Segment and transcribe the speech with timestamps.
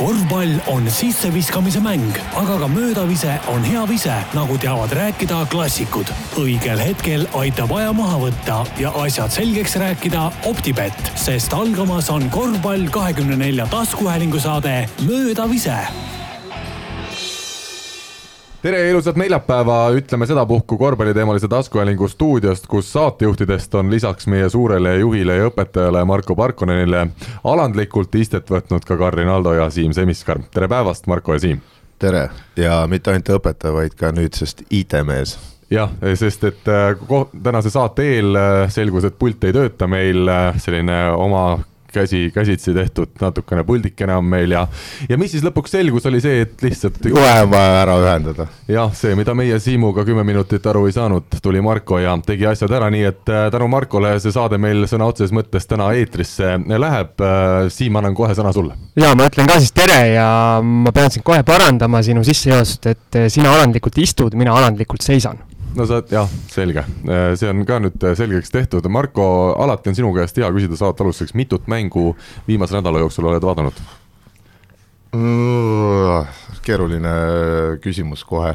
[0.00, 6.08] korvpall on sisseviskamise mäng, aga ka möödavise on hea vise, nagu teavad rääkida klassikud.
[6.40, 12.88] õigel hetkel aitab aja maha võtta ja asjad selgeks rääkida Optibett, sest algamas on korvpall
[12.88, 15.76] kahekümne nelja taskuhäälingu saade Möödavise
[18.62, 24.98] tere ja ilusat neljapäeva, ütleme sedapuhku korvpalliteemalise taskuhäälingu stuudiost, kus saatejuhtidest on lisaks meie suurele
[24.98, 27.06] juhile ja õpetajale Marko Parkonenile
[27.44, 30.42] alandlikult istet võtnud ka Karin Aldo ja Siim Semiskar.
[30.54, 31.60] tere päevast, Marko ja Siim!
[31.98, 35.38] tere ja mitte ainult õpetaja, vaid ka nüüdsest IT-mees
[35.70, 40.56] jah, sest et äh, tänase saate eel äh, selgus, et pult ei tööta meil, äh,
[40.60, 41.60] selline oma
[41.92, 44.66] käsi, käsitsi tehtud natukene puldikene on meil ja,
[45.08, 47.00] ja mis siis lõpuks selgus, oli see, et lihtsalt.
[47.10, 48.46] juhe on vaja ära ühendada.
[48.68, 52.72] jah, see, mida meie Siimuga kümme minutit aru ei saanud, tuli Marko ja tegi asjad
[52.80, 57.14] ära, nii et äh, tänu Markole see saade meil sõna otseses mõttes täna eetrisse läheb.
[57.20, 58.76] Äh, Siim, annan kohe sõna sulle.
[58.98, 60.30] ja ma ütlen ka siis tere ja
[60.64, 65.38] ma pean sind kohe parandama sinu sissejuhatust, et sina alandlikult istud, mina alandlikult seisan
[65.76, 69.24] no sa, jah, selge, äh, see on ka nüüd äh, selgeks tehtud, Marko,
[69.60, 72.14] alati on sinu käest hea küsida saate alustuseks, mitut mängu
[72.48, 73.82] viimase nädala jooksul oled vaadanud?
[76.62, 77.12] keeruline
[77.82, 78.52] küsimus kohe.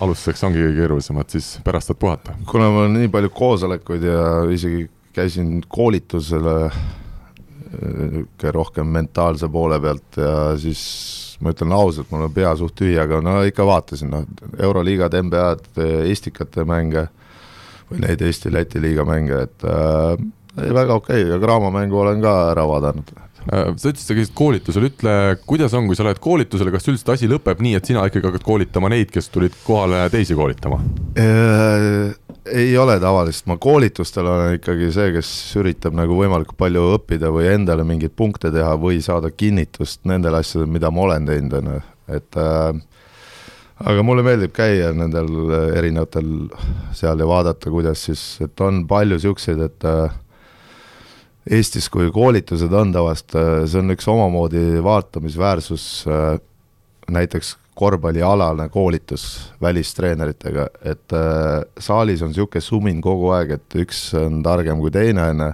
[0.00, 2.36] alustuseks ongi kõige keerulisem, et siis pärast saad puhata.
[2.50, 4.20] kuna mul on nii palju koosolekuid ja
[4.54, 12.34] isegi käisin koolitusele äh, rohkem mentaalse poole pealt ja siis ma ütlen ausalt, mul on
[12.34, 14.26] pea suht tühi, aga no ikka vaatasin, noh,
[14.58, 17.06] Euroliigad, NBA-d, Estikate mänge
[17.90, 20.14] või neid Eesti-Läti liiga mänge, et äh,
[20.60, 23.14] väga okei okay., ja Graamo mängu olen ka ära vaadanud
[23.48, 25.14] sa ütlesid, sa käisid koolitusel, ütle,
[25.48, 28.44] kuidas on, kui sa lähed koolitusele, kas üldiselt asi lõpeb nii, et sina ikkagi hakkad
[28.46, 30.80] koolitama neid, kes tulid kohale teisi koolitama?
[31.20, 32.12] Äh,
[32.52, 37.48] ei ole tavaliselt, ma koolitustel olen ikkagi see, kes üritab nagu võimalikult palju õppida või
[37.54, 41.82] endale mingeid punkte teha või saada kinnitust nendele asjadele, mida ma olen teinud, on ju,
[42.20, 42.80] et äh,
[43.90, 45.30] aga mulle meeldib käia nendel
[45.78, 46.32] erinevatel
[46.96, 50.18] seal ja vaadata, kuidas siis, et on palju niisuguseid, et äh,
[51.48, 56.36] Eestis, kui koolitused on tavaliselt, äh, see on üks omamoodi vaatamisväärsus äh,,
[57.10, 59.24] näiteks korvpallialane koolitus
[59.62, 65.30] välistreeneritega, et äh, saalis on niisugune sumin kogu aeg, et üks on targem kui teine,
[65.32, 65.52] on ju,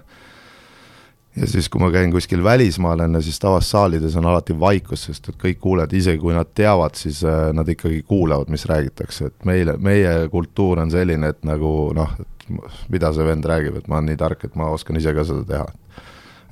[1.36, 5.06] ja siis, kui ma käin kuskil välismaal, on ju, siis tavaliselt saalides on alati vaikus,
[5.08, 9.30] sest et kõik kuulajad, isegi kui nad teavad, siis äh, nad ikkagi kuulavad, mis räägitakse,
[9.30, 12.48] et meile, meie kultuur on selline, et nagu noh, et
[12.92, 15.44] mida see vend räägib, et ma olen nii tark, et ma oskan ise ka seda
[15.50, 15.66] teha.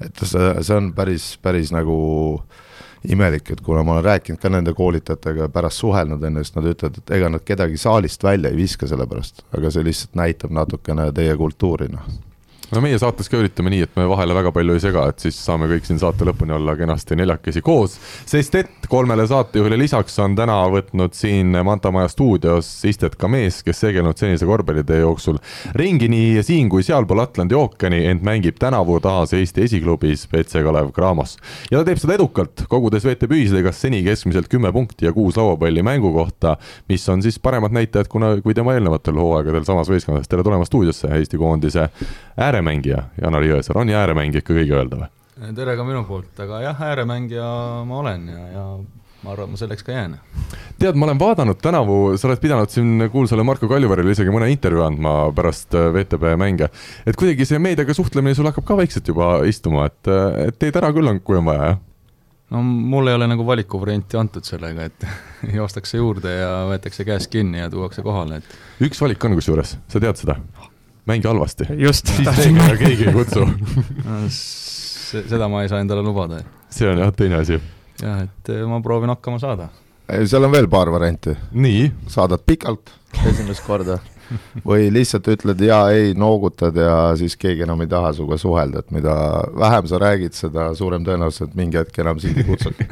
[0.04, 1.96] et see, see on päris, päris nagu
[3.08, 6.98] imelik, et kuna ma olen rääkinud ka nende koolitajatega, pärast suhelnud enne, siis nad ütlevad,
[6.98, 11.10] et ega nad kedagi saalist välja ei viska selle pärast, aga see lihtsalt näitab natukene
[11.12, 12.08] teie kultuuri, noh
[12.74, 15.36] no meie saates ka üritame nii, et me vahele väga palju ei sega, et siis
[15.38, 17.96] saame kõik siin saate lõpuni olla kenasti neljakesi koos.
[18.26, 23.60] sest et kolmele saatejuhile lisaks on täna võtnud siin Manta Maja stuudios istet ka mees,
[23.66, 25.38] kes segelnud senise korvpallitee jooksul
[25.78, 30.90] ringi nii siin kui sealpool Atlandi ookeani, ent mängib tänavu taas Eesti esiklubis BC Kalev
[30.96, 31.36] Cramos.
[31.70, 35.84] ja ta teeb seda edukalt, kogudes VTB ühisliigas seni keskmiselt kümme punkti ja kuus lauapalli
[35.86, 36.56] mängu kohta,
[36.90, 40.28] mis on siis paremad näitajad, kuna, kui tema eelnevatel hooaegadel samas võistkonnas.
[40.28, 41.88] tere tulemast stuudiosse, Eesti koondise
[42.40, 45.54] ääre ääremängija Janar Jõesaar, on ju ääremängija ikka kõige öelda või?
[45.54, 47.47] tere ka minu poolt, aga jah, ääremängija
[47.84, 48.64] ma olen ja, ja
[49.25, 50.19] ma arvan, ma selleks ka jään.
[50.78, 54.84] tead, ma olen vaadanud tänavu, sa oled pidanud siin kuulsale Marko Kaljuverile isegi mõne intervjuu
[54.86, 56.70] andma pärast äh, VTB mänge.
[57.06, 60.78] et kuidagi see meediaga suhtlemine sul hakkab ka vaikselt juba istuma, et, äh, et teed
[60.81, 61.82] ära küll on, kui on vaja, jah?
[62.54, 65.08] no mul ei ole nagu valikuvarianti antud sellega, et
[65.58, 68.60] joostakse juurde ja võetakse käest kinni ja tuuakse kohale, et.
[68.86, 70.38] üks valik on kusjuures, sa tead seda?
[71.06, 71.69] Mängi halvasti.
[71.78, 72.09] just.
[72.16, 73.47] siis teiega keegi ei kutsu
[75.28, 76.42] seda ma ei saa endale lubada.
[76.70, 77.60] see on jah teine asi.
[78.03, 79.69] jah, et eh, ma proovin hakkama saada.
[80.25, 81.37] seal on veel paar varianti.
[81.53, 81.93] nii?
[82.16, 82.93] saadad pikalt
[83.31, 83.98] esimest korda
[84.69, 88.94] või lihtsalt ütled jaa, ei, noogutad ja siis keegi enam ei taha sinuga suhelda, et
[88.94, 89.14] mida
[89.60, 92.88] vähem sa räägid, seda suurem tõenäosus, et mingi hetk enam sind ei kutsugi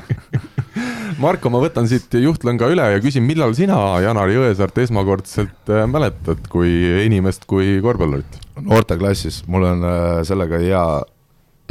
[1.21, 6.47] Marko, ma võtan siit juhtlõnga üle ja küsin, millal sina, Janar Jõesaart, esmakordselt äh, mäletad
[6.53, 6.71] kui
[7.07, 8.39] inimest, kui korvpallurit?
[8.61, 10.85] noorteklassis, mul on äh, sellega hea,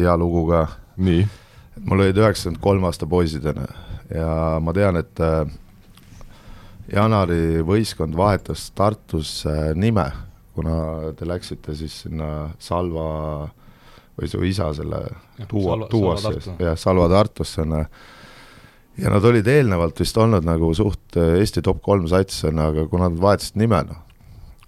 [0.01, 0.65] hea lugu ka.
[1.01, 1.25] nii?
[1.87, 3.79] mul olid üheksakümmend kolm aasta poisid, on ju,
[4.19, 5.43] ja ma tean, et äh,
[6.91, 9.45] Janari võistkond vahetas Tartus
[9.79, 10.09] nime,
[10.57, 13.05] kuna te läksite siis sinna Salva
[14.19, 15.05] või su isa selle
[15.47, 17.85] tuua, tuuasse, jah, Salva Tartusse, on ju
[18.99, 23.09] ja nad olid eelnevalt vist olnud nagu suht äh, Eesti top kolm sats, aga kuna
[23.09, 24.01] nad vahetasid nime, noh,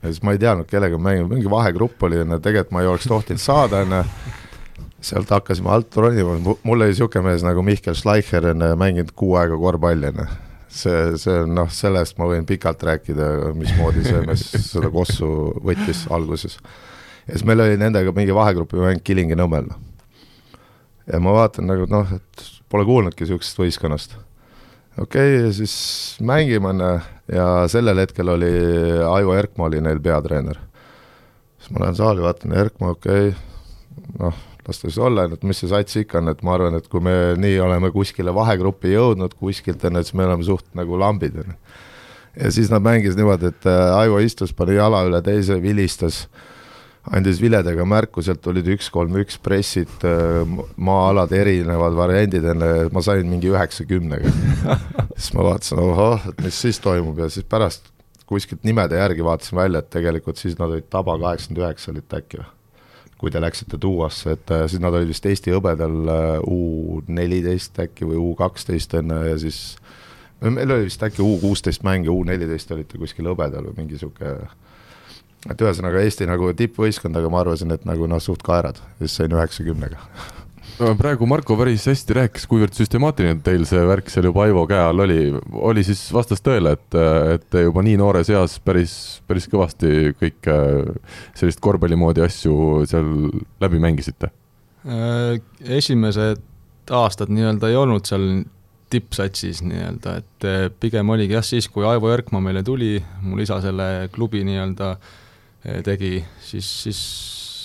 [0.04, 2.90] ja siis ma ei teadnud, kellega mängima, mingi vahegrupp oli, on ju, tegelikult ma ei
[2.92, 4.32] oleks tohtinud saada, on ju,
[5.04, 9.60] sealt hakkasime alt ronima, mul oli niisugune mees nagu Mihkel Schleicher enne mänginud kuu aega
[9.60, 10.28] korvpalli, onju.
[10.74, 13.30] see, see on noh, sellest ma võin pikalt rääkida,
[13.60, 15.28] mismoodi see mees seda kossu
[15.64, 16.58] võttis alguses.
[17.28, 19.70] ja siis meil oli nendega mingi vahegrupi mäng Kilingi-Nõmmel.
[21.12, 24.16] ja ma vaatan nagu noh, et pole kuulnudki niisugusest võistkonnast.
[24.98, 25.76] okei okay,, siis
[26.22, 26.94] mängime, onju,
[27.34, 28.54] ja sellel hetkel oli
[29.10, 30.58] Aivo Erkmaa oli neil peatreener.
[31.60, 35.60] siis ma lähen saali, vaatan, Erkmaa, okei okay,, noh las ta siis olla, et mis
[35.60, 39.36] see sats ikka on, et ma arvan, et kui me nii oleme kuskile vahegruppi jõudnud
[39.40, 41.58] kuskilt, on ju, siis me oleme suht nagu lambid, on ju.
[42.46, 46.24] ja siis nad mängisid niimoodi, et äh, Aivo istus, pani jala üle teise, vilistas,
[47.12, 50.44] andis viledega märku, sealt tulid üks-kolm-üks pressid, äh,
[50.80, 54.32] maa-alad, erinevad variandid, enne ma sain mingi üheksakümnega.
[55.18, 57.92] Siis ma vaatasin, ohoh, et mis siis toimub ja siis pärast
[58.30, 62.40] kuskilt nimede järgi vaatasin välja, et tegelikult siis nad olid Taba kaheksakümmend üheksa olid äkki
[62.40, 62.50] või?
[63.24, 67.78] Kui te läksite Tuuasse, et äh, siis nad olid vist Eesti hõbedal äh, U neliteist
[67.84, 69.78] äkki või U kaksteist enne ja siis
[70.44, 74.02] meil oli vist äkki U kuusteist mäng ja U neliteist olite kuskil hõbedal või mingi
[74.02, 74.34] sihuke
[75.52, 79.36] et ühesõnaga Eesti nagu tippvõistkond, aga ma arvasin, et nagu noh, suht kaerad, siis sain
[79.36, 80.00] üheksakümnega.
[80.98, 85.04] Praegu Marko päris hästi rääkis, kuivõrd süstemaatiline teil see värk seal juba Aivo käe all
[85.04, 85.20] oli,
[85.54, 86.98] oli siis vastas tõele, et,
[87.36, 88.96] et te juba nii noores eas päris,
[89.30, 90.58] päris kõvasti kõike
[91.38, 92.56] sellist korvpalli moodi asju
[92.90, 93.12] seal
[93.62, 94.32] läbi mängisite?
[94.84, 95.38] Äh,
[95.78, 96.42] esimesed
[96.90, 98.28] aastad nii-öelda ei olnud seal
[98.94, 103.62] tippsatsis nii-öelda, et äh, pigem oligi jah, siis kui Aivo Erkmaa meile tuli, mul isa
[103.62, 105.20] selle klubi nii-öelda äh,
[105.64, 107.02] tegi, siis, siis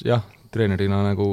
[0.06, 0.22] jah,
[0.54, 1.28] treenerina nagu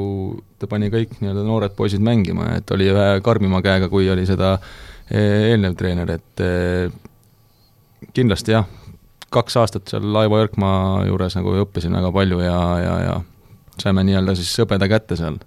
[0.60, 4.56] ta pani kõik nii-öelda noored poisid mängima, et oli ühe karmima käega, kui oli seda
[5.08, 5.22] e,
[5.52, 6.50] eelnev treener, et e,
[8.16, 8.68] kindlasti jah,
[9.36, 13.16] kaks aastat seal Aivo Jõrkmaa juures nagu õppisin väga palju ja, ja, ja
[13.82, 15.40] saime nii-öelda siis hõbeda kätte seal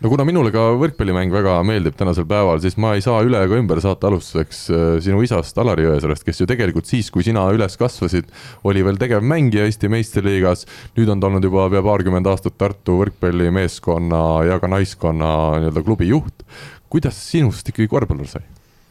[0.00, 3.58] no kuna minule ka võrkpallimäng väga meeldib tänasel päeval, siis ma ei saa üle ega
[3.58, 7.78] ümber saate alustuseks äh, sinu isast Alari Jõesalust, kes ju tegelikult siis, kui sina üles
[7.80, 8.28] kasvasid,
[8.68, 10.66] oli veel tegevmängija Eesti meistriliigas.
[10.98, 15.30] nüüd on ta olnud juba pea paarkümmend aastat Tartu võrkpallimeeskonna ja ka naiskonna
[15.62, 16.44] nii-öelda klubi juht.
[16.92, 18.44] kuidas sinust ikkagi korvpallur sai,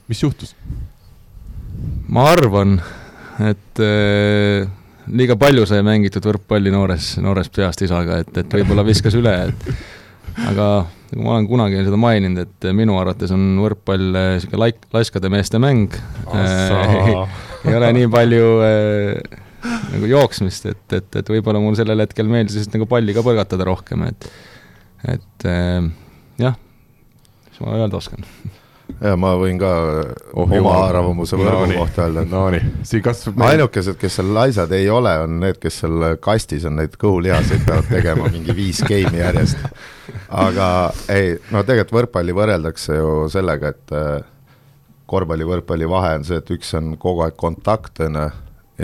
[0.09, 0.55] mis juhtus?
[2.09, 2.79] ma arvan,
[3.43, 4.65] et äh,
[5.11, 9.94] liiga palju sai mängitud võrkpalli noores, noorest peast isaga, et, et võib-olla viskas üle, et
[10.49, 10.67] aga
[11.15, 15.95] ma olen kunagi seda maininud, et minu arvates on võrkpall niisugune laik-, laiskade meeste mäng.
[17.65, 19.39] ei ole nii palju äh,
[19.93, 23.67] nagu jooksmist, et, et, et võib-olla mul sellel hetkel meeldis lihtsalt nagu palli ka põrgatada
[23.67, 24.29] rohkem, et,
[25.15, 25.87] et äh,
[26.41, 26.59] jah,
[27.47, 28.27] mis ma öelda oskan
[29.01, 29.71] ja ma võin ka
[30.33, 30.83] oh, oma jumal.
[30.89, 32.23] arvamuse võrgu no, kohta öelda.
[32.29, 36.77] Nonii, siin kasvab ainukesed, kes seal laisad ei ole, on need, kes seal kastis on,
[36.79, 39.65] neid kõhulihaseid peavad tegema mingi viis geimi järjest.
[40.29, 40.69] aga
[41.11, 44.15] ei, no tegelikult võrkpalli võrreldakse ju sellega, et äh,
[45.11, 48.29] korvpalli, võrkpalli vahe on see, et üks on kogu aeg kontakt, on ju,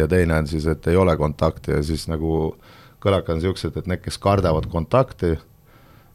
[0.01, 2.55] ja teine on siis, et ei ole kontakti ja siis nagu
[3.01, 5.33] kõlakad on niisugused, et need, kes kardavad kontakti,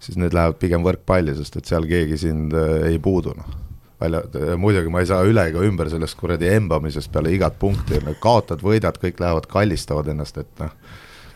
[0.03, 3.66] siis need lähevad pigem võrkpalli, sest et seal keegi sind äh, ei puudu, noh
[4.01, 4.23] välja,
[4.61, 8.99] muidugi ma ei saa üle ega ümber sellest kuradi embamisest peale igat punkti, kaotad, võidad,
[9.03, 10.75] kõik lähevad kallistavad ennast, et noh,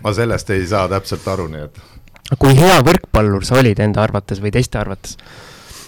[0.05, 1.81] ma sellest ei saa täpselt aru, nii et.
[2.39, 5.17] kui hea võrkpallur sa olid enda arvates või teiste arvates?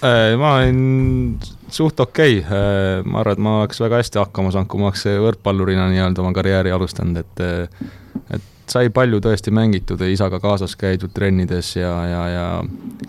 [0.02, 1.36] Äh, ma olin
[1.70, 4.90] suht okei okay., äh, ma arvan, et ma oleks väga hästi hakkama saanud, kui ma
[4.90, 7.92] oleks võrkpallurina nii-öelda oma karjääri alustanud, et äh,
[8.32, 12.44] et sai palju tõesti mängitud, isaga kaasas käidud trennides ja, ja, ja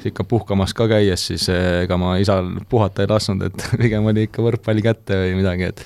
[0.09, 4.27] ikka puhkamas ka käies, siis eh, ega ma isal puhata ei lasknud, et pigem oli
[4.27, 5.85] ikka võrkpalli kätte või midagi, et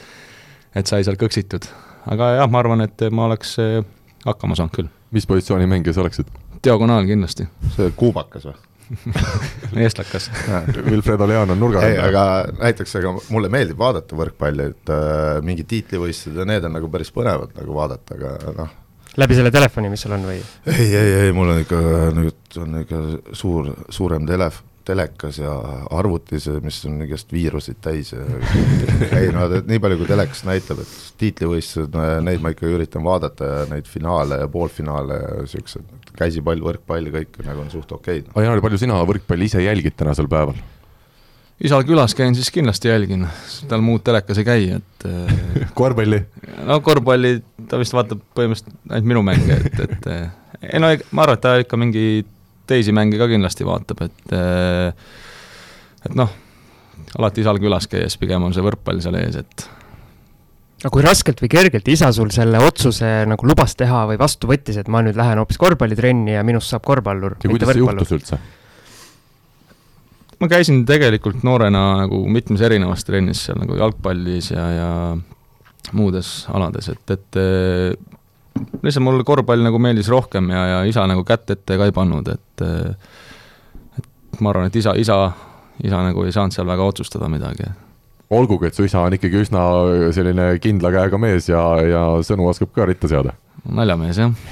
[0.78, 1.66] et sai seal kõksitud.
[2.06, 3.82] aga jah, ma arvan, et ma oleks eh,
[4.26, 4.94] hakkama saanud küll.
[5.12, 6.32] mis positsiooni mängija sa oleksid?
[6.64, 7.48] diagonaal kindlasti.
[7.76, 8.58] see kuubakas või?
[9.84, 10.30] eestlakas
[10.86, 11.98] Wilfredo Leon on nurga all.
[12.08, 12.22] aga
[12.56, 17.12] näiteks, ega mulle meeldib vaadata võrkpalli, et äh, mingid tiitlivõistlused ja need on nagu päris
[17.12, 18.76] põnevad nagu vaadata, aga noh
[19.18, 20.40] läbi selle telefoni, mis sul on või?
[20.74, 21.84] ei, ei, ei, mul on ikka
[22.16, 23.04] nüüd on ikka
[23.38, 25.54] suur, suurem telef-, telekas ja
[25.96, 28.24] arvutis, mis on igast viiruseid täis ja
[29.20, 33.60] ei no nii palju, kui telekas näitab, et tiitlivõistlused, neid ma ikka üritan vaadata ja
[33.72, 38.32] neid finaale ja poolfinaale ja siuksed, käsipall, võrkpall, kõik nagu on suht okeid.
[38.34, 40.60] aga Jaanil, palju sina võrkpalli ise jälgid tänasel päeval?
[41.64, 43.26] isal külas käin, siis kindlasti jälgin,
[43.70, 46.22] tal muud telekas ei käi, et äh, korvpalli?
[46.70, 50.28] no korvpalli, ta vist vaatab põhimõtteliselt ainult minu mänge, et, et äh,
[50.74, 52.06] ei no ma arvan, et ta ikka mingi
[52.68, 54.92] teisi mänge ka kindlasti vaatab, et äh,
[56.08, 56.32] et noh,
[57.18, 59.68] alati isal külas käies pigem on see võrkpall seal ees, et
[60.84, 64.78] aga kui raskelt või kergelt isa sul selle otsuse nagu lubas teha või vastu võttis,
[64.78, 67.40] et ma nüüd lähen hoopis korvpallitrenni ja minust saab korvpallur?
[67.42, 68.40] ja kuidas see juhtus üldse?
[70.38, 74.92] ma käisin tegelikult noorena nagu mitmes erinevas trennis seal nagu jalgpallis ja, ja
[75.96, 77.96] muudes alades, et, et eh,
[78.84, 82.28] lihtsalt mulle korvpall nagu meeldis rohkem ja, ja isa nagu kätt ette ka ei pannud,
[82.34, 82.94] et eh,
[83.98, 85.20] et ma arvan, et isa, isa,
[85.84, 87.70] isa nagu ei saanud seal väga otsustada midagi.
[88.30, 89.62] Olgugi, et su isa on ikkagi üsna
[90.14, 94.32] selline kindla käega mees ja, ja sõnu oskab ka ritta seada naljamees, jah.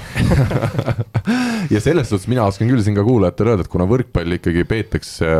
[1.66, 5.30] Ja selles suhtes mina oskan küll siin ka kuulajatele öelda, et kuna võrkpalli ikkagi peetakse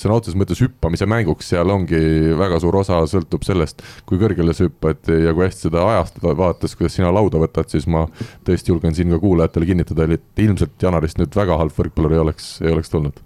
[0.00, 2.00] sõna otseses mõttes hüppamise mänguks, seal ongi
[2.40, 6.72] väga suur osa sõltub sellest, kui kõrgele sa hüppad ja kui hästi seda ajastada, vaadates,
[6.78, 8.06] kuidas sina lauda võtad, siis ma
[8.48, 12.54] tõesti julgen siin ka kuulajatele kinnitada, et ilmselt Janarist nüüd väga halb võrkpallur ei oleks,
[12.64, 13.20] ei oleks tulnud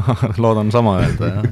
[0.42, 1.46] loodan sama öelda, jah.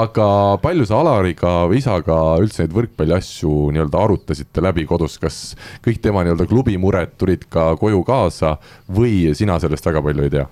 [0.00, 0.28] aga
[0.62, 5.40] palju sa Alariga, isaga üldse neid võrkpalliasju nii-öelda arutasite läbi kodus, kas
[5.84, 8.56] kõik tema nii-öelda klubi mured tulid ka koju kaasa
[8.94, 10.46] või sina sellest väga palju ei tea?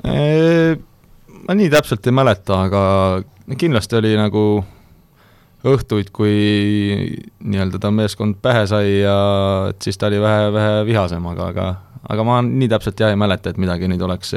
[0.00, 2.82] ma nii täpselt ei mäleta, aga
[3.60, 4.44] kindlasti oli nagu
[5.68, 9.16] õhtuid, kui nii-öelda ta meeskond pähe sai ja
[9.68, 11.66] et siis ta oli vähe, vähe vihasem, aga, aga
[12.08, 14.32] aga ma nii täpselt jah ei mäleta, et midagi nüüd oleks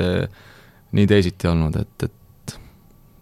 [0.94, 2.58] nii teisiti olnud, et, et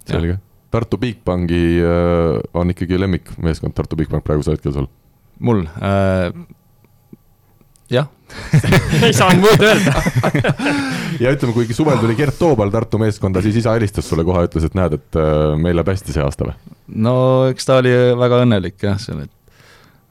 [0.07, 0.37] selge.
[0.71, 4.89] Tartu Bigbanki äh, on ikkagi lemmikmeeskond, Tartu Bigbank praegusel hetkel sul?
[5.41, 6.29] mul äh,,
[7.91, 8.07] jah
[9.05, 10.03] ei saanud muud öelda
[11.23, 14.67] ja ütleme, kuigi suvel tuli Gert Toobal Tartu meeskonda, siis isa helistas sulle kohe, ütles,
[14.67, 16.55] et näed, et äh, meil läheb hästi see aasta või?
[17.07, 17.15] no
[17.51, 19.57] eks ta oli väga õnnelik jah, seal, et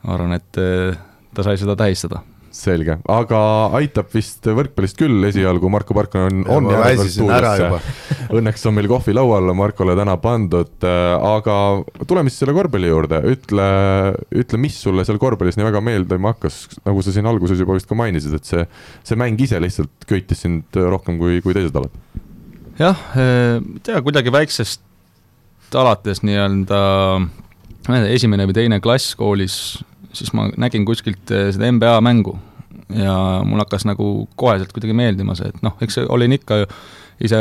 [0.04, 0.98] ma arvan, et äh,
[1.36, 3.40] ta sai seda tähistada selge, aga
[3.78, 7.68] aitab vist võrkpallist küll esialgu, Marko Parkon on, on jäänud stuudiosse.
[8.40, 11.56] Õnneks on meil kohvi laual Markole täna pandud, äh, aga
[12.10, 13.68] tuleme siis selle korvpalli juurde, ütle,
[14.42, 17.90] ütle, mis sulle seal korvpallis nii väga meeldima hakkas, nagu sa siin alguses juba vist
[17.90, 18.66] ka mainisid, et see,
[19.06, 21.94] see mäng ise lihtsalt köitis sind rohkem kui, kui teised alad?
[22.80, 24.82] jah, ei tea, kuidagi väiksest
[25.76, 26.80] alates nii-öelda
[28.10, 29.56] esimene või teine klass koolis
[30.12, 32.36] siis ma nägin kuskilt eh, seda NBA mängu
[32.94, 33.14] ja
[33.46, 36.70] mul hakkas nagu koheselt kuidagi meeldima see, et noh, eks olin ikka ju
[37.26, 37.40] ise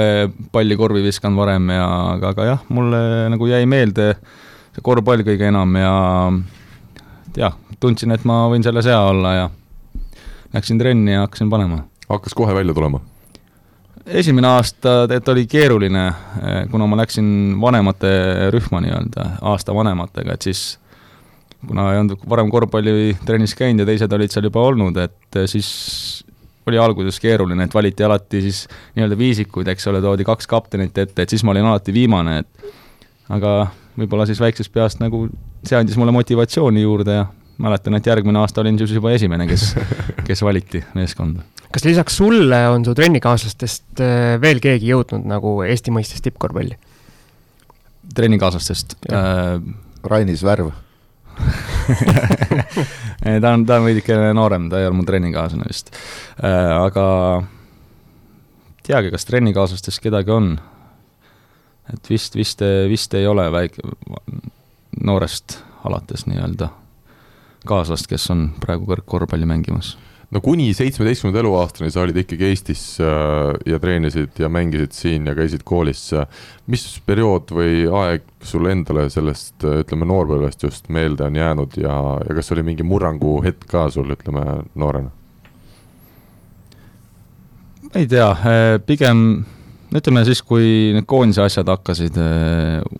[0.52, 4.12] palli korvi viskanud varem ja aga, aga jah, mulle nagu jäi meelde
[4.76, 5.94] see korvpall kõige enam ja
[7.40, 9.48] jah, tundsin, et ma võin selles hea olla ja
[10.54, 11.84] läksin trenni ja hakkasin panema.
[12.10, 13.02] hakkas kohe välja tulema?
[14.06, 16.06] esimene aasta tegelikult oli keeruline,
[16.42, 18.12] eh, kuna ma läksin vanemate
[18.54, 20.80] rühma nii-öelda, aasta vanematega, et siis
[21.68, 25.70] kuna ei olnud varem korvpallitrennis käinud ja teised olid seal juba olnud, et eh, siis
[26.70, 28.64] oli alguses keeruline, et valiti alati siis
[28.96, 32.72] nii-öelda viisikuid, eks ole, toodi kaks kaptenit ette, et siis ma olin alati viimane, et
[33.36, 33.54] aga
[34.00, 35.26] võib-olla siis väiksest peast nagu
[35.66, 37.26] see andis mulle motivatsiooni juurde ja
[37.60, 39.74] mäletan, et järgmine aasta olin siis juba esimene, kes,
[40.28, 41.44] kes valiti meeskonda.
[41.74, 46.78] kas lisaks sulle on su trennikaaslastest eh, veel keegi jõudnud nagu Eesti mõistes tippkorvpalli?
[48.16, 48.96] trennikaaslastest?
[49.12, 49.58] Äh,
[50.10, 50.72] Rainis Värv
[53.42, 55.94] ta on, ta on veidike noorem, ta ei ole mu trennikaaslane vist
[56.44, 56.74] äh,.
[56.80, 57.06] aga
[58.86, 60.52] teagi, kas trennikaaslastest kedagi on.
[61.94, 63.86] et vist, vist, vist ei ole väike,
[65.04, 66.70] noorest alates nii-öelda
[67.70, 69.96] kaaslast, kes on praegu kõrgkorvpalli mängimas
[70.32, 75.36] no kuni seitsmeteistkümnenda eluaastani sa olid ikkagi Eestis äh, ja treenisid ja mängisid siin ja
[75.38, 76.12] käisid koolis.
[76.70, 81.96] mis periood või aeg sulle endale sellest, äh, ütleme, noorpõlvest just meelde on jäänud ja,
[82.28, 85.10] ja kas oli mingi murrangu hetk ka sul, ütleme, noorena?
[87.96, 89.46] ei tea, äh, pigem
[89.90, 92.18] ütleme siis, kui need koondise asjad hakkasid,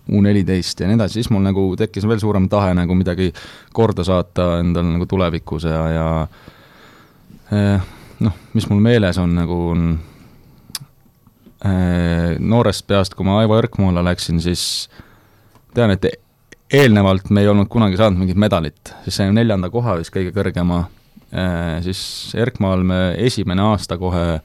[0.10, 3.30] U neliteist ja nii edasi, siis mul nagu tekkis veel suurem tahe nagu midagi
[3.78, 6.08] korda saata endal nagu tulevikus ja, ja
[7.50, 9.84] noh, mis mul meeles on, nagu on
[11.66, 14.64] eh, noorest peast, kui ma Aivo Erkmaale läksin, siis
[15.76, 16.06] tean, et
[16.80, 20.84] eelnevalt me ei olnud kunagi saanud mingit medalit, siis saime neljanda koha vist kõige kõrgema,
[21.32, 22.02] eh, siis
[22.38, 24.42] Erkmaal me esimene aasta kohe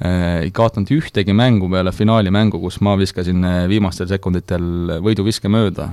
[0.00, 5.90] ei kaotanud ühtegi mängu peale finaalimängu, kus ma viskasin viimastel sekunditel võiduviske mööda.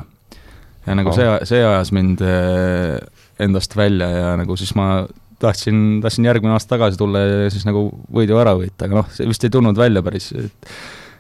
[0.86, 2.24] ja nagu see, see ajas mind
[3.44, 5.04] endast välja ja nagu siis ma
[5.40, 9.28] tahtsin, tahtsin järgmine aasta tagasi tulla ja siis nagu võidu ära võita, aga noh, see
[9.30, 10.72] vist ei tulnud välja päris, et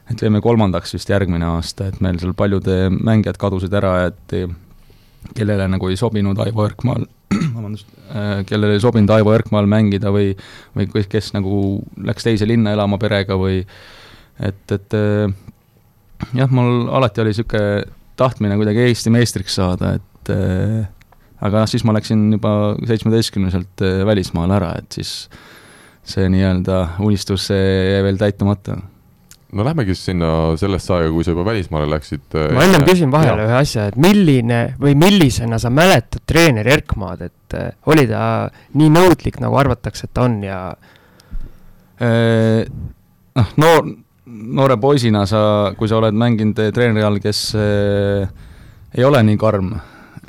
[0.08, 2.68] et jäime kolmandaks vist järgmine aasta, et meil seal paljud
[3.04, 4.36] mängijad kadusid ära, et
[5.36, 7.06] kellele nagu ei sobinud Aivo Erkmaal,
[7.56, 10.32] vabandust, äh, kellele ei sobinud Aivo Erkmaal mängida või
[10.78, 13.60] või kes, kes nagu läks teise linna elama perega või
[14.40, 15.34] et, et äh,
[16.38, 20.88] jah, mul alati oli niisugune tahtmine kuidagi Eesti meistriks saada, et äh,
[21.44, 22.52] aga noh, siis ma läksin juba
[22.88, 25.14] seitsmeteistkümneselt eh, välismaale ära, et siis
[26.08, 28.78] see nii-öelda unistus jäi veel täitumata.
[29.54, 30.30] no lähmegi siis sinna
[30.60, 32.26] sellesse aega, kui sa juba välismaale läksid.
[32.56, 37.58] ma ennem küsin vahele ühe asja, et milline või millisena sa mäletad treener Erkmaad, et
[37.60, 40.62] äh, oli ta nii nõudlik, nagu arvatakse, et ta on ja
[43.38, 43.88] noh, noor,
[44.26, 49.72] noore poisina sa, kui sa oled mänginud treeneri all, kes ei ole nii karm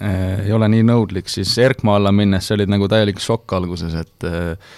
[0.00, 4.28] ei ole nii nõudlik, siis Erkmaa alla minnes see oli nagu täielik šokk alguses, et
[4.28, 4.76] äh,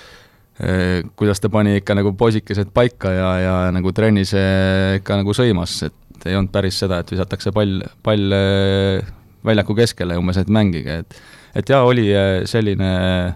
[0.60, 5.36] äh kuidas ta pani ikka nagu poisikesed paika ja, ja nagu trennis äh, ikka nagu
[5.36, 9.12] sõimas, et ei olnud päris seda, et visatakse pall, pall äh,
[9.44, 12.04] väljaku keskele umbes, et mängige, et et jaa, oli
[12.46, 13.30] selline äh,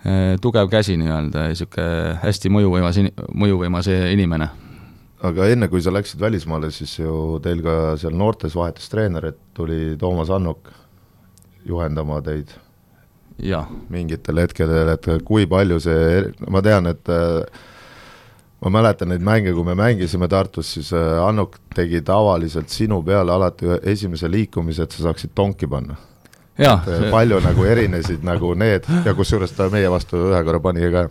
[0.00, 2.96] Äh, tugev käsi nii-öelda niisugune hästi mõjuvõimas,
[3.36, 4.46] mõjuvõimas inimene.
[5.20, 9.38] aga enne, kui sa läksid välismaale, siis ju teil ka seal noortes vahetus treener, et
[9.52, 10.70] tuli Toomas Annuk
[11.66, 12.52] juhendama teid?
[13.90, 17.62] Mingitel hetkedel, et kui palju see, ma tean, et äh,
[18.60, 23.32] ma mäletan neid mänge, kui me mängisime Tartus, siis äh, Annuk tegi tavaliselt sinu peale
[23.32, 25.96] alati esimese liikumise, et sa saaksid tonki panna.
[26.60, 27.08] Et see...
[27.12, 31.06] palju nagu erinesid nagu need ja kusjuures ta meie vastu ühe korra pani ka.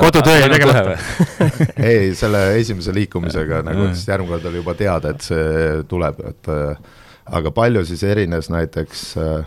[0.00, 0.98] kodutöö jäi tegemata.
[1.90, 6.52] ei, selle esimese liikumisega nagu, siis järgmine kord oli juba teada, et see tuleb, et
[6.52, 6.94] äh,
[7.26, 9.46] aga palju siis erines näiteks äh,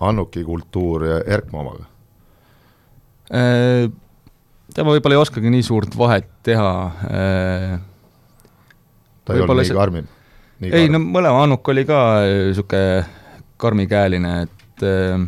[0.00, 1.84] Annuki kultuur ja Erkmaa omaga?
[3.32, 3.90] Äh,
[4.74, 6.72] tema võib-olla ei oskagi nii suurt vahet teha.
[9.24, 10.06] ta ei olnud nii karmim?
[10.60, 13.04] ei no mõlema Annuk oli ka niisugune
[13.56, 15.20] karmikäeline, et äh,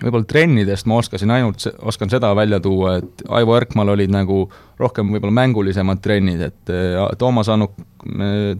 [0.00, 4.42] võib-olla trennidest ma oskasin ainult, oskan seda välja tuua, et Aivo Erkmal olid nagu
[4.80, 7.76] rohkem võib-olla mängulisemad trennid, et äh, Toomas Annuk,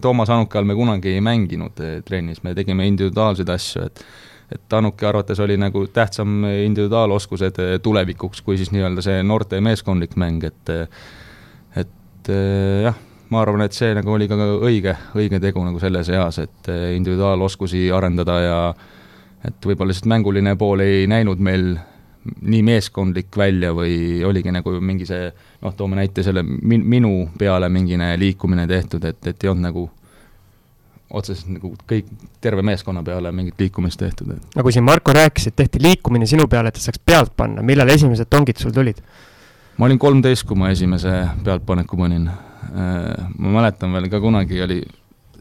[0.01, 4.05] Toomas Annuki all me kunagi ei mänginud äh, trennis, me tegime individuaalseid asju, et
[4.51, 10.43] et Annuki arvates oli nagu tähtsam individuaaloskused tulevikuks, kui siis nii-öelda see noorte meeskondlik mäng,
[10.43, 10.71] et
[11.79, 12.31] et
[12.83, 12.97] jah
[13.31, 14.35] ma arvan, et see nagu oli ka
[14.67, 18.57] õige, õige tegu nagu selles eas, et individuaaloskusi arendada ja
[19.47, 21.71] et võib-olla lihtsalt mänguline pool ei näinud meil
[22.41, 27.69] nii meeskondlik välja või oligi nagu mingi see noh, toome näite selle min-, minu peale
[27.69, 29.87] mingine liikumine tehtud, et, et ei olnud nagu
[31.11, 32.11] otseselt nagu kõik,
[32.41, 36.45] terve meeskonna peale mingit liikumist tehtud, et nagu siin Marko rääkis, et tehti liikumine sinu
[36.51, 39.01] peale, et saaks pealt panna, millal esimesed tongid sul tulid?
[39.77, 41.11] ma olin kolmteist, kui ma esimese
[41.43, 42.29] pealtpaneku panin
[42.71, 44.79] Äh, ma mäletan veel ka kunagi oli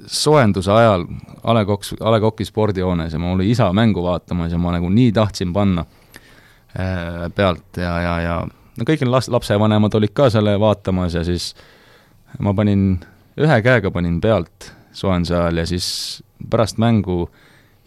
[0.07, 1.05] soojenduse ajal
[1.43, 4.73] A Le Coq, A Le Coqi spordihoones ja mul oli isa mängu vaatamas ja ma
[4.73, 5.85] nagu nii tahtsin panna
[6.79, 8.37] äh, pealt ja, ja, ja
[8.77, 11.53] no kõik las-, lapsevanemad olid ka selle vaatamas ja siis
[12.39, 13.01] ma panin,
[13.41, 15.89] ühe käega panin pealt soojenduse ajal ja siis
[16.51, 17.29] pärast mängu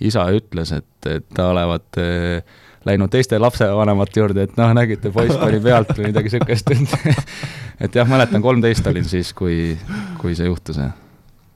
[0.03, 2.43] isa ütles, et, et ta olevat äh,
[2.85, 7.95] läinud teiste lapsevanemate juurde, et noh, nägite, poiss pani pealt või midagi niisugust, et et
[7.95, 9.77] jah, mäletan, kolmteist olin siis, kui,
[10.19, 11.02] kui see juhtus, jah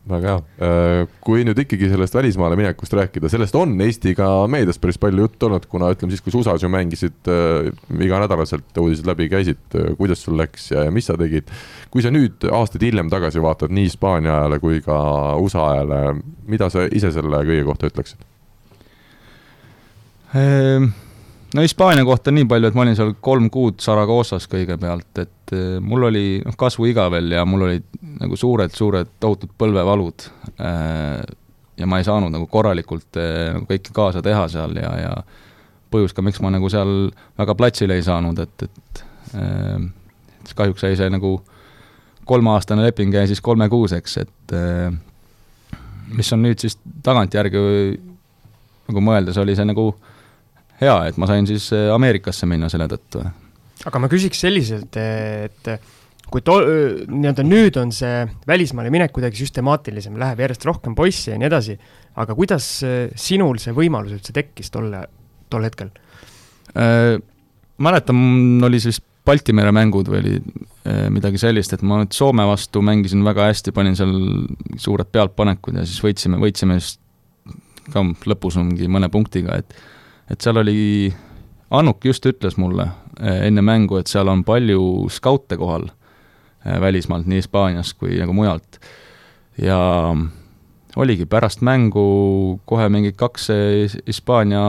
[0.07, 4.79] väga hea, äh, kui nüüd ikkagi sellest välismaale minekust rääkida, sellest on Eesti ka meedias
[4.81, 7.69] päris palju juttu olnud, kuna ütleme siis, kui sa USA-s ju mängisid äh,
[8.03, 11.51] iganädalaselt uudised läbi käisid, äh, kuidas sul läks ja, ja mis sa tegid.
[11.91, 14.99] kui sa nüüd aastaid hiljem tagasi vaatad nii Hispaania ajale kui ka
[15.41, 16.01] USA ajale,
[16.47, 18.23] mida sa ise selle kõige kohta ütleksid
[20.35, 20.91] ehm,?
[21.57, 25.79] No Hispaania kohta nii palju, et ma olin seal kolm kuud Saragossas kõigepealt, et eh,
[25.81, 27.87] mul oli noh, kasvuiga veel ja mul olid
[28.21, 30.27] nagu suured-suured tohutud põlvevalud.
[30.53, 31.23] Eh,
[31.77, 35.11] ja ma ei saanud nagu korralikult eh, nagu kõike kaasa teha seal ja, ja
[35.93, 40.97] põhjus ka, miks ma nagu seal väga platsile ei saanud, et, et siis kahjuks jäi
[40.99, 41.37] see nagu
[42.27, 44.53] kolmeaastane leping jäi siis kolmekuuseks, et
[46.11, 47.61] mis on nüüd siis tagantjärgi
[48.87, 50.16] nagu mõeldes, oli see nagu äh,
[50.81, 53.23] hea, et ma sain siis äh, Ameerikasse minna selle tõttu.
[53.85, 55.71] aga ma küsiks selliselt, et
[56.27, 56.59] kui to-,
[57.07, 61.77] nii-öelda nüüd on see välismaale minek kuidagi süstemaatilisem, läheb järjest rohkem poisse ja nii edasi,
[62.19, 65.05] aga kuidas äh, sinul see võimalus üldse tekkis tolle,
[65.51, 65.91] tol hetkel
[66.75, 67.17] äh,?
[67.77, 68.17] mäletan,
[68.65, 70.37] oli siis Balti mere mängud või oli
[70.87, 74.13] äh, midagi sellist, et ma nüüd Soome vastu mängisin väga hästi, panin seal
[74.79, 77.01] suured pealtpanekud ja siis võitsime, võitsime just
[77.91, 79.75] ka lõpus mingi mõne punktiga, et
[80.31, 81.13] et seal oli,
[81.71, 82.87] Annuk just ütles mulle
[83.19, 88.35] eh, enne mängu, et seal on palju skaute kohal eh, välismaalt, nii Hispaaniast kui nagu
[88.35, 88.79] mujalt.
[89.61, 89.79] ja
[90.95, 94.63] oligi, pärast mängu kohe mingid kaks eh, Hispaania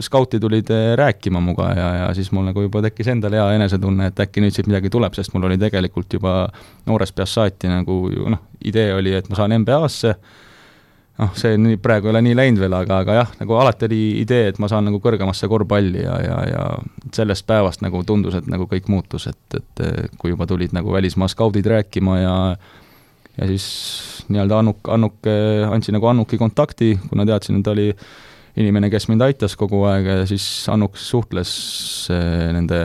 [0.00, 4.20] skauti tulid rääkima minuga ja, ja siis mul nagu juba tekkis endal hea enesetunne, et
[4.22, 6.34] äkki nüüd siit midagi tuleb, sest mul oli tegelikult juba
[6.86, 10.14] noorest peast saati nagu noh, idee oli, et ma saan NBA-sse,
[11.20, 14.00] noh, see nii, praegu ei ole nii läinud veel, aga, aga jah, nagu alati oli
[14.22, 16.66] idee, et ma saan nagu kõrgemasse korvpalli ja, ja, ja
[17.16, 19.84] sellest päevast nagu tundus, et nagu kõik muutus, et, et
[20.20, 22.36] kui juba tulid nagu välismaa skaudid rääkima ja
[23.40, 23.66] ja siis
[24.28, 25.28] nii-öelda Annuk, Annuk,
[25.72, 27.88] andsin nagu Annuki kontakti, kuna teadsin, et ta oli
[28.60, 31.52] inimene, kes mind aitas kogu aeg ja siis Annuk suhtles
[32.12, 32.82] eh, nende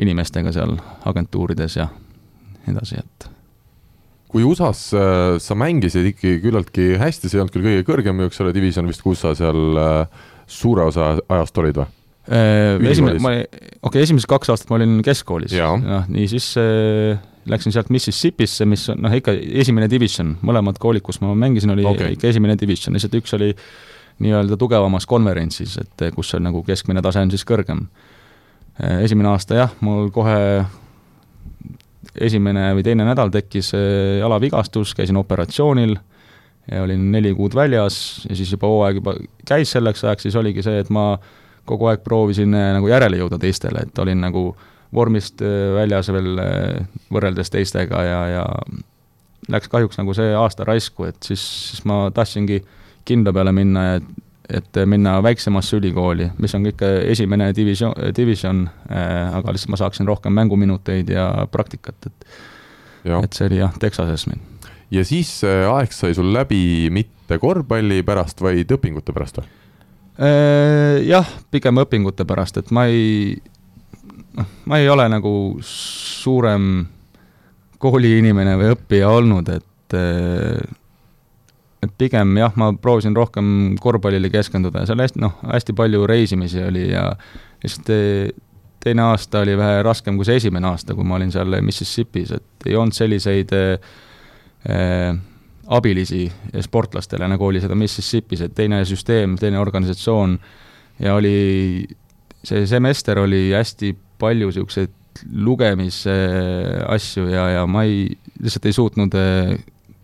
[0.00, 0.76] inimestega seal
[1.10, 1.88] agentuurides ja
[2.70, 3.29] edasi, et
[4.30, 8.42] kui USA-s äh, sa mängisid ikkagi küllaltki hästi, see ei olnud küll kõige kõrgem eks
[8.44, 11.88] ole, division vist, kus sa seal äh, suure osa ajast olid või?
[12.30, 17.18] Äh, esimene, ma, okei okay,, esimesed kaks aastat ma olin keskkoolis, noh, nii siis äh,
[17.50, 21.86] läksin sealt Mississippisse, mis on noh, ikka esimene division, mõlemad koolid, kus ma mängisin, oli
[21.88, 22.14] okay.
[22.14, 23.50] ikka esimene division, lihtsalt üks oli
[24.20, 27.86] nii-öelda tugevamas konverentsis, et kus on nagu keskmine tase on siis kõrgem.
[29.00, 30.36] esimene aasta jah, mul kohe
[32.18, 35.96] esimene või teine nädal tekkis äh, jalavigastus, käisin operatsioonil
[36.70, 39.14] ja olin neli kuud väljas ja siis juba hooaeg juba
[39.48, 41.14] käis selleks ajaks, siis oligi see, et ma
[41.68, 44.50] kogu aeg proovisin äh, nagu järele jõuda teistele, et olin nagu
[44.94, 46.40] vormist äh, väljas veel
[47.12, 48.46] võrreldes teistega ja, ja
[49.50, 52.60] läks kahjuks nagu see aasta raisku, et siis, siis ma tahtsingi
[53.08, 54.02] kindla peale minna ja
[54.50, 56.82] et minna väiksemasse ülikooli, mis on kõik
[57.12, 62.26] esimene divisioon, division äh,, aga lihtsalt ma saaksin rohkem mänguminuteid ja praktikat, et
[63.04, 63.20] ja.
[63.22, 64.40] et see oli jah, Texases meil.
[64.90, 71.00] ja siis aeg sai sul läbi mitte korvpalli pärast, vaid õpingute pärast või äh,?
[71.06, 73.38] Jah, pigem õpingute pärast, et ma ei,
[74.36, 75.32] noh, ma ei ole nagu
[75.64, 76.84] suurem
[77.80, 80.60] kooliinimene või õppija olnud, et äh,
[81.80, 86.62] et pigem jah, ma proovisin rohkem korvpallile keskenduda ja seal hästi, noh, hästi palju reisimisi
[86.64, 87.06] oli ja
[87.64, 87.88] lihtsalt
[88.80, 92.68] teine aasta oli vähe raskem kui see esimene aasta, kui ma olin seal Mississippis, et
[92.68, 95.18] ei olnud selliseid äh,
[95.70, 96.32] abilisi
[96.64, 100.38] sportlastele, nagu oli seda Mississippis, et teine süsteem, teine organisatsioon
[101.04, 101.86] ja oli,
[102.44, 104.96] see semester oli hästi palju niisuguseid
[105.44, 108.06] lugemisasju ja, ja ma ei,
[108.40, 109.12] lihtsalt ei suutnud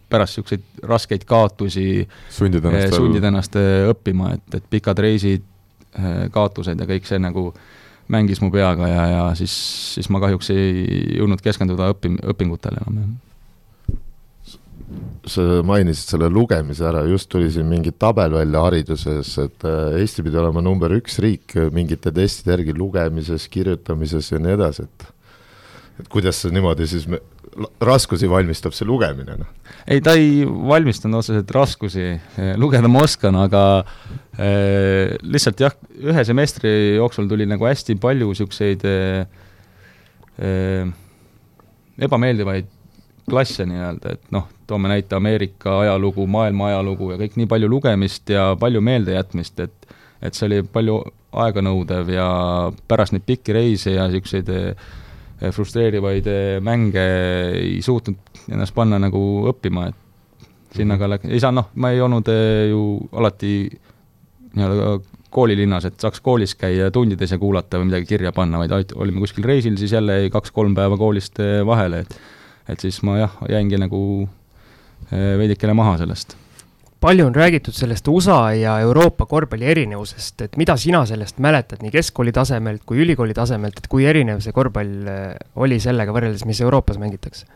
[0.08, 5.46] pärast niisuguseid raskeid kaotusi sundida ennast, eh, sundida ennast eh, õppima, et, et pikad reisid,
[5.98, 7.48] eh, kaotused ja kõik see nagu
[8.12, 9.54] mängis mu peaga ja, ja siis,
[9.96, 13.14] siis ma kahjuks ei jõudnud keskenduda õpi-, õpingutele enam, jah.
[15.26, 20.38] Sa mainisid selle lugemise ära, just tuli siin mingi tabel välja hariduses, et Eesti pidi
[20.38, 25.08] olema number üks riik mingite testide järgi lugemises, kirjutamises ja nii edasi, et
[26.00, 27.20] et kuidas see niimoodi siis me,
[27.80, 29.48] raskusi valmistab see lugemine, noh?
[29.88, 32.06] ei, ta ei valmistanud otseselt raskusi,
[32.60, 38.84] lugeda ma oskan, aga äh, lihtsalt jah, ühe semestri jooksul tuli nagu hästi palju niisuguseid
[38.90, 39.44] äh,
[40.42, 40.90] äh,
[42.06, 42.72] ebameeldivaid
[43.26, 48.30] klasse nii-öelda, et noh, toome näite Ameerika ajalugu, maailma ajalugu ja kõik nii palju lugemist
[48.30, 50.94] ja palju meeldejätmist, et et see oli palju
[51.36, 52.28] aeganõudev ja
[52.88, 55.04] pärast neid pikki reise ja niisuguseid äh, Eh,
[55.40, 57.04] frustreerivaid eh, mänge
[57.58, 59.20] ei suutnud ennast panna nagu
[59.50, 62.80] õppima, et sinna ka läks, ei saa noh, ma ei olnud eh, ju
[63.16, 63.52] alati
[64.56, 64.94] nii-öelda
[65.36, 69.44] koolilinnas, et saaks koolis käia tundides ja kuulata või midagi kirja panna, vaid olime kuskil
[69.44, 72.18] reisil, siis jälle jäi kaks-kolm päeva koolist vahele, et
[72.66, 74.00] et siis ma jah, jäingi nagu
[75.12, 76.34] veidikene maha sellest
[77.06, 81.92] palju on räägitud sellest USA ja Euroopa korvpalli erinevusest, et mida sina sellest mäletad nii
[81.94, 85.28] keskkooli tasemelt kui ülikooli tasemelt, et kui erinev see korvpall äh,
[85.62, 87.46] oli sellega võrreldes, mis Euroopas mängitakse?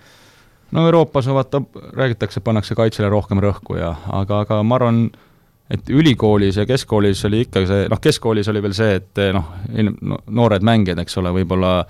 [0.70, 1.62] no Euroopas vaata,
[1.98, 5.00] räägitakse, pannakse kaitsele rohkem rõhku ja, aga, aga ma arvan,
[5.70, 9.50] et ülikoolis ja keskkoolis oli ikka see, noh, keskkoolis oli veel see, et noh,
[10.30, 11.80] noored mängijad, eks ole, võib-olla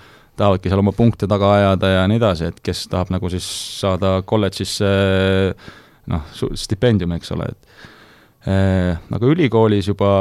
[0.40, 3.44] tahavadki seal oma punkte taga ajada ja nii edasi, et kes tahab nagu siis
[3.82, 5.70] saada kolledžisse äh,
[6.10, 10.12] noh, stipendium, eks ole, et äh, aga ülikoolis juba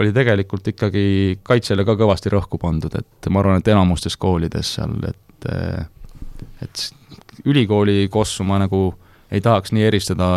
[0.00, 1.06] oli tegelikult ikkagi
[1.46, 5.86] kaitsele ka kõvasti rõhku pandud, et ma arvan, et enamustes koolides seal, et äh,
[6.64, 6.88] et
[7.46, 8.88] ülikooli kossu ma nagu
[9.34, 10.28] ei tahaks nii eristada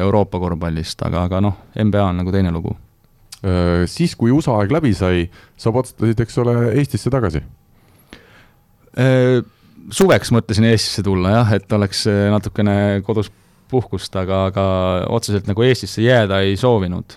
[0.00, 2.74] Euroopa korvpallist, aga, aga noh, NBA on nagu teine lugu.
[3.40, 5.24] Äh, siis, kui USA aeg läbi sai,
[5.58, 7.42] sa otsustasid, eks ole, Eestisse tagasi?
[9.94, 12.74] Suveks mõtlesin Eestisse tulla jah, et oleks natukene
[13.06, 13.30] kodus
[13.70, 14.64] puhkust, aga, aga
[15.12, 17.16] otseselt nagu Eestisse jääda ei soovinud.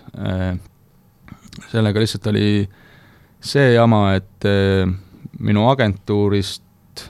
[1.70, 2.68] sellega lihtsalt oli
[3.44, 4.86] see jama, et eh,
[5.38, 7.04] minu agentuurist,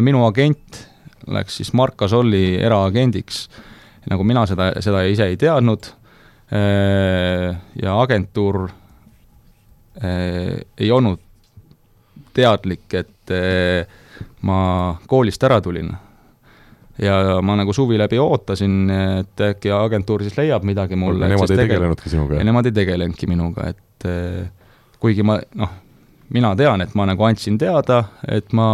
[0.00, 0.82] minu agent
[1.26, 3.46] läks siis Mark Asolli eraagendiks,
[4.10, 5.88] nagu mina seda, seda ise ei teadnud
[7.82, 8.68] ja agentuur
[9.98, 11.18] ei olnud
[12.36, 13.32] teadlik, et
[14.46, 14.60] ma
[15.10, 15.90] koolist ära tulin
[17.02, 21.28] ja ma nagu suvi läbi ootasin, et äkki agentuur siis leiab midagi mulle.
[21.28, 22.44] Nemad ei tegelenudki sinuga?
[22.44, 24.08] nemad ei tegelenudki minuga, et
[25.02, 25.74] kuigi ma noh,
[26.34, 28.68] mina tean, et ma nagu andsin teada, et ma,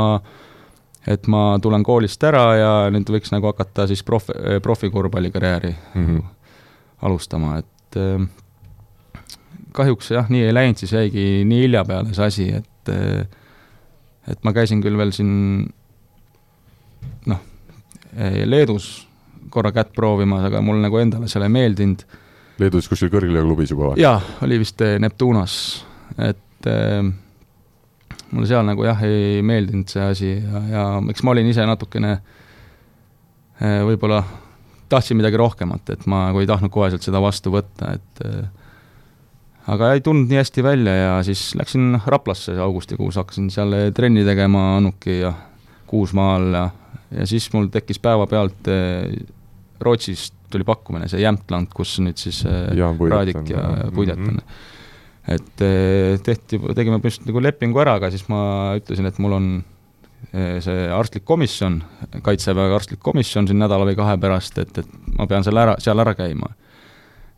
[1.06, 6.22] et ma tulen koolist ära ja nüüd võiks nagu hakata siis profi, profikorvpallikarjääri mm -hmm.
[7.02, 8.00] alustama, et
[9.72, 12.68] kahjuks jah, nii ei läinud, siis jäigi nii hilja peale see asi, et
[14.28, 15.32] et ma käisin küll veel siin
[17.26, 17.40] noh,
[18.44, 19.08] Leedus
[19.52, 22.04] korra kätt proovimas, aga mul nagu endale seal ei meeldinud.
[22.60, 24.02] Leedus kuskil kõrgliigaklubis juba või?
[24.02, 25.54] jaa, oli vist Neptunas,
[26.20, 27.00] et äh,
[28.32, 32.12] mulle seal nagu jah, ei meeldinud see asi ja, ja eks ma olin ise natukene
[32.16, 34.22] eh, võib-olla
[34.92, 38.42] tahtsin midagi rohkemat, et ma nagu ei tahtnud koheselt seda vastu võtta, et eh,
[39.72, 44.72] aga ei tulnud nii hästi välja ja siis läksin Raplasse augustikuus, hakkasin seal trenni tegema
[44.78, 45.32] Annuki ja
[45.92, 46.66] Kuusmaal ja,
[47.12, 49.22] ja siis mul tekkis päevapealt eh,
[49.82, 54.44] Rootsist tuli pakkumine, see Jämtland, kus nüüd siis Jaan Raadik ja Puidet on mm.
[54.44, 54.70] -hmm
[55.28, 58.40] et eh, tehti, tegime põhimõtteliselt nagu lepingu ära, aga siis ma
[58.78, 59.52] ütlesin, et mul on
[60.32, 61.80] see arstlik komisjon,
[62.22, 65.98] Kaitseväe arstlik komisjon siin nädala või kahe pärast, et, et ma pean selle ära, seal
[65.98, 66.52] ära käima.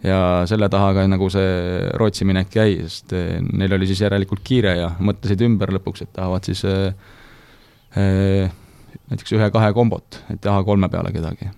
[0.04, 3.14] ja selle taha ka nagu see Rootsi minek jäi, sest
[3.56, 8.52] neil oli siis järelikult kiire ja mõtlesid ümber lõpuks, et tahavad siis eh,
[9.10, 11.50] näiteks ühe-kahe kombot, et ei taha kolme peale kedagi.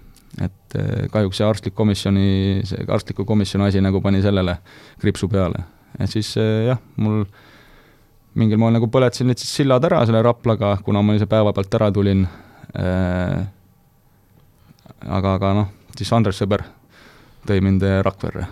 [0.43, 0.75] et
[1.13, 4.59] kahjuks see arstlik komisjoni, see arstliku komisjoni asi nagu pani sellele
[5.01, 5.65] kriipsu peale
[6.01, 7.25] et siis eh, jah, mul
[8.37, 12.27] mingil moel nagu põletasin lihtsalt sillad ära selle Raplaga, kuna ma ise päevapealt ära tulin
[12.77, 13.47] äh,,
[15.07, 16.67] aga, aga noh, siis Andres Sõber
[17.49, 18.49] tõi mind Rakverre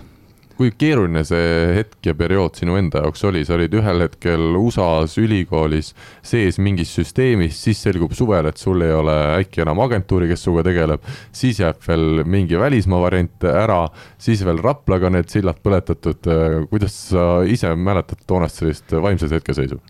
[0.58, 5.18] kui keeruline see hetk ja periood sinu enda jaoks oli, sa olid ühel hetkel USA-s
[5.22, 5.92] ülikoolis
[6.24, 10.66] sees mingis süsteemis, siis selgub suvel, et sul ei ole äkki enam agentuuri, kes sinuga
[10.68, 11.02] tegeleb,
[11.34, 13.82] siis jääb veel mingi välismaa variant ära,
[14.18, 16.30] siis veel Raplaga need sillad põletatud,
[16.70, 19.80] kuidas sa ise mäletad toonast sellist vaimset hetkeseisu?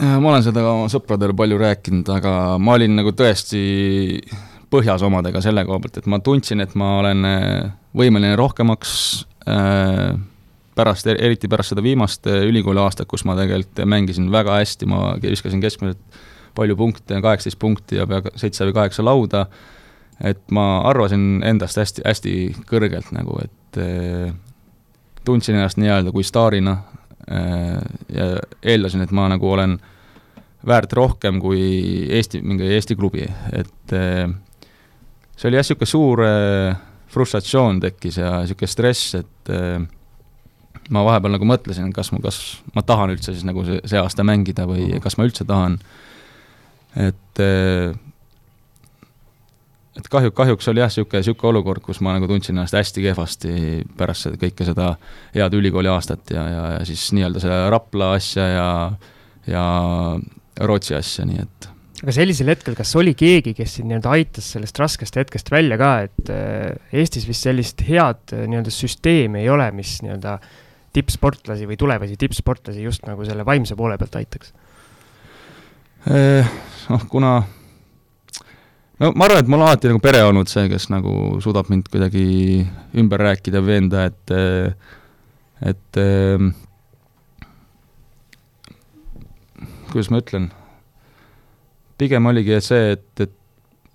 [0.00, 3.60] ma olen seda oma sõpradele palju rääkinud, aga ma olin nagu tõesti
[4.70, 7.26] põhjas omadega selle koha pealt, et ma tundsin, et ma olen
[7.98, 9.29] võimeline rohkemaks Äh,
[10.80, 15.14] pärast, eriti pärast seda viimast äh, ülikooli aastat, kus ma tegelikult mängisin väga hästi, ma
[15.22, 16.20] viskasin keskmiselt
[16.56, 19.44] palju punkte, kaheksateist punkti ja pea seitse või kaheksa lauda,
[20.26, 22.34] et ma arvasin endast hästi, hästi
[22.70, 24.34] kõrgelt nagu, et äh,
[25.24, 26.80] tundsin ennast nii-öelda kui staarina
[27.30, 28.24] ja
[28.66, 29.76] eeldasin, et ma nagu olen
[30.66, 31.60] väärt rohkem kui
[32.10, 36.24] Eesti, mingi Eesti klubi, et see oli jah, niisugune suur
[37.10, 39.80] frustratsioon tekkis ja niisugune stress, et äh,
[40.90, 42.40] ma vahepeal nagu mõtlesin, kas ma, kas
[42.74, 45.02] ma tahan üldse siis nagu see, see aasta mängida või mhm.
[45.04, 45.78] kas ma üldse tahan.
[46.96, 47.98] et äh,
[49.98, 53.54] et kahju, kahjuks oli jah, niisugune, niisugune olukord, kus ma nagu tundsin ennast hästi kehvasti
[53.98, 54.92] pärast seda, kõike seda
[55.34, 58.68] head ülikooli aastat ja, ja, ja siis nii-öelda selle Rapla asja ja,
[59.50, 59.64] ja
[60.60, 64.78] Rootsi asja, nii et aga sellisel hetkel, kas oli keegi, kes sind nii-öelda aitas sellest
[64.80, 69.68] raskest hetkest välja ka, et äh, Eestis vist sellist head äh, nii-öelda süsteemi ei ole,
[69.76, 70.38] mis nii-öelda
[70.96, 74.54] tippsportlasi või tulevasi tippsportlasi just nagu selle vaimse poole pealt aitaks?
[76.08, 76.48] Äh,
[76.88, 77.34] noh, kuna
[79.00, 81.12] no ma arvan, et mul alati nagu pere olnud see, kes nagu
[81.44, 82.24] suudab mind kuidagi
[83.00, 84.34] ümber rääkida, veenda, et
[85.60, 86.00] et
[89.92, 90.48] kuidas ma ütlen
[92.00, 93.36] pigem oligi see, et, et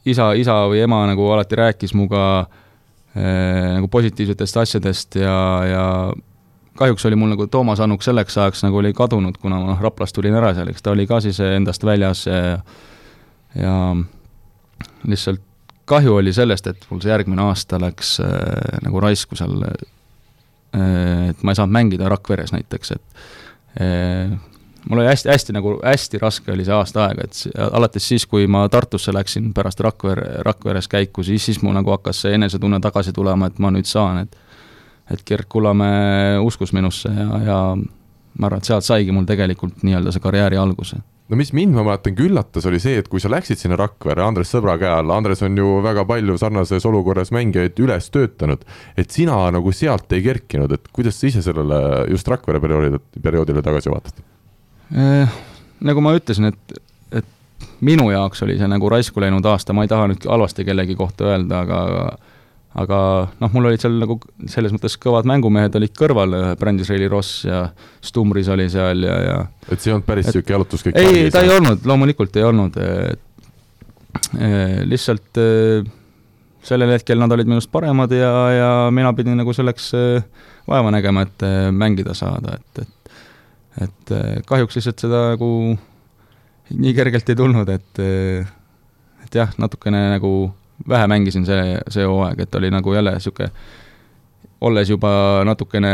[0.06, 5.38] isa, isa või ema nagu alati rääkis minuga äh, nagu positiivsetest asjadest ja,
[5.70, 5.86] ja
[6.78, 10.16] kahjuks oli mul nagu Toomas Annuk selleks ajaks nagu oli kadunud, kuna ma noh, Raplast
[10.18, 12.60] tulin ära seal, eks ta oli ka siis endast väljas ja
[13.56, 13.76] ja
[15.08, 15.42] lihtsalt
[15.86, 21.44] kahju oli sellest, et mul see järgmine aasta läks äh, nagu raisku seal äh,, et
[21.44, 23.26] ma ei saanud mängida Rakveres näiteks, et
[23.82, 24.36] äh,
[24.90, 28.48] mul oli hästi, hästi nagu, hästi raske oli see aasta aega, et alates siis, kui
[28.52, 33.14] ma Tartusse läksin pärast Rakvere, Rakveres käiku, siis, siis mul nagu hakkas see enesetunne tagasi
[33.16, 34.42] tulema, et ma nüüd saan, et
[35.12, 40.14] et Gerd Kullamäe uskus minusse ja, ja ma arvan, et sealt saigi mul tegelikult nii-öelda
[40.14, 40.98] see karjääri alguse
[41.30, 44.52] no mis mind, ma mäletan, üllatas, oli see, et kui sa läksid sinna Rakvere Andres
[44.54, 48.66] sõbra käe alla, Andres on ju väga palju sarnases olukorras mängijaid üles töötanud,
[48.98, 51.82] et sina nagu sealt ei kerkinud, et kuidas sa ise sellele
[52.14, 54.22] just Rakvere perioodile, perioodile tagasi vaatad?
[54.94, 55.40] Äh,
[55.86, 56.78] nagu ma ütlesin, et,
[57.22, 60.98] et minu jaoks oli see nagu raisku läinud aasta, ma ei taha nüüd halvasti kellegi
[61.00, 61.82] kohta öelda, aga
[62.76, 62.98] aga
[63.40, 64.18] noh, mul olid seal nagu
[64.52, 67.70] selles mõttes kõvad mängumehed olid kõrval, Brandis Reili Ross ja
[68.04, 69.38] Stumris oli seal ja, ja
[69.70, 70.98] et see ei olnud päris niisugune jalutuskäik?
[71.00, 72.76] ei, ta ei olnud, loomulikult ei olnud,
[74.92, 75.40] lihtsalt
[76.66, 81.26] sellel hetkel nad olid minust paremad ja, ja mina pidin nagu selleks äh, vaeva nägema,
[81.26, 83.05] et äh, mängida saada, et, et
[83.82, 85.50] et äh, kahjuks lihtsalt seda nagu
[86.76, 88.00] nii kergelt ei tulnud, et
[89.26, 90.32] et jah, natukene nagu
[90.90, 93.52] vähe mängisin see, see hooaeg, et oli nagu jälle niisugune,
[94.66, 95.12] olles juba
[95.46, 95.92] natukene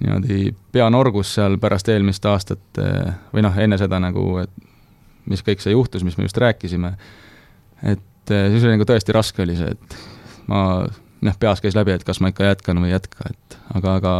[0.00, 2.80] niimoodi peanorgus seal pärast eelmist aastat
[3.34, 4.52] või noh, enne seda nagu, et
[5.28, 6.94] mis kõik see juhtus, mis me just rääkisime,
[7.92, 9.98] et siis oli nagu tõesti raske oli see, et
[10.48, 10.62] ma
[11.20, 14.14] noh, peas käis läbi, et kas ma ikka jätkan või ei jätka, et aga, aga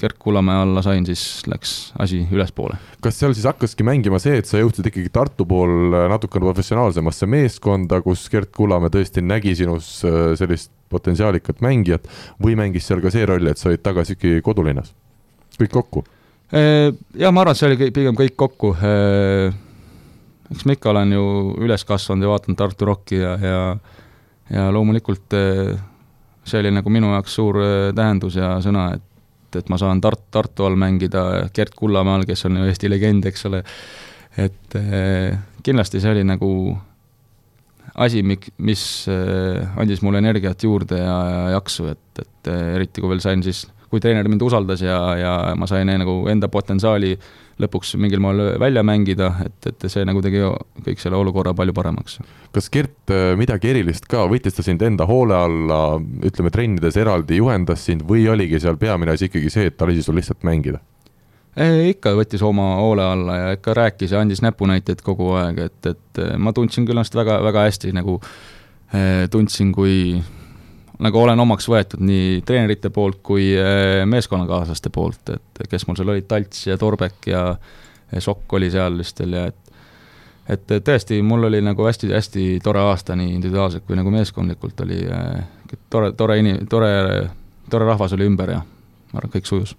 [0.00, 2.76] Gerd Kullamäe alla sain, siis läks asi ülespoole.
[3.02, 8.00] kas seal siis hakkaski mängima see, et sa jõudsid ikkagi Tartu pool natukene professionaalsemasse meeskonda,
[8.02, 12.10] kus Gerd Kullamäe tõesti nägi sinus äh, sellist potentsiaalikat mängijat
[12.42, 14.90] või mängis seal ka see roll, et sa olid tagasi ikkagi kodulinnas?
[15.60, 16.04] kõik kokku?
[16.50, 18.74] Äh, jah, ma arvan, et see oli pigem kõik kokku.
[18.82, 19.54] Äh,
[20.50, 21.24] eks ma ikka olen ju
[21.62, 23.58] üles kasvanud ja vaadanud Tartu Rocki ja, ja
[24.52, 25.32] ja loomulikult
[26.44, 27.56] see oli nagu minu jaoks suur
[27.96, 29.13] tähendus ja sõna, et
[29.54, 32.90] et, et ma saan Tart-, Tartu all mängida Gerd Kullamäe all, kes on ju Eesti
[32.90, 33.62] legend, eks ole,
[34.40, 36.50] et eh, kindlasti see oli nagu
[37.94, 43.04] asi, mik-, mis eh, andis mulle energiat juurde ja, ja jaksu, et, et eh, eriti
[43.04, 47.14] kui veel sain siis, kui treener mind usaldas ja, ja ma sain nagu enda potentsiaali
[47.14, 50.42] äh, lõpuks mingil moel välja mängida, et, et see nagu tegi
[50.86, 52.18] kõik selle olukorra palju paremaks.
[52.54, 55.80] kas Gert midagi erilist ka, võttis ta sind enda hoole alla,
[56.26, 60.02] ütleme trennides eraldi, juhendas sind või oligi seal peamine asi ikkagi see, et ta lasi
[60.02, 60.82] sul lihtsalt mängida?
[61.54, 66.22] ikka võttis oma hoole alla ja ikka rääkis ja andis näpunäiteid kogu aeg, et, et
[66.38, 68.16] ma tundsin küll ennast väga, väga hästi nagu
[68.90, 70.18] eh, tundsin, kui
[71.04, 76.14] nagu olen omaks võetud nii treenerite poolt kui eh, meeskonnakaaslaste poolt, et kes mul seal
[76.14, 77.44] olid, Talts ja Torbek ja
[78.22, 79.60] Sokk oli seal vist veel ja et
[80.44, 85.78] et tõesti, mul oli nagu hästi-hästi tore aasta nii individuaalselt kui nagu meeskondlikult oli eh,
[85.90, 86.90] tore, tore inim-, tore,
[87.70, 89.72] tore rahvas oli ümber ja ma arvan, kõik sujus.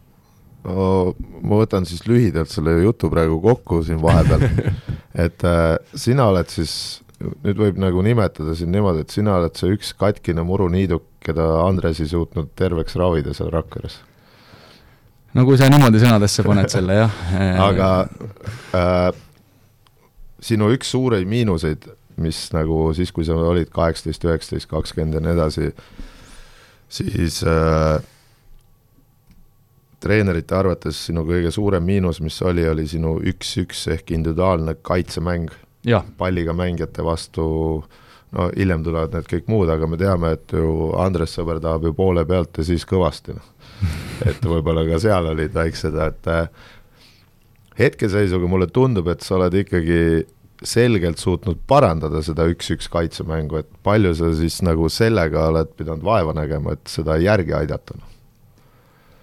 [0.65, 1.13] No
[1.45, 4.47] ma võtan siis lühidalt selle jutu praegu kokku siin vahepeal.
[5.25, 7.03] Et äh, sina oled siis
[7.45, 12.01] nüüd võib nagu nimetada sind niimoodi, et sina oled see üks katkine muruniiduk, keda Andres
[12.03, 13.99] ei suutnud terveks ravida seal Rakveres.
[15.33, 17.21] no kui sa niimoodi sõnadesse paned selle, jah
[17.69, 17.91] aga
[18.77, 19.11] äh,
[20.45, 21.87] sinu üks suureid miinuseid,
[22.21, 25.71] mis nagu siis, kui sa olid kaheksateist, üheksateist, kakskümmend ja nii edasi,
[27.01, 27.97] siis äh,
[30.05, 35.53] treenerite arvates sinu kõige suurem miinus, mis oli, oli sinu üks-üks ehk individuaalne kaitsemäng
[36.17, 37.45] palliga mängijate vastu,
[38.35, 41.95] no hiljem tulevad need kõik muud, aga me teame, et ju Andres sõber tahab ju
[41.97, 43.51] poole pealt ja siis kõvasti, noh.
[44.29, 46.71] et võib-olla ka seal olid väiksed, et äh,
[47.79, 49.99] hetkeseisuga mulle tundub, et sa oled ikkagi
[50.65, 56.35] selgelt suutnud parandada seda üks-üks kaitsemängu, et palju sa siis nagu sellega oled pidanud vaeva
[56.37, 57.97] nägema, et seda järgi aidata?
[57.99, 58.11] Noh?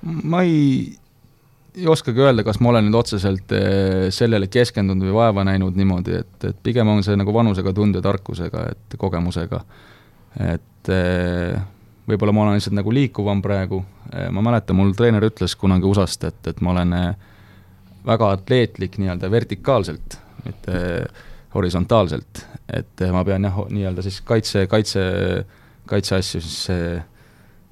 [0.02, 0.98] ma ei
[1.74, 6.18] ei oskagi öelda, kas ma olen nüüd otseselt eh, sellele keskendunud või vaeva näinud niimoodi,
[6.20, 9.62] et, et pigem on see nagu vanusega tulnud ja tarkusega, et kogemusega.
[10.52, 11.56] et eh,
[12.08, 13.82] võib-olla ma olen lihtsalt nagu liikuvam praegu,
[14.12, 16.96] eh, ma mäletan, mul treener ütles kunagi USA-st, et, et ma olen
[18.04, 20.78] väga atleetlik nii-öelda vertikaalselt, mitte
[21.54, 25.02] horisontaalselt, et ma pean jah, nii-öelda siis kaitse, kaitse,
[25.88, 26.60] kaitseasju siis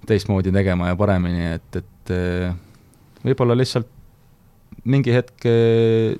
[0.06, 2.12] teistmoodi tegema ja paremini, et, et
[3.24, 3.88] võib-olla lihtsalt
[4.90, 6.16] mingi hetk eh,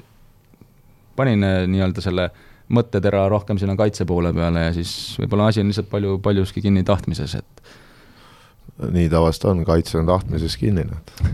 [1.16, 2.30] panin eh, nii-öelda selle
[2.70, 6.84] mõttetera rohkem sinna kaitse poole peale ja siis võib-olla asi on lihtsalt palju, paljuski kinni
[6.86, 11.29] tahtmises, et nii tavaliselt on, kaitse on tahtmises kinni, noh.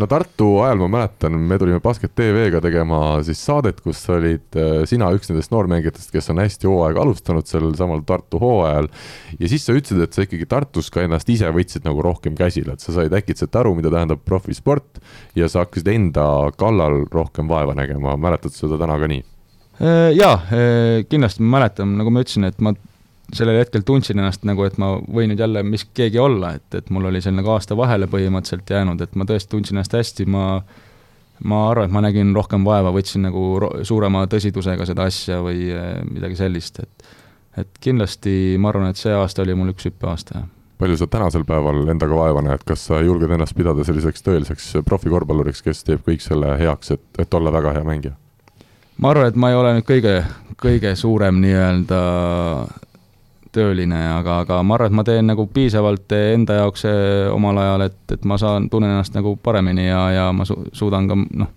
[0.00, 4.82] No Tartu ajal ma mäletan, me tulime Basket TV-ga tegema siis saadet, kus olid äh,
[4.88, 8.90] sina üks nendest noormängijatest, kes on hästi hooaega alustanud sellel samal Tartu hooajal.
[9.38, 12.76] ja siis sa ütlesid, et sa ikkagi Tartus ka ennast ise võtsid nagu rohkem käsile,
[12.76, 15.00] et sa said äkitselt aru, mida tähendab profisport
[15.38, 16.26] ja sa hakkasid enda
[16.60, 19.24] kallal rohkem vaeva nägema, mäletad seda täna ka nii?
[19.76, 22.72] Äh, jaa, äh, kindlasti ma mäletan, nagu ma ütlesin, et ma
[23.34, 26.90] sellel hetkel tundsin ennast nagu, et ma võin nüüd jälle mis keegi olla, et, et
[26.94, 30.46] mul oli seal nagu aasta vahele põhimõtteliselt jäänud, et ma tõesti tundsin ennast hästi, ma
[31.44, 33.42] ma arvan, et ma nägin rohkem vaeva, võtsin nagu
[33.84, 37.14] suurema tõsidusega seda asja või eh, midagi sellist, et
[37.56, 41.44] et kindlasti ma arvan, et see aasta oli mul üks hüppeaasta, jah palju sa tänasel
[41.48, 46.20] päeval endaga vaeva näed, kas sa julged ennast pidada selliseks tõeliseks profikorvpalluriks, kes teeb kõik
[46.20, 48.16] selle heaks, et, et olla väga hea mängija?
[49.00, 50.18] ma arvan, et ma ei ole nüüd kõige,
[50.60, 52.00] kõige suurem nii-öelda
[53.56, 57.86] tööline, aga, aga ma arvan, et ma teen nagu piisavalt enda jaoks eh, omal ajal,
[57.88, 61.52] et, et ma saan, tunnen ennast nagu paremini ja, ja ma su-, suudan ka noh,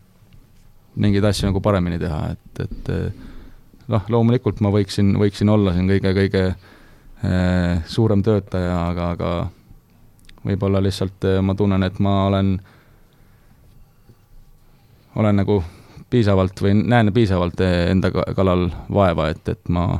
[0.99, 3.29] mingeid asju nagu paremini teha, et, et eh,
[3.89, 9.31] noh, loomulikult ma võiksin, võiksin olla siin kõige, kõige äh, suurem töötaja, aga, aga
[10.45, 12.53] võib-olla lihtsalt äh, ma tunnen, et ma olen,
[15.19, 15.59] olen nagu
[16.09, 19.99] piisavalt või näen piisavalt enda kallal vaeva, et, et ma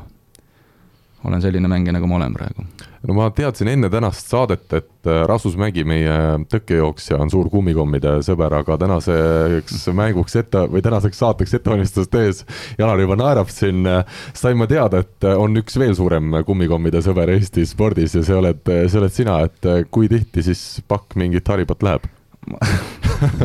[1.25, 2.65] olen selline mängija, nagu ma olen praegu.
[3.07, 6.13] no ma teadsin enne tänast saadet, et äh, Rasmus Mägi, meie
[6.51, 12.45] tõkkejooksja, on suur kummikommide sõber, aga tänaseks mänguks ette või tänaseks saateks ettevalmistust tehes
[12.79, 13.87] Janar juba naerab siin,
[14.33, 18.63] sain ma teada, et on üks veel suurem kummikommide sõber Eesti spordis ja see oled,
[18.63, 22.09] see oled sina, et kui tihti siis pakk mingit Haribat läheb?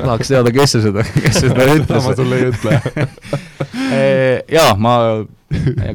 [0.05, 2.07] tahaks teada, kes see seda, kes seda ütles.
[2.07, 2.79] ma sulle ei ütle
[4.57, 4.95] jaa, ma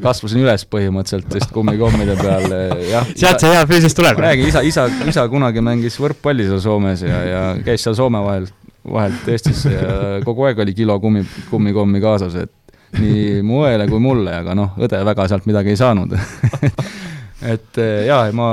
[0.06, 2.56] kasvasin üles põhimõtteliselt vist kummikommide peal,
[2.90, 3.10] jah.
[3.16, 4.22] sealt see hea füüsis tuleb.
[4.26, 8.48] räägi, isa, isa, isa kunagi mängis võrkpalli seal Soomes ja, ja käis seal Soome vahel,
[8.84, 12.56] vahelt Eestisse ja kogu aeg oli kilo kummi, kummikommi kaasas, et
[13.00, 16.16] nii mu õele kui mulle, aga noh, õde väga sealt midagi ei saanud
[17.46, 18.50] et jaa, ma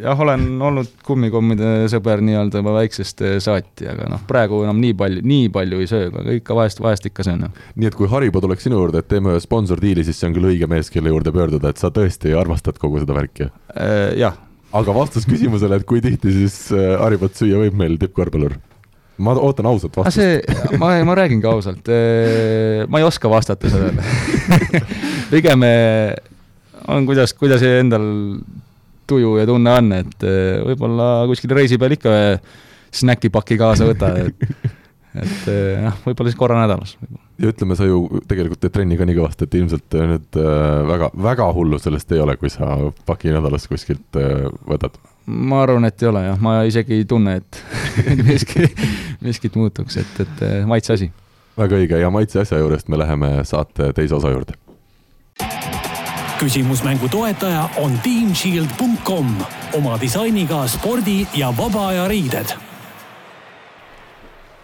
[0.00, 4.94] jah, olen olnud kummikommide sõber nii-öelda juba väiksest eh, saati, aga noh, praegu enam nii
[4.98, 7.46] palju, nii palju ei söö, aga ikka vahest, vahest ikka söön.
[7.74, 10.50] nii et kui Haribo tuleks sinu juurde, et teeme ühe sponsordiili, siis see on küll
[10.52, 13.50] õige mees, kelle juurde pöörduda, et sa tõesti armastad kogu seda värki?
[13.74, 14.38] Eh, jah.
[14.76, 18.58] aga vastus küsimusele, et kui tihti siis eh, Haribot süüa võib meil tippkorvpallur?
[19.16, 20.18] ma ootan ausat vastust.
[20.20, 21.88] see, ma, ma räägingi ausalt,
[22.92, 24.04] ma ei oska vastata sellele
[25.32, 25.64] pigem
[26.88, 28.06] on, kuidas, kuidas endal
[29.06, 32.12] tuju ja tunne on, et eh, võib-olla kuskil reisi peal ikka
[32.96, 34.48] snäkipaki kaasa võta, et
[35.22, 36.96] et eh, noh, võib-olla siis korra nädalas.
[37.40, 40.40] ja ütleme, sa ju tegelikult teed trenni ka nii kõvasti, et ilmselt eh, nüüd
[40.92, 42.78] väga, väga hullu sellest ei ole, kui sa
[43.08, 44.20] paki nädalas kuskilt
[44.66, 44.98] võtad?
[45.26, 47.62] ma arvan, et ei ole jah, ma isegi ei tunne, et
[48.28, 48.68] miski,
[49.24, 51.10] miskit muutuks, et, et maitse asi.
[51.58, 54.58] väga õige ja maitse asja juurest me läheme saate teise osa juurde
[56.40, 59.28] küsimusmängu toetaja on teamshield.com
[59.78, 62.52] oma disainiga spordi ja vaba aja riided.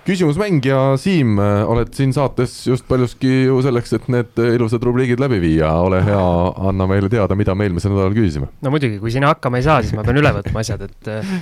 [0.03, 5.39] Küsimusmäng ja Siim, oled siin saates just paljuski ju selleks, et need ilusad rubriigid läbi
[5.41, 6.25] viia, ole hea,
[6.69, 8.51] anna meile teada, mida me eelmisel nädalal küsisime.
[8.61, 11.37] no muidugi, kui sina hakkama ei saa, siis ma pean üle võtma asjad, et eh,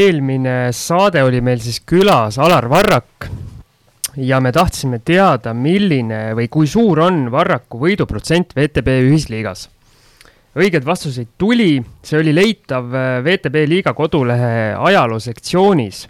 [0.00, 3.30] eelmine saade oli meil siis külas Alar Varrak
[4.20, 9.68] ja me tahtsime teada, milline või kui suur on Varraku võiduprotsent VTB ühisliigas.
[10.56, 16.08] õigeid vastuseid tuli, see oli leitav äh, VTB liiga kodulehe ajaloo sektsioonis.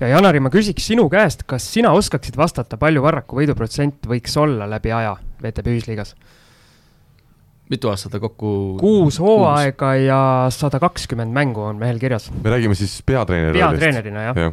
[0.00, 4.68] ja Janari, ma küsiks sinu käest, kas sina oskaksid vastata, palju Varraku võiduprotsent võiks olla
[4.68, 6.14] läbi aja VTB ühisliigas?
[7.68, 8.76] mitu aastat ta kokku?
[8.80, 12.30] kuus hooaega ja sada kakskümmend mängu on mehel kirjas.
[12.44, 13.80] me räägime siis peatreeneri rollist?
[13.80, 14.52] peatreenerina, jah ja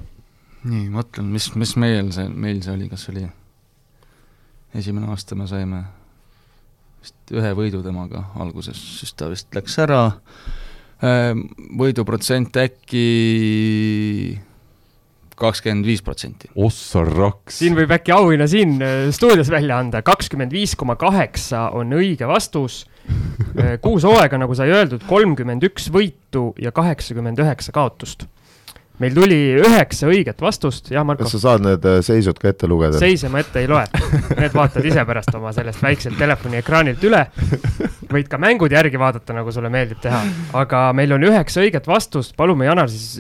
[0.65, 3.25] nii, mõtlen, mis, mis meil see, meil see oli, kas oli
[4.75, 5.83] esimene aasta me saime
[7.03, 10.01] vist ühe võidu temaga alguses, siis ta vist läks ära,
[11.05, 11.45] ehm,
[11.79, 13.05] võiduprotsent äkki
[15.35, 16.49] kakskümmend viis protsenti.
[16.55, 17.59] ossa raks!
[17.59, 22.27] siin võib äkki auhinna siin äh, stuudios välja anda, kakskümmend viis koma kaheksa on õige
[22.29, 22.85] vastus.
[23.05, 28.25] Äh, kuus hooaega, nagu sai öeldud, kolmkümmend üks võitu ja kaheksakümmend üheksa kaotust
[29.01, 31.25] meil tuli üheksa õiget vastust, jah, Marko?
[31.25, 32.99] kas sa saad need äh, seisud ka ette lugeda?
[33.01, 33.83] seise ma ette ei loe,
[34.39, 37.25] need vaatad ise pärast oma sellest väikselt telefoni ekraanilt üle.
[38.15, 40.21] võid ka mängud järgi vaadata, nagu sulle meeldib teha,
[40.55, 43.19] aga meil on üheksa õiget vastust, palume Janar siis,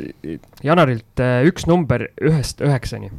[0.63, 3.11] Janarilt äh, üks number ühest üheksani.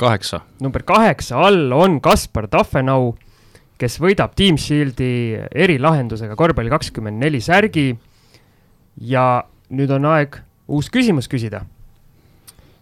[0.00, 0.40] kaheksa.
[0.64, 3.12] number kaheksa all on Kaspar Tahvenau,
[3.76, 7.90] kes võidab Team Shieldi erilahendusega korvpalli kakskümmend neli särgi.
[9.04, 9.44] ja
[9.74, 11.64] nüüd on aeg uus küsimus küsida.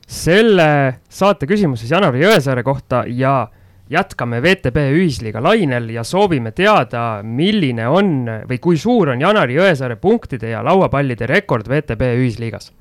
[0.07, 3.49] selle saate küsimus siis Janari Jõesaare kohta ja
[3.91, 9.97] jätkame VTB ühisliiga lainel ja soovime teada, milline on või kui suur on Janari Jõesaare
[9.97, 12.72] punktide ja lauapallide rekord VTB ühisliigas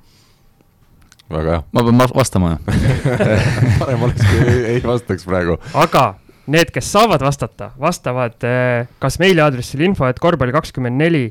[1.31, 1.63] väga hea.
[1.71, 2.55] ma pean vastama
[3.81, 5.57] parem oleks, kui ei vastaks praegu.
[5.73, 6.05] aga
[6.51, 11.25] need, kes saavad vastata, vastavad eh, kas meiliaadressil info, et korvpalli kakskümmend neli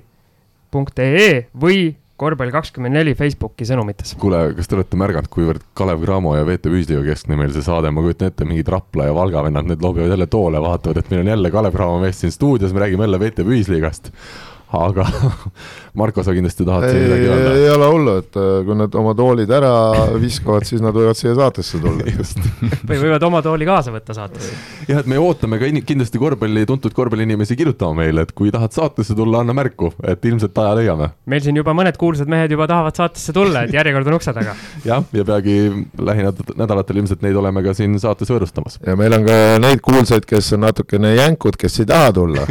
[0.70, 4.14] punkt ee või korvpall kakskümmend neli Facebooki sõnumites.
[4.20, 7.92] kuule, kas te olete märganud, kuivõrd Kalev Cramo ja VTV Ühisliiga keskne meil see saade,
[7.94, 11.24] ma kujutan ette, mingid Rapla ja Valga vennad, need loobivad jälle toole, vaatavad, et meil
[11.24, 14.12] on jälle Kalev Cramo mees siin stuudios, me räägime jälle VTV Ühisliigast
[14.72, 15.06] aga
[15.98, 17.54] Marko, sa kindlasti tahad siin midagi öelda?
[17.58, 19.70] ei ole hullu, et äh, kui nad oma toolid ära
[20.22, 22.06] viskavad, siis nad võivad siia saatesse tulla
[22.88, 24.54] või võivad oma tooli kaasa võtta saatesse.
[24.86, 29.16] jah, et me ootame ka kindlasti korvpalli, tuntud korvpalliinimesi kirjutama meile, et kui tahad saatesse
[29.18, 31.10] tulla, anna märku, et ilmselt aja leiame.
[31.26, 34.54] meil siin juba mõned kuulsad mehed juba tahavad saatesse tulla, et järjekord on ukse taga.
[34.90, 35.58] jah, ja peagi
[35.98, 38.78] lähinädalatel ilmselt neid oleme ka siin saates võõrustamas.
[38.86, 42.46] ja meil on ka neid kuulsaid, kes on natukene jänkud, kes ei taha tulla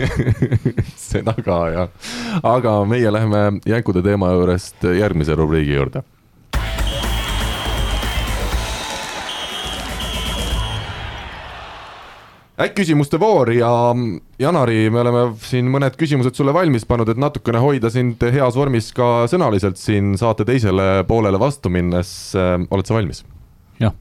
[0.99, 2.08] seda ka, jah
[2.43, 6.03] aga meie läheme jänkude teema juurest järgmise rubriigi juurde
[12.59, 13.95] äkkküsimuste voor ja
[14.39, 18.91] Janari, me oleme siin mõned küsimused sulle valmis pannud, et natukene hoida sind heas vormis
[18.95, 22.35] ka sõnaliselt siin saate teisele poolele vastu minnes.
[22.69, 23.23] oled sa valmis?
[23.79, 23.95] jah.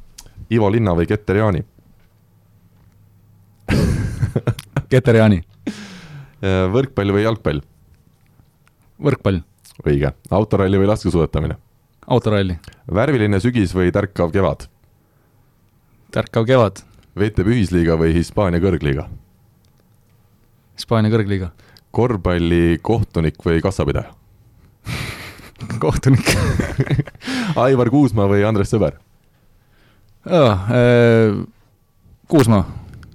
[0.50, 1.62] Ivo Linna või Keter Jaani
[4.90, 5.42] Keter Jaani.
[6.74, 7.62] võrkpall või jalgpall?
[9.02, 9.42] Võrkpall.
[9.86, 11.56] õige, autoralli või laskesuusatamine?
[12.06, 12.58] autoralli.
[12.94, 14.68] värviline sügis või tärkav kevad?
[16.14, 16.84] tärkav kevad
[17.18, 19.08] VTB ühisliiga või Hispaania kõrgliiga?
[20.78, 21.50] Hispaania kõrgliiga.
[21.90, 24.14] korvpalli kohtunik või kassapidaja
[25.84, 26.34] kohtunik
[27.66, 28.98] Aivar Kuusmaa või Andres Sõber?
[30.28, 31.46] Äh,
[32.28, 32.66] Kuusmaa.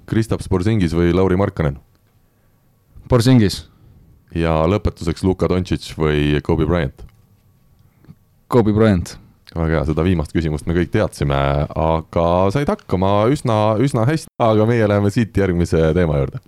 [0.06, 1.78] Kristaps Borsingis või Lauri Markkanen?
[3.08, 3.68] Borsingis.
[4.34, 7.04] Ja lõpetuseks Luka Dontšitš või Kobe Bryant?
[8.48, 9.18] Kobe Bryant
[9.54, 11.36] väga hea, seda viimast küsimust me kõik teadsime,
[11.68, 12.24] aga
[12.54, 16.42] said hakkama üsna, üsna hästi, aga meie läheme siit järgmise teema juurde.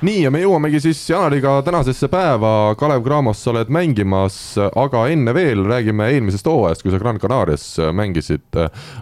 [0.00, 5.34] nii, ja me jõuamegi siis Janariga tänasesse päeva, Kalev Cramos sa oled mängimas, aga enne
[5.36, 8.48] veel räägime eelmisest hooajast, kui sa Gran Canarias mängisid.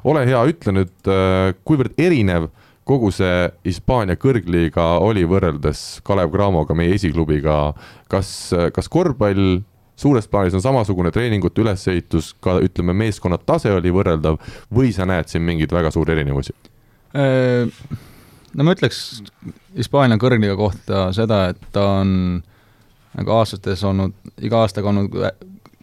[0.02, 1.12] ole hea, ütle nüüd,
[1.62, 2.48] kuivõrd erinev
[2.88, 7.58] kogu see Hispaania kõrgliiga oli võrreldes Kalev Cramoga, meie esiklubiga,
[8.08, 8.30] kas,
[8.74, 9.60] kas korvpall
[9.98, 14.38] suures plaanis on samasugune treeningute ülesehitus, ka ütleme, meeskonna tase oli võrreldav
[14.74, 16.54] või sa näed siin mingeid väga suuri erinevusi?
[17.18, 17.66] Äh,
[18.54, 19.22] no ma ütleks
[19.76, 22.12] Hispaania kõrgliiga kohta seda, et ta on
[23.18, 24.14] nagu aastates olnud,
[24.44, 25.16] iga aastaga olnud,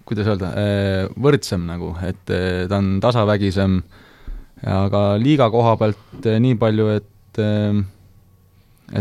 [0.07, 3.81] kuidas öelda, äh, võrdsem nagu, et äh, ta on tasavägisem
[4.65, 7.81] aga liiga koha pealt eh, nii palju, et, eh,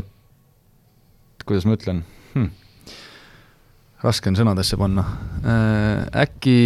[0.01, 2.03] et kuidas ma ütlen
[2.35, 2.51] hm.,
[4.05, 5.07] raske on sõnadesse panna
[5.41, 6.59] äh,, äkki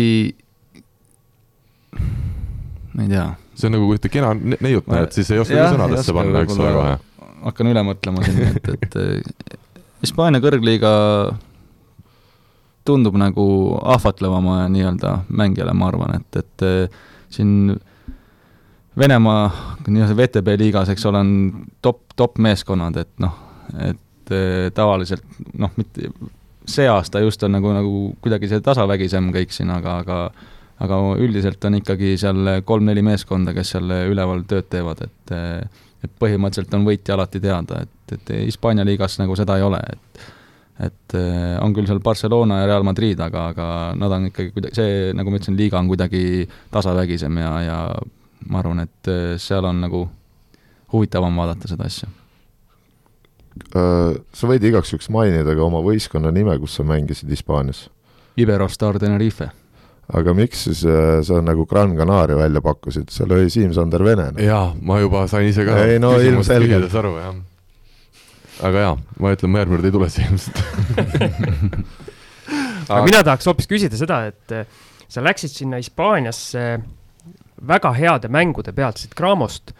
[2.94, 3.28] ma ei tea.
[3.54, 6.58] see on nagu, kui ühte kena neiut näed, siis ei oska ka sõnadesse panna, eks
[6.58, 7.34] ole, kohe.
[7.46, 9.58] hakkan üle mõtlema siin, et, et
[10.02, 10.90] Hispaania kõrgliiga
[12.86, 13.44] tundub nagu
[13.94, 16.94] ahvatlevama nii-öelda mängijale, ma arvan, et, et
[17.34, 17.76] siin
[18.98, 19.44] Venemaa
[19.86, 23.34] nii-öelda VTB liigas, eks ole, on top, top meeskonnad, et noh,
[23.84, 25.24] et eh, tavaliselt
[25.58, 26.10] noh, mitte
[26.68, 27.92] see aasta just on nagu, nagu
[28.22, 30.20] kuidagi see tasavägisem kõik siin, aga, aga
[30.84, 35.32] aga üldiselt on ikkagi seal kolm-neli meeskonda, kes seal üleval tööd teevad, et
[35.98, 40.28] et põhimõtteliselt on võitja alati teada, et, et Hispaania liigas nagu seda ei ole, et
[40.78, 43.64] et eh, on küll seal Barcelona ja Real Madrid, aga, aga
[43.98, 47.78] nad on ikkagi kuidagi, see, nagu ma ütlesin, liiga on kuidagi tasavägisem ja, ja
[48.46, 50.06] ma arvan, et äh, seal on nagu
[50.92, 52.08] huvitavam vaadata seda asja.
[53.74, 57.88] Äh, sa võid igaks juhuks mainida ka oma võistkonna nime, kus sa mängisid Hispaanias?
[58.38, 59.50] Iberostar Tenerife.
[60.08, 64.40] aga miks siis äh, sa nagu Gran Canaria välja pakkusid, seal oli Siim-Sander Vene no.?
[64.40, 66.94] jaa, ma juba sain ise ka ei no ilmselgelt.
[66.96, 67.34] aru, jah.
[68.70, 70.62] aga jaa, ma ütlen, ma järgmine kord ei tule siia ilmselt
[72.94, 74.56] aga mina tahaks hoopis küsida seda, et
[75.12, 76.64] sa läksid sinna Hispaaniasse
[77.66, 79.72] väga heade mängude pealt siit Cramost,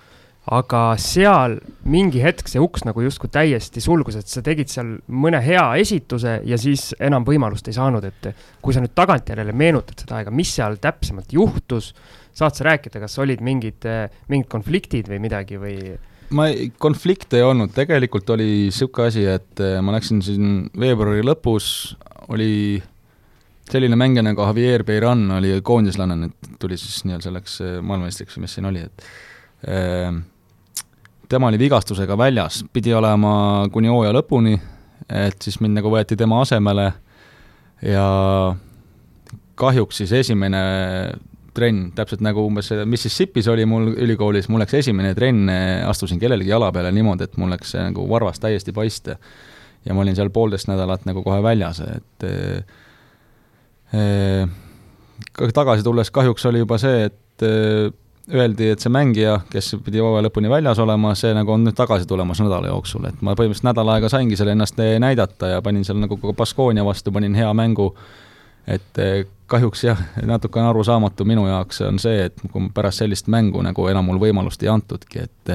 [0.49, 1.59] aga seal
[1.93, 6.39] mingi hetk see uks nagu justkui täiesti sulgus, et sa tegid seal mõne hea esituse
[6.49, 8.31] ja siis enam võimalust ei saanud, et
[8.65, 11.93] kui sa nüüd tagantjärele meenutad seda aega, mis seal täpsemalt juhtus,
[12.39, 13.85] saad sa rääkida, kas olid mingid,
[14.33, 15.79] mingid konfliktid või midagi või?
[16.33, 21.97] ma ei, konflikte ei olnud, tegelikult oli niisugune asi, et ma läksin siin veebruari lõpus,
[22.33, 22.81] oli
[23.73, 28.57] selline mängija nagu Javier Beiran oli koondislane, tuli siis nii-öelda selleks äh, maailmameistriks või mis
[28.57, 29.09] siin oli, et
[29.69, 30.13] äh,
[31.29, 33.33] tema oli vigastusega väljas, pidi olema
[33.73, 34.57] kuni hooaja lõpuni,
[35.09, 36.91] et siis mind nagu võeti tema asemele
[37.85, 38.07] ja
[39.59, 40.63] kahjuks siis esimene
[41.59, 45.51] trenn, täpselt nagu umbes Mississippis oli mul ülikoolis, mul läks esimene trenn,
[45.89, 49.19] astusin kellelegi jala peale niimoodi, et mul läks nagu varvas täiesti paiste.
[49.85, 52.27] ja ma olin seal poolteist nädalat nagu kohe väljas, et
[55.55, 57.47] tagasi tulles kahjuks oli juba see, et
[58.35, 62.07] öeldi, et see mängija, kes pidi hooaja lõpuni väljas olema, see nagu on nüüd tagasi
[62.09, 66.01] tulemas nädala jooksul, et ma põhimõtteliselt nädal aega saingi seal ennast näidata ja panin seal
[66.03, 67.95] nagu ka Baskonia vastu, panin hea mängu,
[68.69, 69.01] et
[69.49, 74.11] kahjuks jah, natukene arusaamatu minu jaoks on see, et kui pärast sellist mängu nagu enam
[74.11, 75.55] mul võimalust ei antudki, et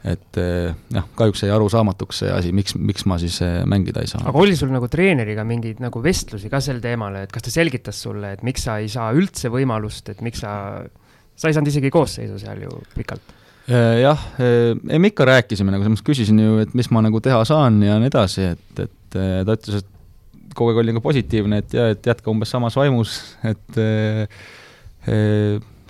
[0.00, 4.08] et eh, jah, kahjuks jäi arusaamatuks see asi, miks, miks ma siis eh, mängida ei
[4.08, 4.22] saa.
[4.30, 8.00] aga oli sul nagu treeneriga mingeid nagu vestlusi ka sel teemal, et kas ta selgitas
[8.06, 10.54] sulle, et miks sa ei saa üldse võimalust, et miks sa,
[11.36, 13.36] sa ei saanud isegi koosseisu seal ju pikalt?
[13.70, 17.44] Jah, ei me ikka rääkisime nagu, selles mõttes küsisin ju, et mis ma nagu teha
[17.46, 21.76] saan ja nii edasi, et, et ta ütles, et kogu aeg oli nagu positiivne, et
[21.76, 25.14] ja, et jätka umbes samas vaimus, et e,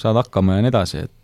[0.00, 1.19] saad hakkama ja nii edasi, et, et, et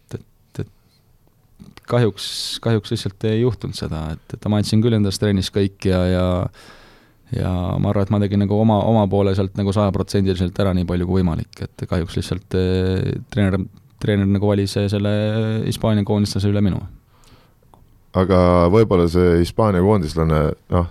[1.91, 2.27] kahjuks,
[2.65, 6.27] kahjuks lihtsalt ei juhtunud seda, et, et ma andsin küll endast trennis kõik ja, ja
[7.35, 7.51] ja
[7.83, 11.09] ma arvan, et ma tegin nagu oma, oma poole sealt nagu sajaprotsendiliselt ära nii palju
[11.09, 13.67] kui võimalik, et kahjuks lihtsalt eh, treener,
[14.03, 15.13] treener nagu valis selle
[15.65, 16.81] Hispaania koondislase üle minu.
[18.17, 18.39] aga
[18.73, 20.41] võib-olla see Hispaania koondislane,
[20.73, 20.87] noh,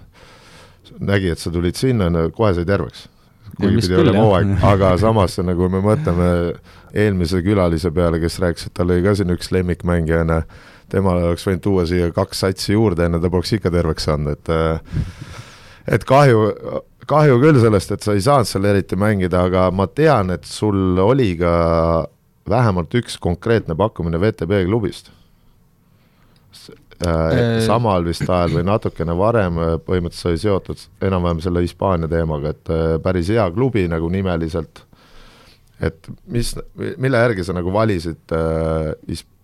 [1.00, 3.08] nägi, et sa tulid sinna, kohe said terveks.
[3.56, 6.30] kuigi pidi olema hooaeg, aga samas nagu me mõtleme
[6.96, 10.42] eelmise külalise peale, kes rääkis, et tal oli ka siin üks lemmikmängijana,
[10.92, 14.54] temale oleks võinud tuua siia kaks satsi juurde, enne ta poleks ikka terveks saanud, et
[15.96, 16.46] et kahju,
[17.10, 20.98] kahju küll sellest, et sa ei saanud seal eriti mängida, aga ma tean, et sul
[21.02, 21.54] oli ka
[22.50, 25.12] vähemalt üks konkreetne pakkumine VTB klubist.
[27.06, 32.72] Äh, samal vist ajal või natukene varem põhimõtteliselt oli seotud enam-vähem selle Hispaania teemaga, et
[32.72, 34.86] äh, päris hea klubi nagu nimeliselt,
[35.84, 36.54] et mis,
[36.98, 38.94] mille järgi sa nagu valisid äh,,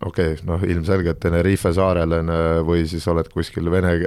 [0.05, 2.31] okei okay,, noh ilmselgelt Tenerife saarel on
[2.67, 3.97] või siis oled kuskil Vene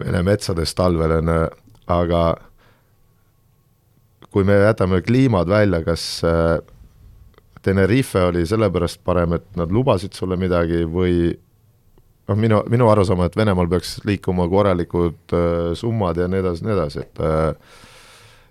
[0.00, 1.40] Vene metsades talvel, on ju,
[1.92, 2.22] aga
[4.30, 6.58] kui me jätame kliimad välja, kas äh,
[7.62, 11.34] Tenerife oli sellepärast parem, et nad lubasid sulle midagi või
[12.30, 16.76] noh, minu, minu arusaam et Venemaal peaks liikuma korralikud äh, summad ja nii edasi, nii
[16.76, 17.78] edasi, et äh,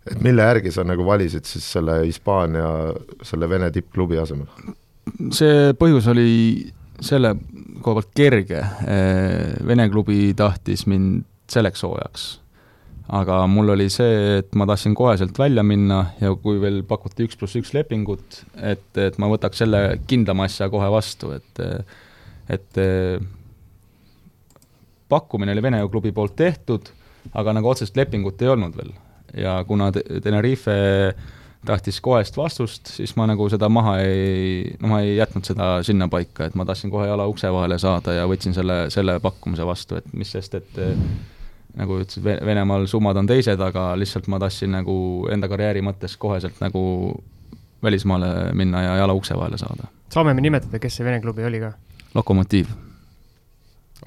[0.09, 2.67] et mille järgi sa nagu valisid siis selle Hispaania,
[3.23, 4.49] selle Vene tippklubi asemel?
[5.35, 6.29] see põhjus oli
[7.01, 7.33] selle
[7.81, 8.61] koha pealt kerge,
[9.67, 12.27] Vene klubi tahtis mind selleks hooajaks.
[13.09, 17.39] aga mul oli see, et ma tahtsin koheselt välja minna ja kui veel pakuti üks
[17.39, 21.63] pluss üks lepingut, et, et ma võtaks selle kindlama asja kohe vastu, et
[22.49, 22.79] et
[25.09, 26.89] pakkumine oli Vene klubi poolt tehtud,
[27.33, 28.93] aga nagu otsest lepingut ei olnud veel.
[29.37, 30.75] Ja kuna Tenerife
[31.65, 36.47] tahtis kohest vastust, siis ma nagu seda maha ei, no ma ei jätnud seda sinnapaika,
[36.47, 40.07] et ma tahtsin kohe jala ukse vahele saada ja võtsin selle, selle pakkumise vastu, et
[40.15, 40.79] mis sest, et
[41.79, 44.95] nagu ütlesid, Venemaal summad on teised, aga lihtsalt ma tahtsin nagu
[45.31, 46.81] enda karjääri mõttes koheselt nagu
[47.83, 49.91] välismaale minna ja jala ukse vahele saada.
[50.13, 51.73] saame me nimetada, kes see Vene klubi oli ka?
[52.15, 52.71] Lokomotiiv.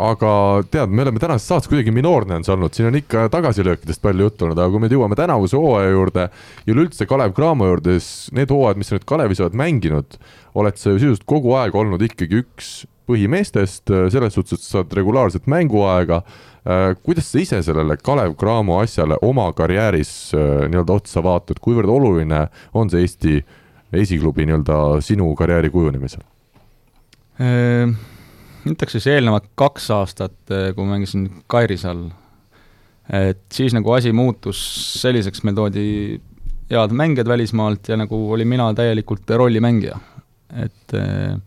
[0.01, 0.33] Aga
[0.73, 4.29] tead, me oleme tänases saates kuidagi minoorne on see olnud, siin on ikka tagasilöökidest palju
[4.29, 7.99] juttu olnud, aga kui me nüüd jõuame tänavuse hooaja juurde ja üleüldse Kalev Cramo juurde,
[8.01, 10.17] siis need hooajad, mis sa nüüd Kalevis oled mänginud,
[10.57, 12.73] oled sa ju sisuliselt kogu aeg olnud ikkagi üks
[13.11, 16.23] põhimeestest, selles suhtes, et sa saad regulaarset mänguaega.
[17.03, 22.45] Kuidas sa ise sellele Kalev Cramo asjale oma karjääris äh, nii-öelda otsa vaatad, kuivõrd oluline
[22.79, 23.41] on see Eesti
[24.05, 26.23] esiklubi nii-öelda sinu karjääri kujunemisel?
[28.63, 32.09] Äh, ütleks siis eelnevad kaks aastat, kui ma mängisin Kairis all,
[33.13, 34.61] et siis nagu asi muutus
[35.03, 35.87] selliseks, meil toodi
[36.73, 39.99] head mängijad välismaalt ja nagu olin mina täielikult rollimängija.
[40.63, 41.41] et äh,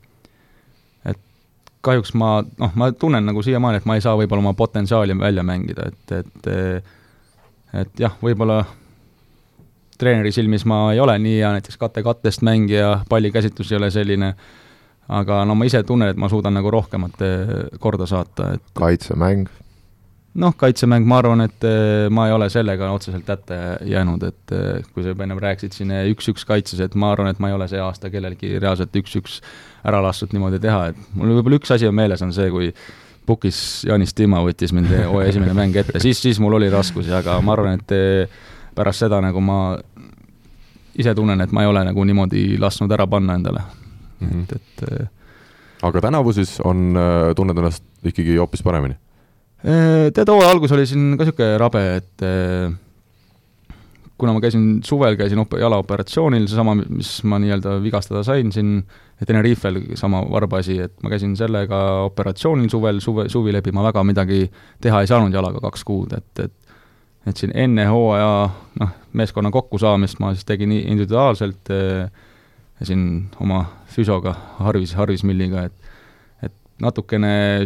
[1.86, 5.44] kahjuks ma, noh, ma tunnen nagu siiamaani, et ma ei saa võib-olla oma potentsiaali välja
[5.46, 6.48] mängida, et, et
[7.76, 8.62] et jah, võib-olla
[10.00, 14.34] treeneri silmis ma ei ole nii hea näiteks kate-kattest mängija, pallikäsitlus ei ole selline,
[15.08, 17.22] aga no ma ise tunnen, et ma suudan nagu rohkemat
[17.80, 19.50] korda saata, et kaitsemäng?
[20.36, 21.64] noh, kaitsemäng, ma arvan, et
[22.12, 24.56] ma ei ole sellega otseselt hätta jäänud, et
[24.92, 27.70] kui sa juba ennem rääkisid siin üks-üks kaitses, et ma arvan, et ma ei ole
[27.72, 29.40] see aasta kellelgi reaalselt üks-üks
[29.88, 32.74] ära lastud niimoodi teha, et mul võib-olla üks asi on meeles, on see, kui
[33.26, 37.40] pukis Jaanis Timma võttis mind hooaja esimene mäng ette, siis, siis mul oli raskusi, aga
[37.42, 38.44] ma arvan, et eh,
[38.76, 39.60] pärast seda nagu ma
[41.00, 43.64] ise tunnen, et ma ei ole nagu niimoodi lasknud ära panna endale
[44.20, 44.44] mm, -hmm.
[44.44, 45.08] et, et eh,
[45.84, 48.96] aga tänavu siis on, eh, tunned ennast ikkagi hoopis paremini?
[49.66, 52.24] Tead, hooaja algus oli siin ka niisugune rabe, et
[54.18, 58.84] kuna ma käisin suvel, käisin op-, jalaoperatsioonil, seesama, mis ma nii-öelda vigastada sain siin
[59.26, 64.46] Tenerifel, sama varbaasi, et ma käisin sellega operatsioonil suvel, suve, suvi läbi ma väga midagi
[64.84, 66.54] teha ei saanud jalaga kaks kuud, et, et
[67.26, 68.50] et siin enne hooaja
[68.80, 72.12] noh, meeskonna kokkusaamist ma siis tegin individuaalselt äh,
[72.84, 75.92] siin oma füsioga, Harvis, Harvis Milliga, et
[76.44, 77.66] et natukene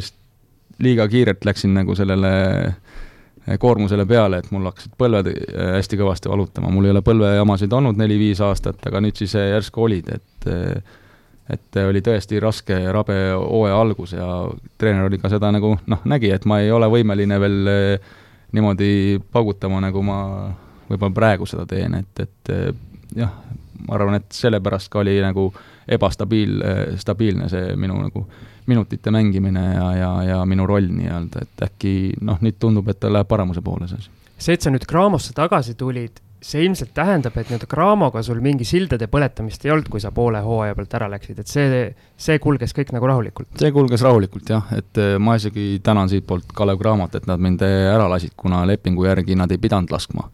[0.79, 2.33] liiga kiirelt läksin nagu sellele
[3.49, 7.71] Eh, koormusele peale, et mul hakkasid põlved eh, hästi kõvasti valutama, mul ei ole põlvejamasid
[7.73, 10.49] olnud neli-viis aastat, aga nüüd siis eh, järsku olid, et
[11.49, 14.25] et oli tõesti raske ja rabe hooaja algus ja
[14.77, 17.71] treener oli ka seda nagu noh, nägi, et ma ei ole võimeline veel
[18.53, 18.91] niimoodi
[19.33, 20.19] paugutama, nagu ma
[20.91, 22.53] võib-olla praegu seda teen, et, et
[23.17, 23.33] jah,
[23.87, 25.49] ma arvan, et sellepärast ka oli nagu
[25.89, 26.61] ebastabiil,
[27.01, 28.25] stabiilne see minu nagu
[28.69, 33.11] minutite mängimine ja, ja, ja minu roll nii-öelda, et äkki noh, nüüd tundub, et ta
[33.11, 34.09] läheb paremuse poole asi.
[34.37, 38.67] see, et sa nüüd Craamosse tagasi tulid, see ilmselt tähendab, et nii-öelda Craamoga sul mingi
[38.67, 41.81] sildade põletamist ei olnud, kui sa poole hooaja pealt ära läksid, et see,
[42.27, 43.49] see kulges kõik nagu rahulikult?
[43.59, 48.07] see kulges rahulikult jah, et ma isegi tänan siitpoolt Kalev Cramot, et nad mind ära
[48.11, 50.29] lasid, kuna lepingu järgi nad ei pidanud laskma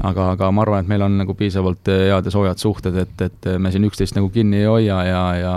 [0.00, 3.20] aga, aga ma arvan, et meil on nagu piisavalt eh, head ja soojad suhted, et,
[3.20, 5.54] et me siin üksteist nagu kinni ei hoia ja, ja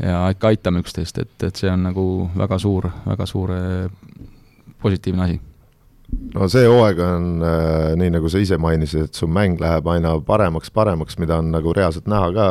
[0.00, 2.04] ja ikka aitame üksteist, et, et see on nagu
[2.38, 4.28] väga suur, väga suur eh,
[4.82, 5.40] positiivne asi.
[6.34, 10.16] no see hooaeg on äh, nii, nagu sa ise mainisid, et su mäng läheb aina
[10.26, 12.48] paremaks, paremaks, mida on nagu reaalselt näha ka,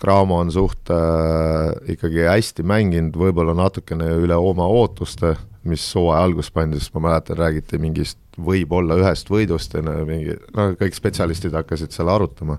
[0.00, 5.34] Cramo on suht äh, ikkagi hästi mänginud, võib-olla natukene üle oma ootuste,
[5.68, 10.70] mis hooaja alguses pandi, sest ma mäletan, räägiti mingist võib-olla ühest võidust ja mingi, no
[10.80, 12.56] kõik spetsialistid hakkasid seal arutama.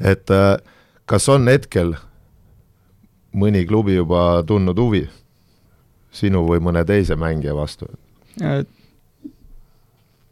[0.00, 0.56] et äh,
[1.04, 1.94] kas on hetkel
[3.36, 5.02] mõni klubi juba tundnud huvi
[6.10, 7.90] sinu või mõne teise mängija vastu?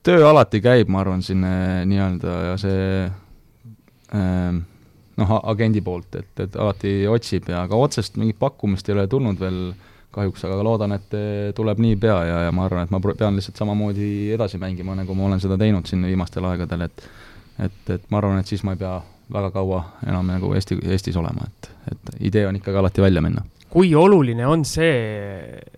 [0.07, 3.05] töö alati käib, ma arvan, siin äh, nii-öelda ja see
[4.15, 4.65] äh,
[5.21, 9.41] noh, agendi poolt, et, et alati otsib ja aga otsest mingit pakkumist ei ole tulnud
[9.41, 9.61] veel
[10.17, 11.15] kahjuks, aga loodan, et
[11.57, 15.27] tuleb niipea ja, ja ma arvan, et ma pean lihtsalt samamoodi edasi mängima, nagu ma
[15.29, 17.09] olen seda teinud siin viimastel aegadel, et
[17.63, 18.97] et, et ma arvan, et siis ma ei pea
[19.33, 23.45] väga kaua enam nagu Eesti, Eestis olema, et, et idee on ikkagi alati välja minna.
[23.73, 24.93] Kui oluline on see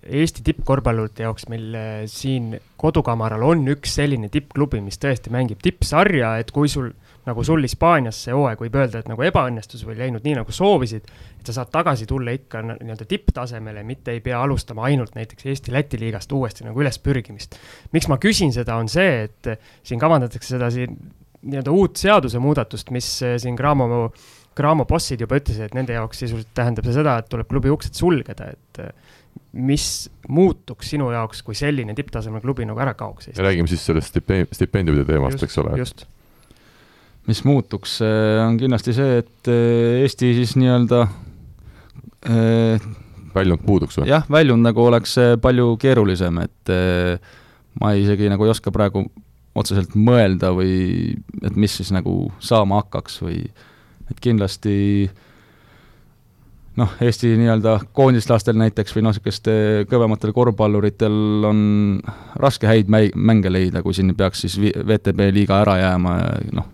[0.05, 1.75] Eesti tippkorvpallurite jaoks, meil
[2.11, 6.93] siin kodukamaral on üks selline tippklubi, mis tõesti mängib tippsarja, et kui sul
[7.29, 11.09] nagu sul Hispaanias see hooaeg võib öelda, et nagu ebaõnnestus või läinud nii, nagu soovisid,
[11.39, 16.01] et sa saad tagasi tulla ikka nii-öelda tipptasemele, mitte ei pea alustama ainult näiteks Eesti-Läti
[16.01, 17.59] liigast uuesti nagu ülespürgimist.
[17.93, 19.53] miks ma küsin seda, on see, et
[19.87, 20.97] siin kavandatakse seda siin
[21.43, 24.09] nii-öelda uut seadusemuudatust, mis siin Graamo,
[24.59, 27.95] Graamo bossid juba ütlesid, et nende jaoks sisuliselt tähendab see seda, et tuleb klubi uksed
[27.95, 28.83] sulgeda, et
[29.53, 29.87] mis
[30.29, 33.31] muutuks sinu jaoks, kui selline tipptasemel klubi nagu ära kaoks?
[33.39, 34.19] räägime siis sellest
[34.53, 35.79] stipendiumide teemast, eks ole.
[35.79, 36.07] just
[37.29, 37.99] mis muutuks,
[38.45, 41.03] on kindlasti see, et eh, Eesti siis nii-öelda
[42.33, 42.89] eh,
[43.35, 44.09] väljund puuduks või?
[44.11, 46.73] jah, väljund nagu oleks palju keerulisem, et
[47.79, 49.05] ma isegi nagu ei oska praegu
[49.59, 53.43] otseselt mõelda või et mis siis nagu saama hakkaks või
[54.09, 54.77] et kindlasti
[56.79, 61.61] noh, Eesti nii-öelda koondislastel näiteks või noh, niisugustel kõvematel korvpalluritel on
[62.39, 66.69] raske häid mäi-, mänge leida, kui siin peaks siis VTB liiga ära jääma ja noh,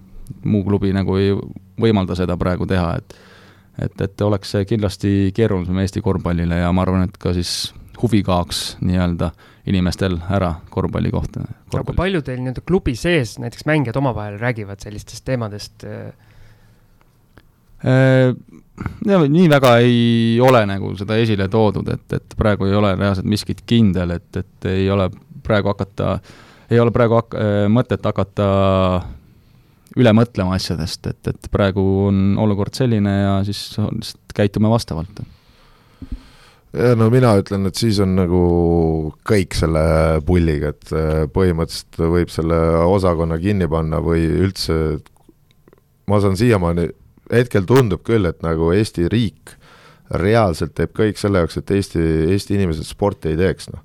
[0.45, 1.33] muu klubi nagu ei
[1.81, 3.16] võimalda seda praegu teha, et
[3.83, 8.22] et, et oleks see kindlasti keerulisem Eesti korvpallile ja ma arvan, et ka siis huvi
[8.27, 9.31] kaoks nii-öelda
[9.70, 11.41] inimestel ära korvpalli kohta.
[11.72, 15.85] aga kui palju teil nii-öelda klubi sees näiteks mängijad omavahel räägivad sellistest teemadest?
[15.85, 16.12] Äh,
[19.07, 23.29] ja nii väga ei ole nagu seda esile toodud, et, et praegu ei ole reaalselt
[23.29, 25.11] miskit kindel, et, et ei ole
[25.45, 26.18] praegu hakata,
[26.70, 27.37] ei ole praegu hak-,
[27.70, 28.49] mõtet hakata
[30.01, 35.23] üle mõtlema asjadest, et, et praegu on olukord selline ja siis lihtsalt käitume vastavalt.
[36.75, 38.43] ja no mina ütlen, et siis on nagu
[39.29, 39.85] kõik selle
[40.27, 44.99] pulliga, et äh, põhimõtteliselt võib selle osakonna kinni panna või üldse,
[46.11, 46.89] ma saan siiamaani,
[47.33, 49.55] hetkel tundub küll, et nagu Eesti riik
[50.11, 52.03] reaalselt teeb kõik selle jaoks, et Eesti,
[52.35, 53.83] Eesti inimesed sporti ei teeks, noh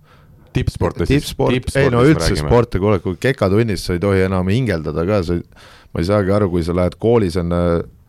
[0.53, 1.27] tippsporti siis?
[1.27, 5.37] tippsport, ei no üldse sporti, kuule, kui kekatunnis sa ei tohi enam hingeldada ka, sa
[5.93, 7.53] ma ei saagi aru, kui sa lähed koolis, on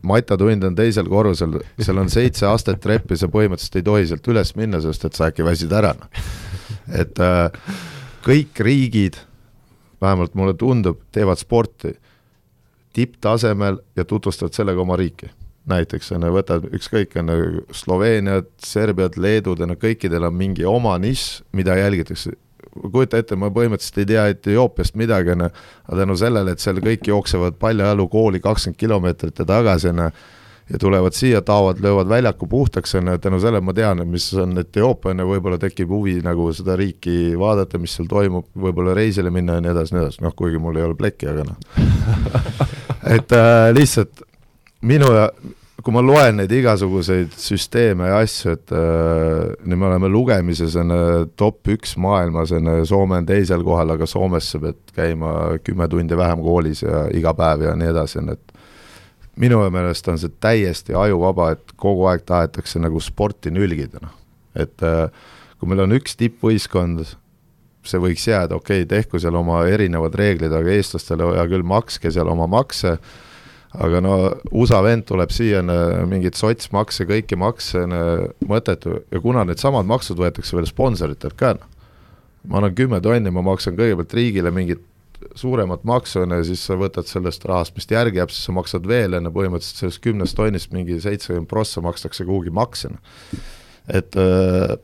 [0.03, 4.55] matatund on teisel korrusel, seal on seitse astet treppi, sa põhimõtteliselt ei tohi sealt üles
[4.57, 6.23] minna, sest et sa äkki väsid ära, noh.
[7.03, 7.75] et äh,
[8.25, 9.19] kõik riigid,
[10.01, 11.93] vähemalt mulle tundub, teevad sporti
[12.97, 15.31] tipptasemel ja tutvustavad sellega oma riiki.
[15.71, 20.65] näiteks on ju, võtad ükskõik, on ju Sloveeniat, Serbiat, Leedut, on ju, kõikidel on mingi
[20.65, 22.33] oma nišš, mida jälgitakse
[22.75, 25.55] kujuta ette, ma põhimõtteliselt ei tea Etioopiast midagi, on ju,
[25.89, 30.11] aga tänu sellele, et seal kõik jooksevad paljajalu kooli kakskümmend kilomeetrit ja tagasi, on ju,
[30.71, 34.59] ja tulevad siia, taovad, löövad väljaku puhtaks, on ju, tänu sellele ma tean, mis on
[34.63, 39.33] Etioopia, on ju, võib-olla tekib huvi nagu seda riiki vaadata, mis seal toimub, võib-olla reisile
[39.35, 41.59] minna ja nii edasi, nii edasi, noh kuigi mul ei ole plekki, aga noh.
[43.17, 44.23] Et äh, lihtsalt
[44.87, 45.31] minu ja
[45.85, 50.93] kui ma loen neid igasuguseid süsteeme ja asju, et äh, nüüd me oleme lugemises on
[51.41, 56.19] top üks maailmas, on Soome on teisel kohal, aga Soomes sa pead käima kümme tundi
[56.19, 58.61] vähem koolis ja iga päev ja nii edasi, on, et
[59.41, 64.15] minu meelest on see täiesti ajuvaba, et kogu aeg tahetakse nagu sporti nülgida, noh.
[64.59, 65.09] et äh,
[65.61, 67.05] kui meil on üks tippvõistkond,
[67.87, 72.13] see võiks jääda, okei okay,, tehku seal oma erinevad reeglid, aga eestlastele hea küll, makske
[72.13, 72.99] seal oma makse
[73.79, 74.17] aga no
[74.51, 75.63] USA vend tuleb siia,
[76.11, 77.85] mingeid sotsmakse, kõiki makse,
[78.51, 81.69] mõttetu ja kuna needsamad maksud võetakse veel sponsoritelt ka, noh.
[82.51, 84.83] ma annan kümme tonni, ma maksan kõigepealt riigile mingit
[85.39, 88.87] suuremat maksu, on ju, siis sa võtad sellest rahast, mis järgi jääb, siis sa maksad
[88.89, 93.43] veel, on ju, põhimõtteliselt sellest kümnest tonnist mingi seitsekümmend prossa makstakse kuhugi makse, noh.
[93.87, 94.75] et äh,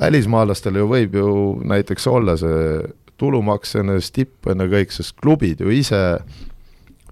[0.00, 1.28] välismaalastel ju võib ju
[1.66, 2.86] näiteks olla see
[3.18, 6.00] tulumaks, on ju, stip, on ju, kõik, sest klubid ju ise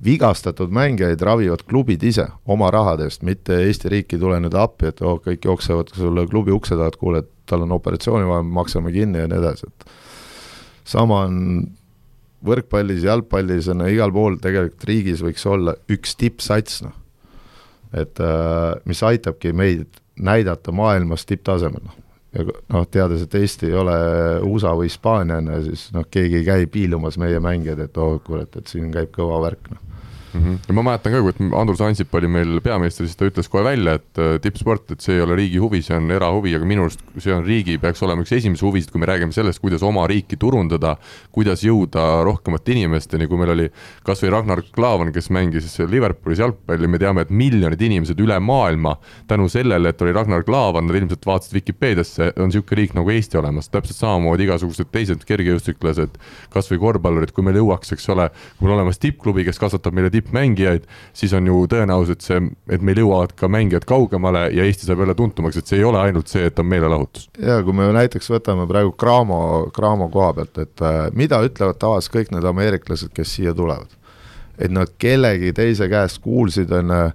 [0.04, 5.00] vigastatud mängijaid ravivad klubid ise oma rahadest, mitte Eesti riik ei tule nüüd appi, et
[5.02, 8.92] oh, kõik jooksevad sulle klubi ukse taha, et kuule, et tal on operatsiooni vaja, maksame
[8.94, 9.90] kinni ja nii edasi, et
[10.86, 11.40] sama on
[12.46, 16.96] võrkpallis, jalgpallis on igal pool tegelikult riigis võiks olla üks tippsats, noh.
[17.96, 22.02] et äh, mis aitabki meid näidata maailmas tipptasemel, noh.
[22.34, 23.96] Ja noh, teades, et Eesti ei ole
[24.46, 28.18] USA või Hispaania, on ju, siis noh, keegi ei käi piilumas meie mängijaid, et oh
[28.24, 29.95] kurat, et siin käib kõva värk, noh
[30.34, 30.40] mm.
[30.40, 30.72] -hmm.
[30.72, 34.18] ma mäletan ka, kui Andrus Ansip oli meil peaminister, siis ta ütles kohe välja, et
[34.18, 37.34] äh, tippsport, et see ei ole riigi huvi, see on erahuvi, aga minu arust see
[37.34, 40.96] on riigi, peaks olema üks esimesi huvisid, kui me räägime sellest, kuidas oma riiki turundada,
[41.32, 43.68] kuidas jõuda rohkemate inimesteni, kui meil oli
[44.06, 48.96] kasvõi Ragnar Klavan, kes mängis Liverpoolis jalgpalli, me teame, et miljonid inimesed üle maailma
[49.28, 53.38] tänu sellele, et oli Ragnar Klavan, nad ilmselt vaatasid Vikipeediasse, on niisugune riik nagu Eesti
[53.40, 56.18] olemas, täpselt samamoodi igasugused teised kergejõustiklased,
[56.52, 60.86] kasvõi korvpallurid, kui meil jõuaks, eks ole, kui meil olemas tippklubi, kes kasvatab meile tippmängijaid,
[61.16, 62.40] siis on ju tõenäoliselt see,
[62.72, 66.00] et meil jõuavad ka mängijad kaugemale ja Eesti saab jälle tuntumaks, et see ei ole
[66.00, 67.28] ainult see, et on meelelahutus.
[67.38, 69.38] ja kui me näiteks võtame praegu Cramo,
[69.76, 73.94] Cramo koha pealt, et äh, mida ütlevad tavaliselt kõik need ameeriklased, kes siia tulevad?
[74.58, 77.08] et nad kellegi teise käest kuulsid, on ju,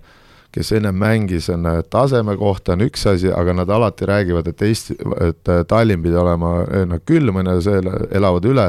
[0.51, 4.97] kes ennem mängis, on taseme kohta on üks asi, aga nad alati räägivad, et Eesti,
[5.23, 7.81] et äh, Tallinn pidi olema noh, külm, on ju, see
[8.19, 8.67] elavad üle,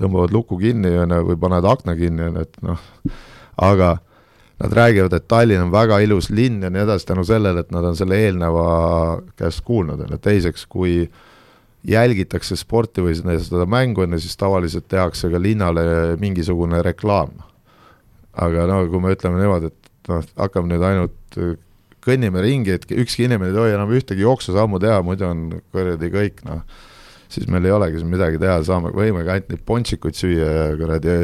[0.00, 2.88] tõmbavad luku kinni, on ju, või panevad akna kinni, on ju, et noh,
[3.60, 3.98] aga
[4.60, 7.84] nad räägivad, et Tallinn on väga ilus linn ja nii edasi tänu sellele, et nad
[7.84, 8.64] on selle eelneva
[9.40, 11.06] käest kuulnud, on ju, teiseks, kui
[11.88, 15.84] jälgitakse sporti või seda mängu, on ju, siis tavaliselt tehakse ka linnale
[16.20, 17.32] mingisugune reklaam.
[18.40, 21.38] aga no kui me ütleme niimoodi, et noh, hakkame nüüd ainult
[22.04, 25.42] kõnnime ringi, et ükski inimene ei tohi enam ühtegi jooksusammu teha, muidu on
[25.72, 26.62] kuradi kõik noh,
[27.32, 31.16] siis meil ei olegi siin midagi teha, saame, võimegi ainult neid pontsikuid süüa ja kuradi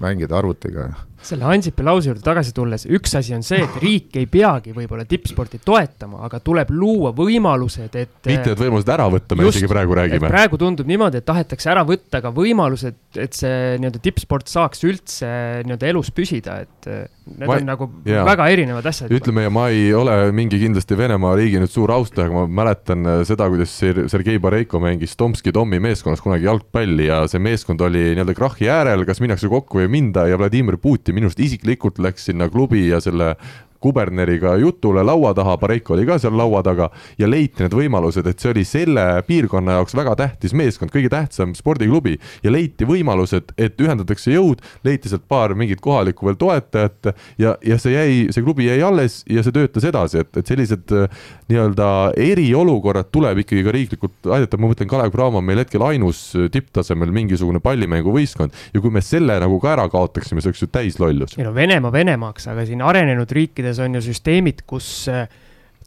[0.00, 0.90] mängida arvutiga
[1.26, 5.06] selle Ansipi lause juurde tagasi tulles, üks asi on see, et riik ei peagi võib-olla
[5.08, 8.14] tippsporti toetama, aga tuleb luua võimalused, et.
[8.26, 10.30] mitte, et võimalused ära võtta, me just, isegi praegu räägime.
[10.32, 15.30] praegu tundub niimoodi, et tahetakse ära võtta ka võimalused, et see nii-öelda tippsport saaks üldse
[15.66, 18.24] nii-öelda elus püsida, et eh, need ma, on nagu jaa.
[18.26, 19.12] väga erinevad asjad.
[19.14, 23.06] ütleme, ja ma ei ole mingi kindlasti Venemaa riigi nüüd suur austaja, aga ma mäletan
[23.06, 23.74] eh, seda, kuidas
[24.12, 29.06] Sergei Bareiko mängis Tomski Tommi meeskonnas kunagi jalgpalli ja see meeskond oli nii-öelda krahhi äärel,
[29.08, 32.86] kas minnakse kokku või ei minda ja Vladimir Putin minu arust isiklikult läks sinna klubi
[32.88, 33.34] ja selle
[33.82, 38.42] kuberneriga jutule laua taha, Pareiko oli ka seal laua taga ja leiti need võimalused, et
[38.42, 43.80] see oli selle piirkonna jaoks väga tähtis meeskond, kõige tähtsam spordiklubi ja leiti võimalused, et
[43.82, 47.12] ühendatakse jõud, leiti sealt paar mingit kohalikku veel toetajat
[47.42, 50.94] ja, ja see jäi, see klubi jäi alles ja see töötas edasi, et, et sellised
[50.96, 51.22] äh,
[51.52, 51.88] nii-öelda
[52.20, 57.12] eriolukorrad tuleb ikkagi ka riiklikult aidata, ma mõtlen, Kalev Cramo on meil hetkel ainus tipptasemel
[57.14, 61.36] mingisugune pallimänguvõistkond ja kui me selle nagu ka ära kaotaksime, see oleks ju täislollus.
[61.38, 65.28] ei no Venemaa Venemaaks, aga siin arenenud riikides riikides on ju süsteemid, kus äh,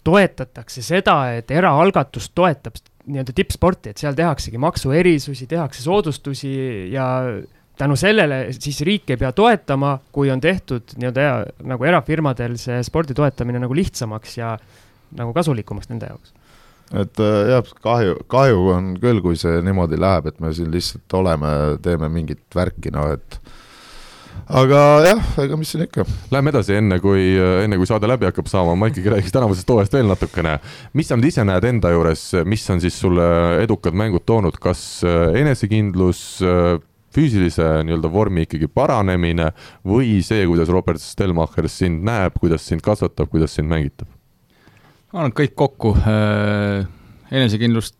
[0.04, 7.06] toetatakse seda, et eraalgatus toetab nii-öelda tippsporti, et seal tehaksegi maksuerisusi, tehakse soodustusi ja
[7.78, 13.14] tänu sellele siis riik ei pea toetama, kui on tehtud nii-öelda nagu erafirmadel see spordi
[13.14, 14.56] toetamine nagu lihtsamaks ja
[15.16, 16.34] nagu kasulikumaks nende jaoks.
[16.94, 21.18] Et äh, jah, kahju, kahju on küll, kui see niimoodi läheb, et me siin lihtsalt
[21.18, 21.50] oleme,
[21.82, 23.40] teeme mingit värki, noh et
[24.46, 26.06] aga jah, ega mis siin ikka.
[26.34, 27.34] Läheme edasi, enne kui,
[27.64, 30.58] enne kui saade läbi hakkab saama, ma ikkagi räägiks tänavusest hooajast veel natukene.
[30.94, 33.26] mis sa nüüd ise näed enda juures, mis on siis sulle
[33.64, 36.78] edukad mängud toonud, kas äh, enesekindlus, äh,
[37.16, 39.52] füüsilise nii-öelda vormi ikkagi paranemine
[39.88, 44.10] või see, kuidas Robert Stelmacher sind näeb, kuidas sind kasvatab, kuidas sind mängitab?
[45.14, 45.94] ma arvan, et kõik kokku.
[46.12, 46.84] Äh,
[47.32, 47.96] enesekindlust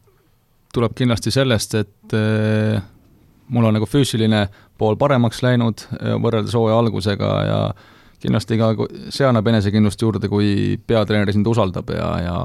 [0.76, 2.16] tuleb kindlasti sellest, et
[3.50, 4.46] mul on nagu füüsiline
[4.80, 7.60] pool paremaks läinud äh, võrreldes hooaja algusega ja
[8.24, 8.72] kindlasti ka
[9.14, 12.38] see annab enesekindlust juurde, kui peatreener sind usaldab ja, ja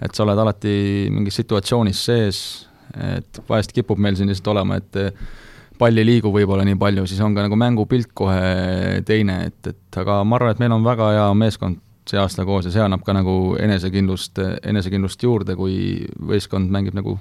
[0.00, 0.72] et sa oled alati
[1.12, 2.40] mingis situatsioonis sees,
[2.96, 4.98] et vahest kipub meil siin lihtsalt olema, et
[5.80, 10.00] pall ei liigu võib-olla nii palju, siis on ka nagu mängupilt kohe teine, et, et
[10.00, 13.04] aga ma arvan, et meil on väga hea meeskond see aasta koos ja see annab
[13.06, 17.16] ka nagu enesekindlust, enesekindlust juurde, kui võistkond mängib nagu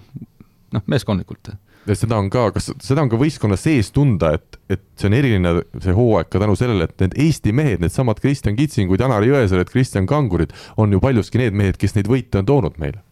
[0.74, 1.52] noh, meeskondlikult
[1.88, 5.18] ja seda on ka, kas seda on ka võistkonna sees tunda, et, et see on
[5.18, 9.72] eriline, see hooaeg ka tänu sellele, et need Eesti mehed, needsamad Kristjan Kitsingud, Janar Jõesaared,
[9.72, 13.04] Kristjan Kangurid on ju paljuski need mehed, kes neid võite on toonud meile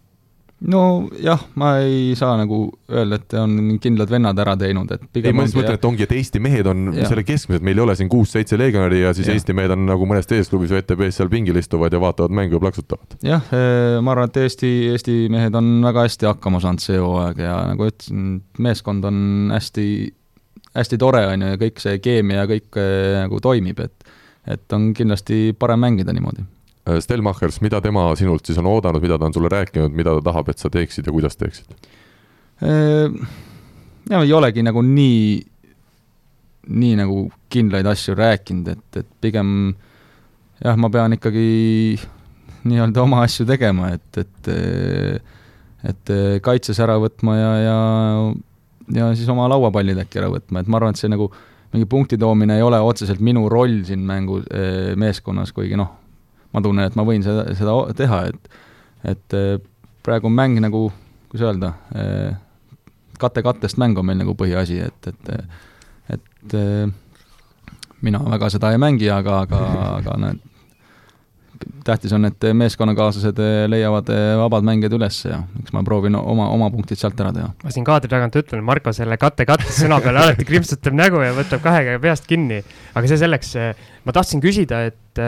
[0.65, 2.57] nojah, ma ei saa nagu
[2.89, 6.15] öelda, et on kindlad vennad ära teinud, et ei, ma just mõtlen, et ongi, et
[6.17, 7.05] Eesti mehed on ja.
[7.11, 9.35] selle keskmised, meil ei ole siin kuus-seitse legionäri ja siis ja.
[9.37, 12.57] Eesti mehed on nagu mõnes teises klubis või ETB-s seal pingil istuvad ja vaatavad mängu
[12.57, 13.17] ja plaksutavad.
[13.21, 17.45] jah, eh, ma arvan, et Eesti, Eesti mehed on väga hästi hakkama saanud see hooaeg
[17.45, 18.27] ja nagu ütlesin,
[18.57, 19.87] meeskond on hästi,
[20.73, 24.15] hästi tore, on ju, ja kõik see keemia ja kõik eh, nagu toimib, et
[24.47, 26.45] et on kindlasti parem mängida niimoodi
[27.03, 30.51] Stelmachers, mida tema sinult siis on oodanud, mida ta on sulle rääkinud, mida ta tahab,
[30.53, 31.89] et sa teeksid ja kuidas teeksid?
[32.63, 33.17] Äh,
[34.09, 35.41] ja ei olegi nagu nii,
[36.67, 39.49] nii nagu kindlaid asju rääkinud, et, et pigem
[40.63, 41.47] jah, ma pean ikkagi
[42.67, 44.53] nii-öelda oma asju tegema, et, et
[45.87, 46.09] et
[46.43, 47.77] kaitses ära võtma ja, ja
[48.97, 51.29] ja siis oma lauapallid äkki ära võtma, et ma arvan, et see nagu
[51.73, 54.39] mingi punkti toomine ei ole otseselt minu roll siin mängu
[54.99, 55.91] meeskonnas, kuigi noh,
[56.53, 58.57] ma tunnen, et ma võin seda, seda teha, et
[59.07, 59.55] et eh,
[60.05, 60.87] praegu on mäng nagu,
[61.31, 62.35] kuidas öelda, eh,
[63.21, 65.33] kate kattest mäng on meil nagu põhiasi, et, et
[66.17, 66.85] et eh,
[68.05, 69.63] mina väga seda ei mängi, aga, aga,
[69.97, 70.45] aga need
[71.87, 73.39] tähtis on, et meeskonnakaaslased
[73.71, 77.47] leiavad vabad mängijad üles ja eks ma proovin oma, oma punktid sealt ära teha.
[77.63, 81.63] ma siin kaadri tagant ütlen, Marko selle katte-katte sõna peale alati krimpsutab nägu ja võtab
[81.63, 82.61] kahe käe peast kinni.
[82.93, 83.55] aga see selleks,
[84.05, 85.23] ma tahtsin küsida, et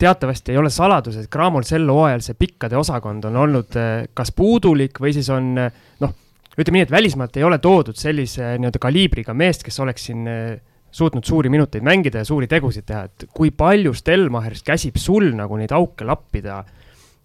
[0.00, 4.32] teatavasti ei ole saladus, et Graamol sel hooajal see pikkade osakond on olnud eh, kas
[4.36, 6.16] puudulik või siis on eh, noh,
[6.56, 10.58] ütleme nii, et välismaalt ei ole toodud sellise nii-öelda kaliibriga meest, kes oleks siin eh,
[10.90, 15.58] suutnud suuri minuteid mängida ja suuri tegusid teha, et kui palju Stelmacherst käsib sul nagu
[15.60, 16.62] neid auke lappida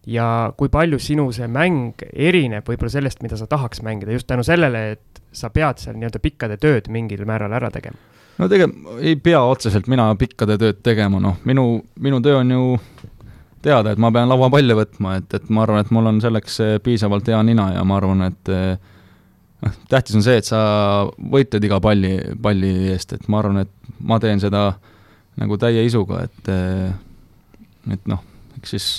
[0.06, 4.46] ja kui palju sinu see mäng erineb võib-olla sellest, mida sa tahaks mängida, just tänu
[4.46, 9.16] sellele, et sa pead seal nii-öelda pikkade tööd mingil määral ära tegema no tegelikult ei
[9.22, 11.68] pea otseselt mina pikkade tööd tegema, noh, minu,
[12.02, 12.66] minu töö on ju
[13.66, 16.76] teada, et ma pean lauapalle võtma, et, et ma arvan, et mul on selleks eh,
[16.84, 18.76] piisavalt hea nina ja ma arvan, et eh,
[19.66, 20.60] noh, tähtis on see, et sa
[21.18, 24.68] võitled iga palli, palli eest, et ma arvan, et ma teen seda
[25.40, 26.94] nagu täie isuga, et eh,
[27.96, 28.22] et noh,
[28.60, 28.90] eks siis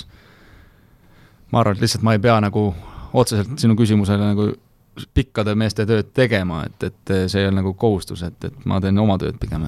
[1.51, 2.69] ma arvan, et lihtsalt ma ei pea nagu
[3.17, 4.51] otseselt sinu küsimusele nagu
[5.13, 8.97] pikkade meeste tööd tegema, et, et see ei ole nagu kohustus, et, et ma teen
[8.99, 9.67] oma tööd pigem.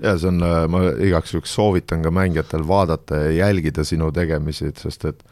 [0.00, 0.40] ja see on,
[0.72, 5.24] ma igaks juhuks soovitan ka mängijatel vaadata ja jälgida sinu tegemisi, sest et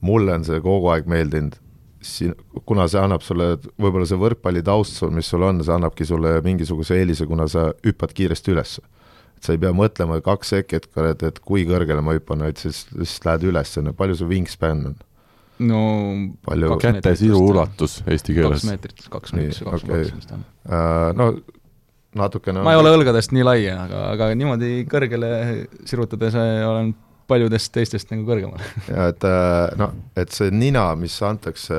[0.00, 1.58] mulle on see kogu aeg meeldinud,
[2.02, 2.34] siin,
[2.66, 6.40] kuna see annab sulle, võib-olla see võrkpalli taust sul, mis sul on, see annabki sulle
[6.44, 8.80] mingisuguse eelise, kuna sa hüppad kiiresti üles.
[9.36, 10.90] et sa ei pea mõtlema kaks sekket,
[11.22, 15.00] et, kui kõrgele ma hüppan, vaid siis lihtsalt lähed üles, palju su wingspan on
[15.68, 15.82] no
[16.46, 18.62] palju käte sisu ulatus eesti keeles?
[18.62, 20.46] kaks meetrit, kaks meetrit, kaks meetrit vist on.
[21.18, 21.32] No
[22.18, 25.30] natukene ma ei ole õlgadest nii lai, aga, aga niimoodi kõrgele
[25.88, 26.92] sirutades olen
[27.30, 28.60] paljudest teistest nagu kõrgemal
[28.92, 31.78] ja et äh, noh, et see nina, mis antakse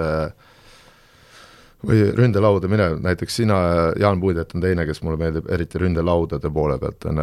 [1.83, 3.57] või ründelauda minev, näiteks sina,
[3.99, 7.19] Jaan Puidet on teine, kes mulle meeldib, eriti ründelaudade poole pealt, on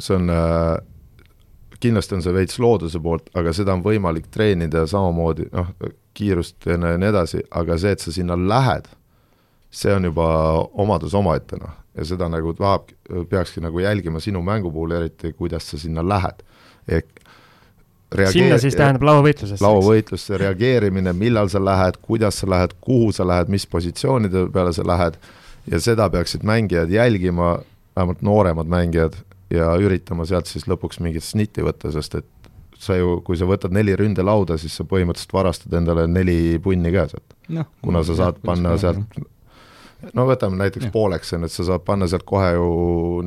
[0.00, 0.78] see on äh,
[1.80, 5.72] kindlasti on see veits looduse poolt, aga seda on võimalik treenida samamoodi, noh,
[6.16, 8.88] kiirust ja nii edasi, aga see, et sa sinna lähed,
[9.70, 10.26] see on juba
[10.82, 11.76] omadus omaette, noh.
[11.96, 12.90] ja seda nagu tahab,
[13.30, 16.44] peakski nagu jälgima sinu mängu puhul eriti, kuidas sa sinna lähed.
[16.88, 17.08] ehk
[18.14, 18.32] reageer-...
[18.32, 19.64] sinna siis tähendab lauavõitlusesse?
[19.64, 24.86] lauavõitlusse reageerimine, millal sa lähed, kuidas sa lähed, kuhu sa lähed, mis positsioonide peale sa
[24.86, 25.18] lähed,
[25.70, 27.58] ja seda peaksid mängijad jälgima,
[27.96, 29.18] vähemalt nooremad mängijad,
[29.50, 32.28] ja üritama sealt siis lõpuks mingit snitti võtta, sest et
[32.80, 37.06] sa ju, kui sa võtad neli ründelauda, siis sa põhimõtteliselt varastad endale neli punni ka
[37.10, 37.66] sealt no,.
[37.84, 39.20] kuna sa saad jah, panna sealt,
[40.16, 40.94] no võtame näiteks ja.
[40.94, 42.70] pooleks, on ju, et sa saad panna sealt kohe ju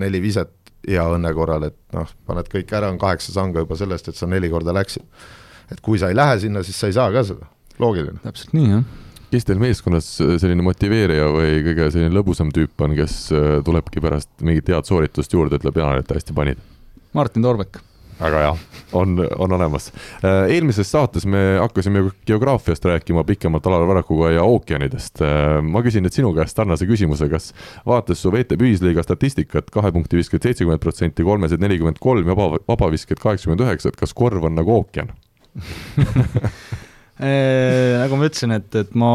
[0.01, 0.53] neli viset
[0.87, 4.27] hea õnne korral, et noh, paned kõik ära, on kaheksa sanga juba sellest, et sa
[4.27, 5.05] neli korda läksid.
[5.71, 7.47] et kui sa ei lähe sinna, siis sa ei saa ka seda,
[7.79, 8.19] loogiline.
[8.25, 9.02] täpselt nii, jah
[9.33, 10.09] kes teil meeskonnas
[10.41, 15.33] selline motiveerija või kõige selline lõbusam tüüp on, kes äh, tulebki pärast mingit head sooritust
[15.33, 16.61] juurde, ütleb Jaan, et hästi panid?
[17.17, 17.79] Martin Torbek.
[18.19, 18.51] väga hea,
[18.93, 19.89] on, on olemas.
[20.21, 25.25] Äh, eelmises saates me hakkasime geograafiast rääkima pikemalt Alar Varrakuga ja ookeanidest.
[25.25, 27.51] Äh, ma küsin nüüd sinu käest sarnase küsimuse, kas
[27.89, 32.61] vaadates su VTB ühisliiga statistikat, kahe punkti viskad seitsekümmend protsenti, kolmesed nelikümmend kolm ja vaba,
[32.69, 35.09] vabavisked kaheksakümmend üheksa, et kas korv on nagu ookean
[37.19, 39.11] nagu ma ütlesin, et, et ma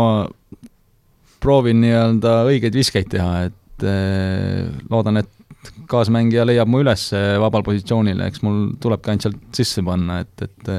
[1.42, 7.08] proovin nii-öelda õigeid viskeid teha, et eh, loodan, et kaasmängija leiab mu üles
[7.42, 10.72] vabal positsioonil, eks mul tulebki ainult sealt sisse panna, et, et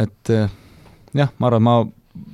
[0.00, 0.30] et
[1.18, 1.74] jah, ma arvan, ma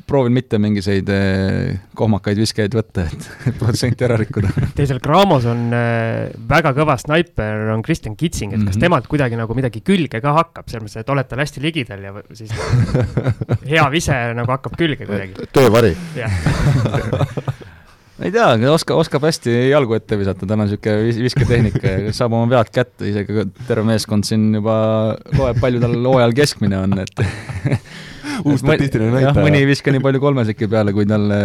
[0.07, 3.27] proovin mitte mingisuguseid eh, kohmakaid viskeid võtta, et
[3.61, 4.53] protsenti ära rikkuda.
[4.77, 8.87] Teisel Graamos on äh, väga kõva snaiper, on Kristjan Kitsing, et kas mm -hmm.
[8.87, 12.15] temalt kuidagi nagu midagi külge ka hakkab, selles mõttes, et oled tal hästi ligidal ja
[12.33, 12.57] siis
[13.73, 15.49] hea vise nagu hakkab külge kuidagi.
[15.53, 15.97] töövari.
[18.25, 22.33] ei tea, oskab, oskab hästi jalgu ette visata, tal on niisugune vis visketehnika ja saab
[22.33, 27.13] oma vead kätte, isegi terve meeskond siin juba loeb, palju tal hooajal keskmine on, et
[28.45, 29.45] uus statistiline näitaja.
[29.47, 31.39] mõni ei viska nii palju kolmeseki peale, kui talle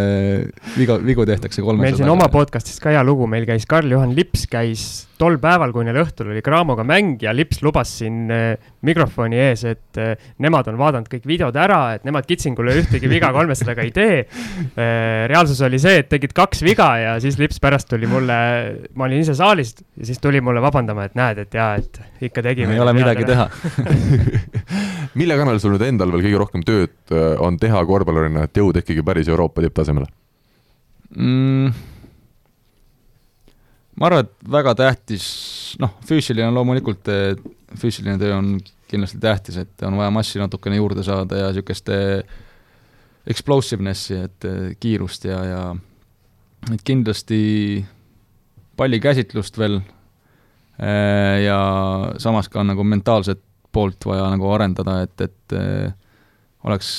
[0.78, 1.88] viga, vigu tehtakse kolmesega.
[1.88, 4.90] meil siin oma podcast'is ka hea lugu, meil käis Karl-Juhan Lips käis
[5.22, 9.64] tol päeval, kui neil õhtul oli Craamoga mäng ja Lips lubas siin äh, mikrofoni ees,
[9.70, 13.94] et äh, nemad on vaadanud kõik videod ära, et nemad Kitsingule ühtegi viga kolmesadaga ei
[13.96, 15.28] tee äh,.
[15.30, 18.40] reaalsus oli see, et tegid kaks viga ja siis Lips pärast tuli mulle,
[18.98, 22.46] ma olin ise saalis ja siis tuli mulle vabandama, et näed, et jaa, et ikka
[22.46, 22.74] tegime.
[22.74, 23.48] ei ole midagi teha
[25.20, 29.06] mille kannal sul nüüd endal veel kõige rohkem tööd on teha korvpallurina, et jõuda ikkagi
[29.06, 30.10] päris Euroopa tipptasemele
[31.14, 31.91] mm,?
[34.02, 35.26] Ma arvan, et väga tähtis,
[35.82, 37.06] noh, füüsiline loomulikult,
[37.78, 38.56] füüsiline töö on
[38.90, 41.92] kindlasti tähtis, et on vaja massi natukene juurde saada ja niisugust
[43.30, 44.50] explosiveness'i, et
[44.82, 45.62] kiirust ja, ja
[46.74, 47.40] et kindlasti
[48.78, 49.80] pallikäsitlust veel
[51.46, 51.62] ja
[52.18, 53.42] samas ka nagu mentaalset
[53.72, 55.56] poolt vaja nagu arendada, et, et
[56.66, 56.90] oleks,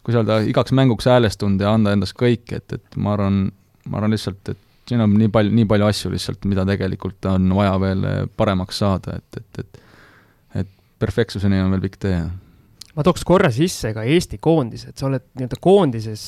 [0.00, 3.44] kuidas öelda, igaks mänguks häälestunud ja anda endast kõik, et, et ma arvan,
[3.86, 7.50] ma arvan lihtsalt, et siin on nii palju, nii palju asju lihtsalt, mida tegelikult on
[7.58, 8.06] vaja veel
[8.38, 9.82] paremaks saada, et, et, et
[10.56, 10.70] et
[11.02, 12.20] perfektsuseni on veel pikk tee.
[12.96, 16.24] ma tooks korra sisse ka Eesti koondise, et sa oled nii-öelda koondises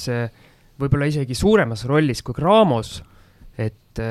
[0.79, 2.99] võib-olla isegi suuremas rollis kui Graamos,
[3.59, 4.03] et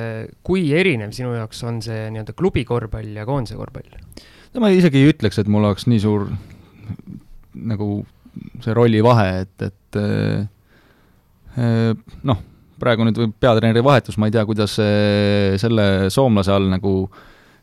[0.44, 3.94] kui erinev sinu jaoks on see nii-öelda klubi korvpall ja koondise korvpall?
[4.54, 6.28] no ma isegi ei ütleks, et mul oleks nii suur
[7.58, 7.90] nagu
[8.64, 11.94] see rollivahe, et, et äh,
[12.28, 12.44] noh,
[12.80, 16.94] praegu nüüd peatreeneri vahetus, ma ei tea, kuidas see selle soomlase all nagu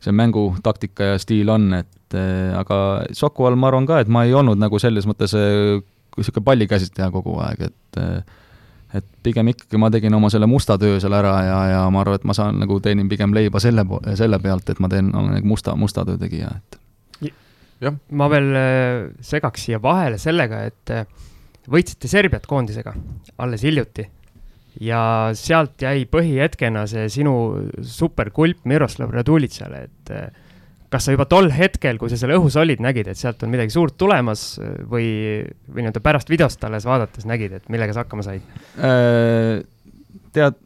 [0.04, 2.78] see mängutaktika ja stiil on, et äh, aga
[3.16, 7.10] Soku all ma arvan ka, et ma ei olnud nagu selles mõttes niisugune äh, pallikäsitleja
[7.14, 8.00] kogu aeg, et
[8.94, 12.20] et pigem ikkagi ma tegin oma selle musta töö seal ära ja, ja ma arvan,
[12.20, 13.82] et ma saan nagu teenin pigem leiba selle,
[14.14, 16.78] selle pealt, et ma teen, olen nagu musta, musta töö tegija, et.
[18.14, 18.54] Ma veel
[19.20, 20.92] segaks siia vahele sellega, et
[21.68, 22.94] võitsite Serbiat koondisega
[23.42, 24.06] alles hiljuti
[24.81, 25.03] ja
[25.39, 27.35] sealt jäi põhihetkena see sinu
[27.83, 30.27] superkulp Miroslav Radulitsale, et äh,
[30.95, 33.75] kas sa juba tol hetkel, kui sa seal õhus olid, nägid, et sealt on midagi
[33.75, 34.55] suurt tulemas
[34.91, 35.07] või,
[35.66, 38.45] või nii-öelda pärast videost alles vaadates nägid, et millega sa hakkama said?
[40.35, 40.59] tead,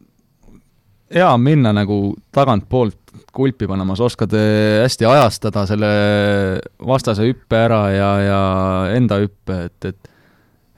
[1.15, 1.99] hea minna nagu
[2.35, 2.99] tagantpoolt
[3.35, 5.91] kulpi panema, sa oskad eh, hästi ajastada selle
[6.87, 8.41] vastase hüppe ära ja, ja
[8.97, 10.11] enda hüppe, et, et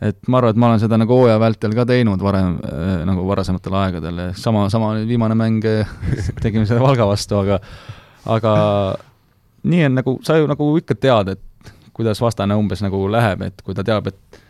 [0.00, 3.24] et ma arvan, et ma olen seda nagu hooaja vältel ka teinud varem, eh, nagu
[3.28, 5.94] varasematel aegadel, sama, sama viimane mäng eh,
[6.42, 7.60] tegime selle Valga vastu, aga
[8.30, 8.54] aga
[9.70, 13.60] nii on nagu, sa ju nagu ikka tead, et kuidas vastane umbes nagu läheb, et
[13.64, 14.40] kui ta teab, et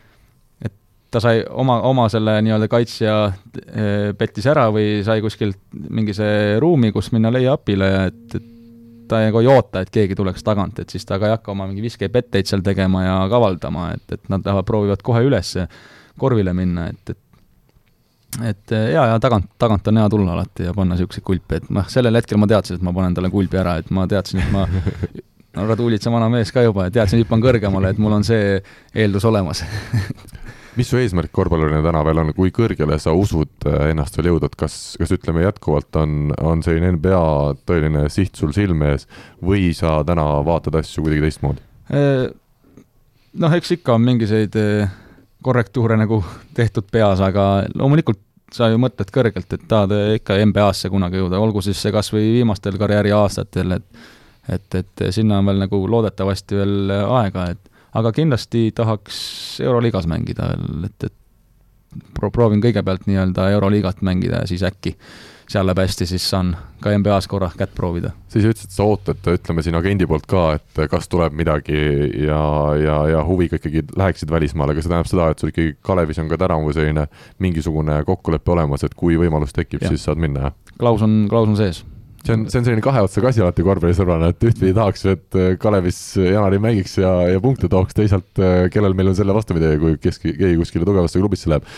[1.11, 5.59] ta sai oma, oma selle nii-öelda kaitsja eh, pettis ära või sai kuskilt
[5.90, 8.48] mingi see ruumi, kus minna lay-up'ile ja et, et
[9.11, 11.66] ta nagu ei oota, et keegi tuleks tagant, et siis ta ka ei hakka oma
[11.70, 15.56] mingi viskepetteid seal tegema ja kavaldama, et, et nad lähevad, proovivad kohe üles
[16.20, 17.26] korvile minna, et, et
[18.46, 21.88] et jaa, ja tagant, tagant on hea tulla alati ja panna niisuguseid kulpi, et noh,
[21.90, 24.68] sellel hetkel ma teadsin, et ma panen talle kulbi ära, et ma teadsin, et ma
[25.56, 28.61] no Radulitsa vana mees ka juba, teadsin, hüppan kõrgemale, et mul on see
[28.94, 29.64] eeldus olemas
[30.78, 34.50] mis su eesmärk korvpallurina täna veel on, kui kõrgele sa usud äh, ennast veel jõuda,
[34.50, 37.22] et kas, kas ütleme jätkuvalt on, on selline NBA
[37.68, 39.08] tõeline siht sul silme ees
[39.44, 41.64] või sa täna vaatad asju kuidagi teistmoodi?
[41.94, 42.28] Äh,
[43.42, 44.94] noh, eks ikka on mingisuguseid äh,
[45.42, 46.22] korrektuure nagu
[46.56, 48.22] tehtud peas, aga loomulikult
[48.55, 52.32] sa ju mõtled kõrgelt, et tahad ikka NBA-sse kunagi jõuda, olgu siis see kas või
[52.40, 54.09] viimastel karjääriaastatel, et
[54.51, 59.18] et, et sinna on veel nagu loodetavasti veel aega, et aga kindlasti tahaks
[59.64, 64.96] Euroliigas mängida veel, et, et pro-, proovin kõigepealt nii-öelda Euroliigat mängida ja siis äkki
[65.50, 68.12] seal läheb hästi, siis saan ka NBA-s korra kätt proovida.
[68.30, 71.80] siis ütlesid, sa ootad, ütleme siin agendi poolt ka, et kas tuleb midagi
[72.22, 72.42] ja,
[72.78, 76.30] ja, ja huviga ikkagi läheksid välismaale, aga see tähendab seda, et sul ikkagi Kalevis on
[76.30, 77.08] ka tänavu selline
[77.42, 80.76] mingisugune kokkulepe olemas, et kui võimalus tekib, siis saad minna, jah?
[80.78, 81.82] klaus on, klaus on sees
[82.24, 85.52] see on, see on selline kahe otsaga asi alati korvpallisõbrana, et ühtpidi tahaks et äh,
[85.60, 89.97] Kalevis Janari mängiks ja, ja punkte tooks, teisalt äh, kellel meil on selle vastupidi, kui
[90.02, 91.68] keski, keegi kuskile tugevasse klubisse läheb.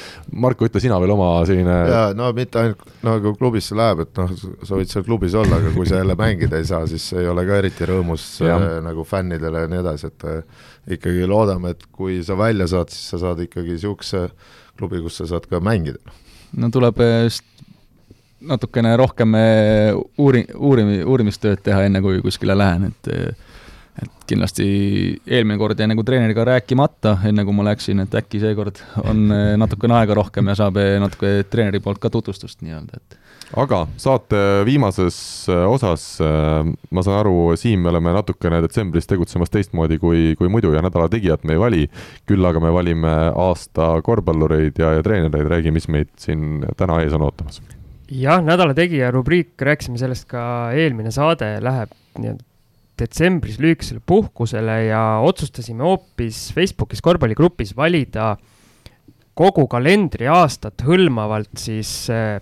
[0.44, 4.35] Marko, ütle sina veel oma selline jaa, no mitte ainult nagu klubisse läheb, et noh,
[4.66, 7.47] sa võid seal klubis olla, aga kui sa jälle mängida ei saa, siis ei ole
[7.48, 10.66] ka eriti rõõmus äh, nagu fännidele ja nii edasi, et äh,
[10.98, 14.27] ikkagi loodame, et kui sa välja saad, siis sa saad ikkagi niisuguse
[14.78, 16.02] klubi, kus sa saad ka mängida.
[16.59, 16.98] no tuleb
[18.48, 23.40] natukene rohkem eh, uuri-, uurimi-, uurimistööd teha, enne kui kuskile lähen, et
[23.93, 24.66] et kindlasti
[25.28, 29.51] eelmine kord jäi nagu treeneriga rääkimata, enne kui ma läksin, et äkki seekord on eh,
[29.60, 33.19] natukene aega rohkem ja saab eh, natuke treeneri poolt ka tutvustust nii-öelda, et.
[33.52, 35.16] Aga saate viimases
[35.69, 40.81] osas, ma saan aru, Siim, me oleme natukene detsembris tegutsemas teistmoodi kui, kui muidu ja
[40.81, 41.82] nädala tegijat me ei vali,
[42.24, 43.12] küll aga me valime
[43.44, 47.60] aasta korvpallureid ja, ja treenereid, räägi, mis meid siin täna ees on ootamas
[48.12, 50.44] jah, nädala tegija rubriik, rääkisime sellest ka
[50.76, 52.48] eelmine saade, läheb nii-öelda
[53.02, 58.36] detsembris lühikesele puhkusele ja otsustasime hoopis Facebookis korvpalligrupis valida
[59.39, 62.36] kogu kalendriaastat hõlmavalt siis eh,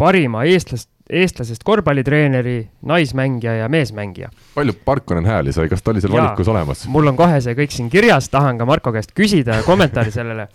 [0.00, 2.56] parima eestlast, eestlasest korvpallitreeneri,
[2.88, 4.30] naismängija ja meesmängija.
[4.54, 6.86] palju Parkonen hääli sai, kas ta oli seal valikus olemas?
[6.88, 10.48] mul on kohe see kõik siin kirjas, tahan ka Marko käest küsida kommentaari sellele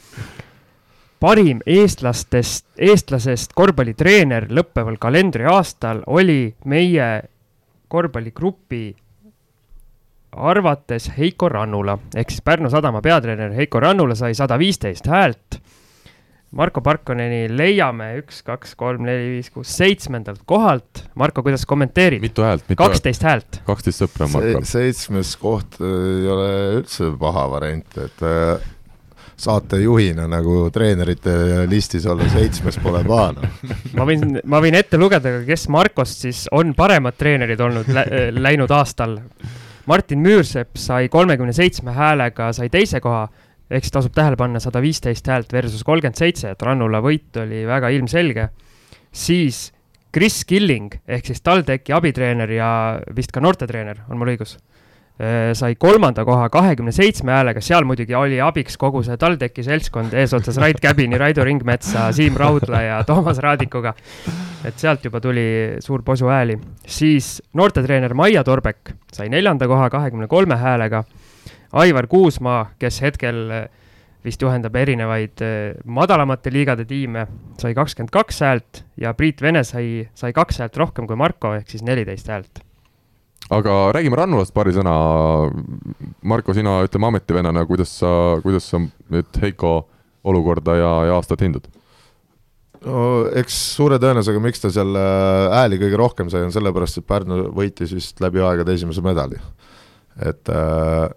[1.19, 7.09] parim eestlastest, eestlasest korvpallitreener lõppeval kalendriaastal oli meie
[7.87, 8.85] korvpalligrupi
[10.37, 15.61] arvates Heiko Rannula ehk siis Pärnu Sadama peatreener Heiko Rannula sai sada viisteist häält.
[16.57, 21.01] Marko Parkoneni leiame üks, kaks, kolm, neli, viis, kuus, seitsmendalt kohalt.
[21.19, 22.23] Marko, kuidas kommenteerid?
[22.23, 22.63] mitu häält?
[22.79, 23.59] kaksteist häält.
[23.67, 24.77] kaksteist sõpra on Markol Se.
[24.77, 28.63] seitsmes koht ei ole üldse paha variant, et äh,
[29.37, 31.33] saatejuhina nagu treenerite
[31.69, 33.57] listis olla seitsmes pole paha noh.
[33.97, 38.73] ma võin, ma võin ette lugeda, kes Markost siis on paremad treenerid olnud lä läinud
[38.73, 39.19] aastal.
[39.87, 43.27] Martin Müürsepp sai kolmekümne seitsme häälega, sai teise koha,
[43.69, 47.93] siis tasub tähele panna sada viisteist häält versus kolmkümmend seitse, et Rannula võit oli väga
[47.95, 48.49] ilmselge.
[49.11, 49.71] siis
[50.13, 52.69] Chris Killing ehk siis TalTechi abitreener ja
[53.15, 54.57] vist ka noortetreener, on mul õigus
[55.57, 60.59] sai kolmanda koha kahekümne seitsme häälega, seal muidugi oli abiks kogu see TalTechi seltskond eesotsas
[60.61, 63.95] Rait Käbini, Raido Ringmetsa, Siim Raudla ja Toomas Raadikuga.
[64.65, 66.59] et sealt juba tuli suur posu hääli.
[66.85, 71.03] siis noortetreener Maia Torbek sai neljanda koha kahekümne kolme häälega.
[71.73, 73.65] Aivar Kuusmaa, kes hetkel äh,
[74.23, 77.27] vist juhendab erinevaid äh, madalamate liigade tiime,
[77.59, 81.69] sai kakskümmend kaks häält ja Priit Vene sai, sai kaks häält rohkem kui Marko, ehk
[81.69, 82.66] siis neliteist häält
[83.53, 84.93] aga räägime Rannulast paari sõna.
[86.27, 88.09] Marko, sina ütleme ametivennana, kuidas sa,
[88.43, 89.79] kuidas sa nüüd Heiko
[90.27, 91.69] olukorda ja, ja aastat hindad?
[92.85, 93.03] no
[93.35, 97.47] eks suure tõenäosusega, miks ta seal äh, hääli kõige rohkem sai, on sellepärast, et Pärnu
[97.55, 99.39] võitis vist läbi aegade esimese medali.
[100.21, 101.07] et, äh,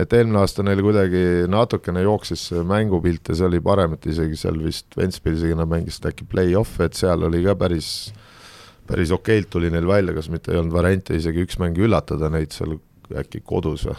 [0.00, 4.58] et eelmine aasta neil kuidagi natukene jooksis mängupilt ja see oli parem, et isegi seal
[4.64, 8.10] vist Ventspilsiga nad mängisid äkki play-off'e, et seal oli ka päris
[8.90, 12.54] päris okeilt tuli neil välja, kas mitte ei olnud variante isegi üks mäng üllatada neid
[12.54, 12.78] seal
[13.20, 13.98] äkki kodus või,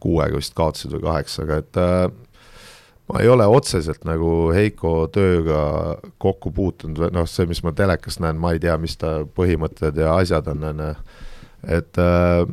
[0.00, 2.04] kuuega vist kaotasid või kaheksaga, et äh,
[3.10, 5.60] ma ei ole otseselt nagu Heiko tööga
[6.22, 9.98] kokku puutunud või noh, see, mis ma telekast näen, ma ei tea, mis ta põhimõtted
[10.00, 10.90] ja asjad on, on ju,
[11.78, 12.44] et äh,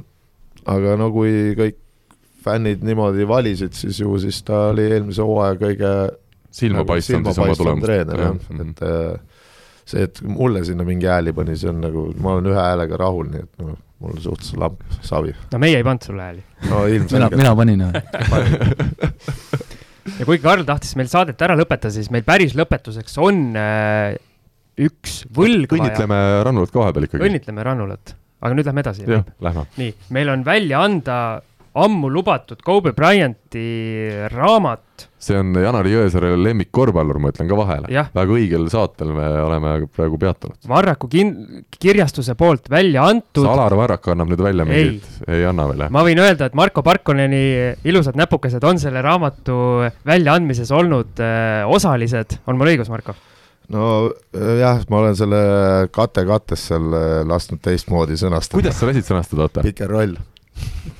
[0.67, 1.79] aga no kui kõik
[2.47, 5.93] fännid niimoodi valisid, siis ju siis ta oli eelmise hooaja kõige
[6.57, 7.85] silmapaistvam nagu, siis oma tulemust.
[7.85, 9.26] treener jah, et äh,
[9.87, 13.29] see, et mulle sinna mingi hääli pani, see on nagu, ma olen ühe häälega rahul,
[13.33, 15.33] nii et noh, mul suhtes lamp, savi.
[15.53, 16.43] no meie ei pannud sulle hääli.
[16.69, 17.39] no ilmselgelt.
[17.39, 17.93] mina panin jah
[20.19, 24.15] ja kuigi Karl tahtis meil saadet ära lõpetada, siis meil päris lõpetuseks on äh,
[24.87, 25.81] üks võlg vaja.
[25.81, 27.27] õnnitleme Rannulat ka vahepeal ikkagi.
[27.27, 29.05] õnnitleme Rannulat, aga nüüd lähme edasi.
[29.09, 29.65] jah, lähme.
[29.81, 31.17] nii, meil on välja anda
[31.75, 33.63] ammu lubatud Kobe Bryanti
[34.33, 35.07] raamat.
[35.17, 37.89] see on Janari Jõesaare lemmikkorvpallur, ma ütlen ka vahele.
[37.89, 40.57] väga õigel saatel me oleme praegu peatunud.
[40.69, 43.45] Varraku kin-, kirjastuse poolt välja antud.
[43.49, 45.07] Alar Varrak annab nüüd välja mingit?
[45.27, 45.93] ei anna veel, jah?
[45.93, 47.43] ma võin öelda, et Marko Parkoneni
[47.87, 49.57] ilusad näpukesed on selle raamatu
[50.07, 53.17] väljaandmises olnud äh, osalised, on mul õigus, Marko?
[53.73, 55.41] no äh, jah, ma olen selle
[55.95, 58.61] kate kattes seal äh, lasknud teistmoodi sõnastada.
[58.61, 59.65] kuidas sa lasid sõnastada, oota?
[59.65, 60.15] pikem roll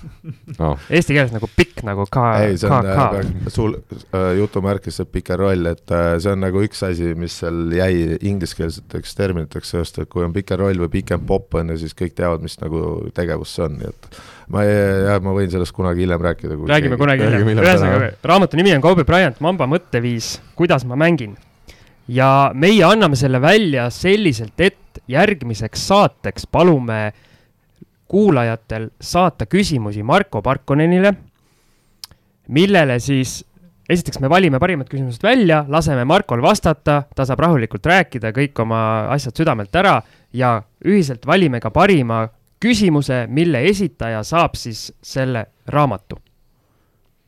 [0.60, 0.72] no..
[0.90, 2.26] Eesti keeles nagu pikk nagu ka.
[2.44, 6.64] ei, see on äh, sul äh, jutumärkis see pikem roll, et äh, see on nagu
[6.66, 11.26] üks asi, mis seal jäi ingliskeelseteks terminiteks seost, et kui on pikem roll või pikem
[11.28, 12.84] popp on ju, siis kõik teavad, mis nagu
[13.18, 14.10] tegevus see on, nii et
[14.54, 14.78] ma ei,
[15.08, 16.56] jah, ma võin sellest kunagi hiljem rääkida.
[16.56, 17.02] räägime keegi.
[17.04, 21.36] kunagi hiljem, ühesõnaga raamatu nimi on Kobe Bryant, Mamba mõtteviis, kuidas ma mängin.
[22.08, 27.12] ja meie anname selle välja selliselt, et järgmiseks saateks palume
[28.08, 31.14] kuulajatel saata küsimusi Marko Parkonenile,
[32.48, 33.42] millele siis
[33.90, 38.82] esiteks me valime parimad küsimused välja, laseme Markol vastata, ta saab rahulikult rääkida kõik oma
[39.16, 40.02] asjad südamelt ära
[40.34, 42.26] ja ühiselt valime ka parima
[42.64, 46.18] küsimuse, mille esitaja saab siis selle raamatu.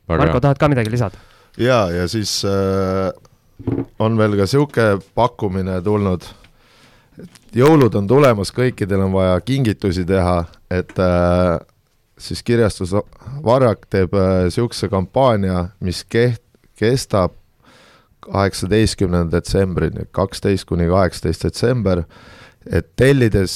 [0.10, 1.20] Marko, tahad ka midagi lisada?
[1.58, 3.12] ja, ja siis äh,
[4.00, 6.26] on veel ka sihuke pakkumine tulnud,
[7.20, 11.58] et jõulud on tulemas, kõikidel on vaja kingitusi teha, et äh,
[12.20, 12.94] siis kirjastus
[13.44, 16.46] Varrak teeb niisuguse äh, kampaania, mis keht-,
[16.80, 17.36] kestab
[18.30, 22.04] kaheksateistkümnenda detsembrini, kaksteist kuni kaheksateist detsember,
[22.68, 23.54] et tellides,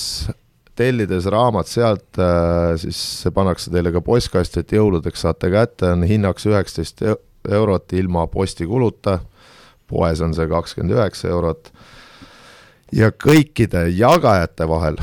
[0.80, 6.08] tellides raamat sealt, äh, siis see pannakse teile ka postkasti, et jõuludeks saate kätte, on
[6.08, 7.04] hinnaks üheksateist
[7.52, 9.20] eurot ilma postikuluta,
[9.92, 11.74] poes on see kakskümmend üheksa eurot,
[12.96, 14.98] ja kõikide jagajate vahel,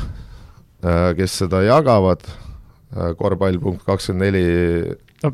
[1.16, 2.26] kes seda jagavad,
[2.96, 4.44] äh, korvpall punkt kakskümmend neli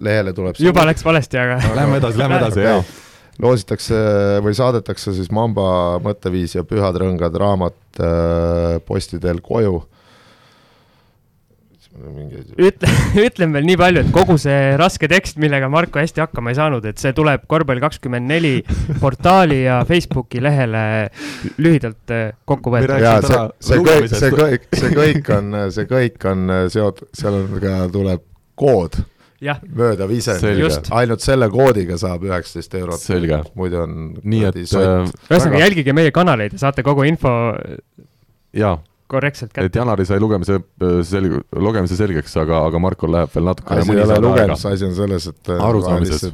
[0.03, 2.81] lehele tuleb juba läks valesti, aga Lähme edasi, lähme edasi, jaa.
[3.43, 3.99] loositakse
[4.43, 9.85] või saadetakse siis Mamba mõtteviis ja Pühad rõngad raamat äh, posti teel koju
[11.97, 12.91] ütle,
[13.27, 16.87] ütlen veel nii palju, et kogu see raske tekst, millega Marko hästi hakkama ei saanud,
[16.89, 18.55] et see tuleb korvpall kakskümmend neli
[19.01, 20.85] portaali ja Facebooki lehele
[21.63, 22.97] lühidalt äh, kokku võetud.
[23.27, 27.77] see, see kõik, see kõik, see kõik on, see kõik on seotud, seal on ka,
[27.93, 28.25] tuleb
[28.57, 28.99] kood
[29.77, 33.01] mööda viisendit, ainult selle koodiga saab üheksateist eurot.
[33.03, 33.43] selge.
[33.55, 37.31] muidu on nii et äh, ühesõnaga jälgige meie kanaleid ja saate kogu info
[38.57, 39.67] jaa korrektselt kätte.
[39.67, 43.95] et Janari sai lugemise äh, selg-, lugemise selgeks, aga, aga Markol läheb veel natukene asi
[43.95, 46.33] ei ole lugemis, asi on selles, et äh, arusaamises.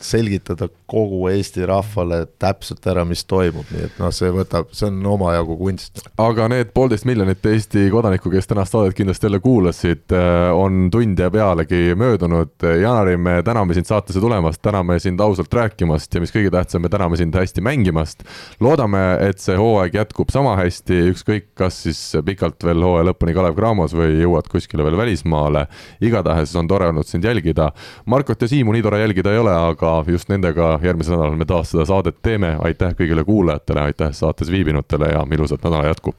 [0.00, 4.98] selgitada kogu Eesti rahvale täpselt ära, mis toimub, nii et noh, see võtab, see on
[5.12, 6.02] omajagu kunst.
[6.20, 11.20] aga need poolteist miljonit Eesti kodanikku, kes tänast saadet kindlasti jälle kuulasid, äh, on tund
[11.20, 12.54] ja pealegi möödunud.
[12.80, 16.92] Janari, me täname sind saatesse tulemast, täname sind ausalt rääkimast ja mis kõige tähtsam, me
[16.92, 18.24] täname sind hästi mängimast.
[18.60, 23.34] loodame, et see hooaeg jätkub sama hästi, ükskõik kas siis siis pikalt veel hooaja lõpuni
[23.36, 25.66] Kalev Cramos või jõuad kuskile veel välismaale.
[26.00, 27.72] igatahes on tore olnud sind jälgida.
[28.06, 31.70] Markot ja Siimu nii tore jälgida ei ole, aga just nendega järgmisel nädalal me taas
[31.74, 32.56] seda saadet teeme.
[32.64, 36.14] aitäh kõigile kuulajatele, aitäh saates viibinutele ja ilusat nädala jätku.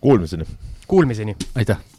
[0.00, 0.44] Kuulmiseni.
[0.86, 1.36] Kuulmiseni.
[1.54, 1.97] aitäh